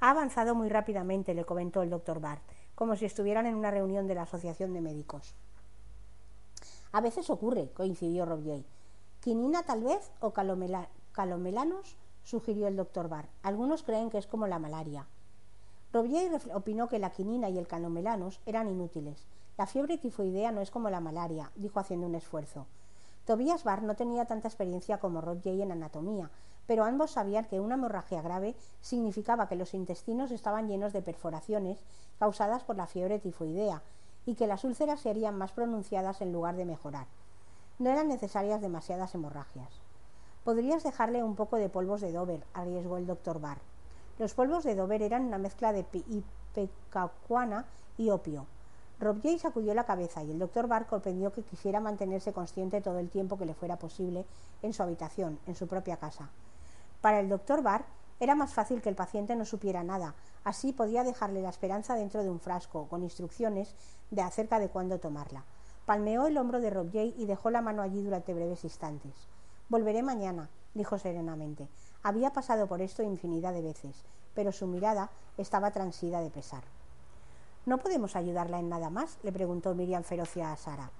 Ha 0.00 0.10
avanzado 0.10 0.54
muy 0.54 0.70
rápidamente, 0.70 1.34
le 1.34 1.44
comentó 1.44 1.82
el 1.82 1.90
doctor 1.90 2.20
Barr, 2.20 2.40
como 2.74 2.96
si 2.96 3.04
estuvieran 3.04 3.44
en 3.46 3.54
una 3.54 3.70
reunión 3.70 4.06
de 4.06 4.14
la 4.14 4.22
Asociación 4.22 4.72
de 4.72 4.80
Médicos. 4.80 5.34
A 6.92 7.02
veces 7.02 7.28
ocurre, 7.28 7.70
coincidió 7.74 8.24
Rob 8.24 8.42
Jay. 8.42 8.64
¿Quinina 9.20 9.62
tal 9.64 9.82
vez 9.82 10.10
o 10.20 10.32
calomelanos? 10.32 11.96
Sugirió 12.24 12.68
el 12.68 12.76
doctor 12.76 13.08
Barr. 13.08 13.28
Algunos 13.42 13.82
creen 13.82 14.10
que 14.10 14.18
es 14.18 14.26
como 14.26 14.46
la 14.46 14.58
malaria. 14.58 15.06
Robier 15.92 16.40
opinó 16.54 16.88
que 16.88 16.98
la 16.98 17.10
quinina 17.10 17.48
y 17.48 17.58
el 17.58 17.66
calomelanos 17.66 18.40
eran 18.46 18.68
inútiles, 18.68 19.26
la 19.60 19.66
fiebre 19.66 19.98
tifoidea 19.98 20.52
no 20.52 20.62
es 20.62 20.70
como 20.70 20.88
la 20.88 21.00
malaria, 21.00 21.50
dijo 21.54 21.80
haciendo 21.80 22.06
un 22.06 22.14
esfuerzo. 22.14 22.66
Tobias 23.26 23.62
Barr 23.62 23.82
no 23.82 23.94
tenía 23.94 24.24
tanta 24.24 24.48
experiencia 24.48 24.98
como 24.98 25.20
Jay 25.44 25.60
en 25.60 25.70
anatomía, 25.70 26.30
pero 26.66 26.84
ambos 26.84 27.10
sabían 27.10 27.44
que 27.44 27.60
una 27.60 27.74
hemorragia 27.74 28.22
grave 28.22 28.56
significaba 28.80 29.48
que 29.48 29.56
los 29.56 29.74
intestinos 29.74 30.30
estaban 30.30 30.66
llenos 30.66 30.94
de 30.94 31.02
perforaciones 31.02 31.78
causadas 32.18 32.64
por 32.64 32.76
la 32.76 32.86
fiebre 32.86 33.18
tifoidea 33.18 33.82
y 34.24 34.34
que 34.34 34.46
las 34.46 34.64
úlceras 34.64 35.00
serían 35.00 35.36
más 35.36 35.52
pronunciadas 35.52 36.22
en 36.22 36.32
lugar 36.32 36.56
de 36.56 36.64
mejorar. 36.64 37.06
No 37.78 37.90
eran 37.90 38.08
necesarias 38.08 38.62
demasiadas 38.62 39.14
hemorragias. 39.14 39.79
Podrías 40.44 40.82
dejarle 40.82 41.22
un 41.22 41.36
poco 41.36 41.56
de 41.56 41.68
polvos 41.68 42.00
de 42.00 42.12
Dover, 42.12 42.44
arriesgó 42.54 42.96
el 42.96 43.06
doctor 43.06 43.40
Barr. 43.40 43.58
Los 44.18 44.32
polvos 44.32 44.64
de 44.64 44.74
Dover 44.74 45.02
eran 45.02 45.26
una 45.26 45.36
mezcla 45.36 45.72
de 45.72 45.84
ipecacuana 46.08 47.66
y 47.98 48.08
opio. 48.08 48.46
Rob 48.98 49.20
Jay 49.22 49.38
sacudió 49.38 49.74
la 49.74 49.84
cabeza 49.84 50.22
y 50.22 50.30
el 50.30 50.38
doctor 50.38 50.66
Barr 50.66 50.86
comprendió 50.86 51.30
que 51.32 51.42
quisiera 51.42 51.80
mantenerse 51.80 52.32
consciente 52.32 52.80
todo 52.80 52.98
el 52.98 53.10
tiempo 53.10 53.36
que 53.36 53.46
le 53.46 53.54
fuera 53.54 53.78
posible 53.78 54.24
en 54.62 54.72
su 54.72 54.82
habitación, 54.82 55.38
en 55.46 55.54
su 55.54 55.66
propia 55.66 55.98
casa. 55.98 56.30
Para 57.00 57.20
el 57.20 57.28
doctor 57.28 57.62
Barr 57.62 57.84
era 58.18 58.34
más 58.34 58.52
fácil 58.52 58.80
que 58.80 58.90
el 58.90 58.94
paciente 58.94 59.36
no 59.36 59.44
supiera 59.44 59.82
nada, 59.82 60.14
así 60.44 60.72
podía 60.72 61.04
dejarle 61.04 61.42
la 61.42 61.48
esperanza 61.48 61.94
dentro 61.94 62.22
de 62.22 62.30
un 62.30 62.40
frasco, 62.40 62.88
con 62.88 63.02
instrucciones 63.02 63.74
de 64.10 64.22
acerca 64.22 64.58
de 64.58 64.68
cuándo 64.68 64.98
tomarla. 65.00 65.44
Palmeó 65.86 66.26
el 66.26 66.36
hombro 66.36 66.60
de 66.60 66.70
Rob 66.70 66.90
Jay 66.92 67.14
y 67.16 67.26
dejó 67.26 67.50
la 67.50 67.62
mano 67.62 67.80
allí 67.80 68.02
durante 68.02 68.34
breves 68.34 68.64
instantes. 68.64 69.28
Volveré 69.70 70.02
mañana, 70.02 70.50
dijo 70.74 70.98
serenamente. 70.98 71.68
Había 72.02 72.32
pasado 72.32 72.66
por 72.66 72.82
esto 72.82 73.04
infinidad 73.04 73.52
de 73.52 73.62
veces, 73.62 74.04
pero 74.34 74.50
su 74.50 74.66
mirada 74.66 75.10
estaba 75.38 75.70
transida 75.70 76.20
de 76.20 76.28
pesar. 76.28 76.64
¿No 77.66 77.78
podemos 77.78 78.16
ayudarla 78.16 78.58
en 78.58 78.68
nada 78.68 78.90
más? 78.90 79.18
le 79.22 79.30
preguntó 79.30 79.72
Miriam 79.76 80.02
Ferocia 80.02 80.50
a 80.50 80.56
Sara. 80.56 80.90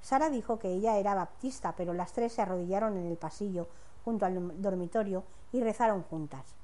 Sara 0.00 0.30
dijo 0.30 0.60
que 0.60 0.68
ella 0.68 0.96
era 0.98 1.16
baptista, 1.16 1.74
pero 1.76 1.92
las 1.92 2.12
tres 2.12 2.32
se 2.34 2.42
arrodillaron 2.42 2.96
en 2.98 3.06
el 3.06 3.16
pasillo 3.16 3.66
junto 4.04 4.26
al 4.26 4.62
dormitorio 4.62 5.24
y 5.50 5.60
rezaron 5.60 6.04
juntas. 6.04 6.54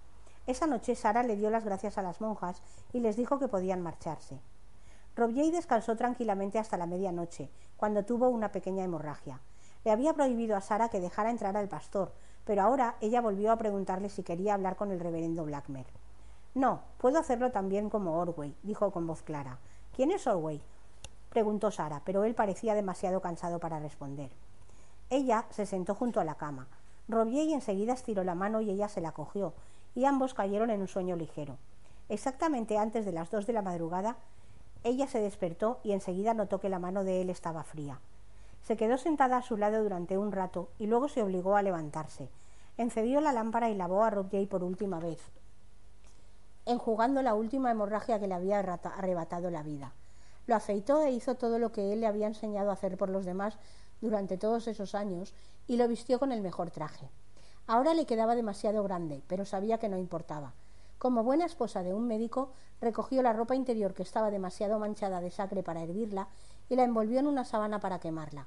Esa 0.47 0.69
noche 0.69 0.95
Sara 0.95 1.25
le 1.25 1.35
dio 1.35 1.51
las 1.51 1.65
gracias 1.65 1.99
a 1.99 2.03
las 2.03 2.21
monjas 2.21 2.63
y 2.93 3.01
les 3.01 3.17
dijo 3.17 3.41
que 3.41 3.49
podían 3.49 3.83
marcharse. 3.83 4.39
Robier 5.17 5.51
descansó 5.51 5.97
tranquilamente 5.97 6.61
hasta 6.61 6.77
la 6.77 6.87
medianoche, 6.87 7.51
cuando 7.77 8.05
tuvo 8.05 8.29
una 8.29 8.53
pequeña 8.53 8.85
hemorragia. 8.85 9.41
Le 9.87 9.93
había 9.93 10.15
prohibido 10.15 10.57
a 10.57 10.61
Sara 10.61 10.89
que 10.89 10.99
dejara 10.99 11.31
entrar 11.31 11.57
al 11.57 11.69
pastor, 11.69 12.11
pero 12.45 12.63
ahora 12.63 12.97
ella 13.01 13.21
volvió 13.21 13.53
a 13.53 13.57
preguntarle 13.57 14.09
si 14.09 14.25
quería 14.25 14.55
hablar 14.55 14.75
con 14.75 14.91
el 14.91 14.99
reverendo 14.99 15.45
Blackmer. 15.45 15.87
No, 16.57 16.81
puedo 16.99 17.21
hacerlo 17.21 17.53
también 17.53 17.89
como 17.89 18.19
Orway, 18.19 18.57
dijo 18.65 18.91
con 18.91 19.07
voz 19.07 19.23
clara. 19.23 19.61
¿Quién 19.95 20.11
es 20.11 20.27
Orway? 20.27 20.61
preguntó 21.31 21.71
Sara, 21.71 22.03
pero 22.05 22.25
él 22.25 22.35
parecía 22.35 22.75
demasiado 22.75 23.21
cansado 23.21 23.61
para 23.61 23.79
responder. 23.79 24.33
Ella 25.09 25.47
se 25.51 25.67
sentó 25.67 25.95
junto 25.95 26.19
a 26.19 26.25
la 26.25 26.35
cama. 26.35 26.67
Robier 27.07 27.49
enseguida 27.51 27.93
estiró 27.93 28.25
la 28.25 28.35
mano 28.35 28.61
y 28.61 28.71
ella 28.71 28.89
se 28.89 29.01
la 29.01 29.13
cogió, 29.13 29.55
y 29.95 30.05
ambos 30.05 30.35
cayeron 30.35 30.71
en 30.71 30.81
un 30.81 30.89
sueño 30.89 31.15
ligero. 31.15 31.59
Exactamente 32.09 32.77
antes 32.77 33.05
de 33.05 33.13
las 33.13 33.31
dos 33.31 33.47
de 33.47 33.53
la 33.53 33.63
madrugada, 33.63 34.17
ella 34.83 35.07
se 35.07 35.21
despertó 35.21 35.79
y 35.85 35.93
enseguida 35.93 36.35
notó 36.35 36.59
que 36.59 36.71
la 36.71 36.81
mano 36.81 37.05
de 37.05 37.23
él 37.23 37.31
estaba 37.31 37.63
fría. 37.63 38.01
Se 38.67 38.77
quedó 38.77 38.99
sentada 38.99 39.39
a 39.39 39.43
su 39.43 39.57
lado 39.57 39.83
durante 39.83 40.19
un 40.19 40.33
rato 40.33 40.69
y 40.79 40.87
luego 40.87 41.09
se 41.09 41.23
obligó 41.23 41.57
a 41.57 41.63
levantarse. 41.63 42.29
Encendió 42.77 43.21
la 43.21 43.33
lámpara 43.33 43.71
y 43.71 43.75
lavó 43.75 44.05
a 44.05 44.11
Robier 44.11 44.49
por 44.49 44.65
última 44.65 44.99
vez 44.99 45.21
enjugando 46.67 47.23
la 47.23 47.35
última 47.35 47.71
hemorragia 47.71 48.19
que 48.19 48.27
le 48.27 48.35
había 48.35 48.59
arrebatado 48.59 49.51
la 49.51 49.63
vida. 49.63 49.93
Lo 50.47 50.57
afeitó 50.57 51.03
e 51.03 51.13
hizo 51.13 51.37
todo 51.37 51.59
lo 51.59 51.73
que 51.73 51.93
él 51.93 52.01
le 52.01 52.09
había 52.09 52.27
enseñado 52.27 52.71
a 52.71 52.73
hacer 52.75 52.97
por 52.97 53.09
los 53.09 53.25
demás 53.25 53.57
durante 54.01 54.37
todos 54.37 54.67
esos 54.67 54.95
años 54.95 55.33
y 55.69 55.77
lo 55.77 55.89
vistió 55.89 56.19
con 56.19 56.33
el 56.33 56.43
mejor 56.43 56.71
traje. 56.71 57.09
Ahora 57.69 57.95
le 57.95 58.05
quedaba 58.05 58.35
demasiado 58.35 58.83
grande, 58.83 59.23
pero 59.29 59.45
sabía 59.45 59.79
que 59.79 59.89
no 59.89 59.97
importaba. 59.97 60.55
Como 60.99 61.23
buena 61.23 61.47
esposa 61.47 61.83
de 61.83 61.95
un 61.95 62.07
médico, 62.07 62.53
recogió 62.81 63.23
la 63.23 63.33
ropa 63.33 63.55
interior 63.55 63.95
que 63.95 64.03
estaba 64.03 64.31
demasiado 64.31 64.79
manchada 64.79 65.21
de 65.21 65.31
sangre 65.31 65.63
para 65.63 65.83
hervirla 65.83 66.29
y 66.69 66.77
la 66.77 66.85
envolvió 66.85 67.21
en 67.21 67.27
una 67.27 67.45
sábana 67.45 67.81
para 67.81 67.99
quemarla. 67.99 68.47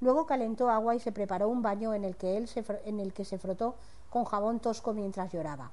Luego 0.00 0.26
calentó 0.26 0.68
agua 0.68 0.94
y 0.94 1.00
se 1.00 1.12
preparó 1.12 1.48
un 1.48 1.62
baño 1.62 1.94
en 1.94 2.04
el 2.04 2.16
que 2.16 2.36
él 2.36 2.48
se, 2.48 2.64
en 2.84 2.98
el 2.98 3.12
que 3.12 3.24
se 3.24 3.38
frotó 3.38 3.76
con 4.10 4.24
jabón 4.24 4.58
tosco 4.58 4.92
mientras 4.92 5.30
lloraba. 5.32 5.70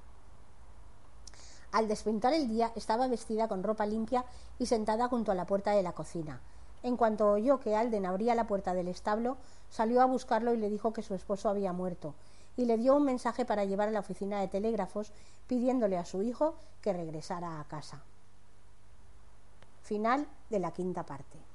Al 1.72 1.88
despintar 1.88 2.34
el 2.34 2.48
día 2.48 2.72
estaba 2.76 3.08
vestida 3.08 3.48
con 3.48 3.64
ropa 3.64 3.86
limpia 3.86 4.26
y 4.58 4.66
sentada 4.66 5.08
junto 5.08 5.32
a 5.32 5.36
la 5.36 5.46
puerta 5.46 5.72
de 5.72 5.84
la 5.84 5.94
cocina. 5.94 6.42
En 6.82 6.96
cuanto 6.96 7.32
oyó 7.32 7.60
que 7.60 7.76
Alden 7.76 8.06
abría 8.06 8.36
la 8.36 8.48
puerta 8.48 8.74
del 8.74 8.88
establo, 8.88 9.38
salió 9.70 10.02
a 10.02 10.06
buscarlo 10.06 10.54
y 10.54 10.58
le 10.58 10.70
dijo 10.70 10.94
que 10.94 11.04
su 11.04 11.14
esposo 11.14 11.50
había 11.50 11.74
muerto, 11.74 12.16
y 12.56 12.66
le 12.66 12.78
dio 12.78 12.96
un 12.96 13.04
mensaje 13.04 13.46
para 13.46 13.66
llevar 13.66 13.90
a 13.90 13.92
la 13.92 14.00
oficina 14.00 14.40
de 14.40 14.48
telégrafos 14.48 15.12
pidiéndole 15.48 15.98
a 15.98 16.06
su 16.06 16.24
hijo 16.24 16.56
que 16.82 16.94
regresara 16.94 17.60
a 17.60 17.64
casa. 17.66 18.02
Final 19.82 20.28
de 20.50 20.60
la 20.60 20.72
quinta 20.72 21.06
parte. 21.06 21.49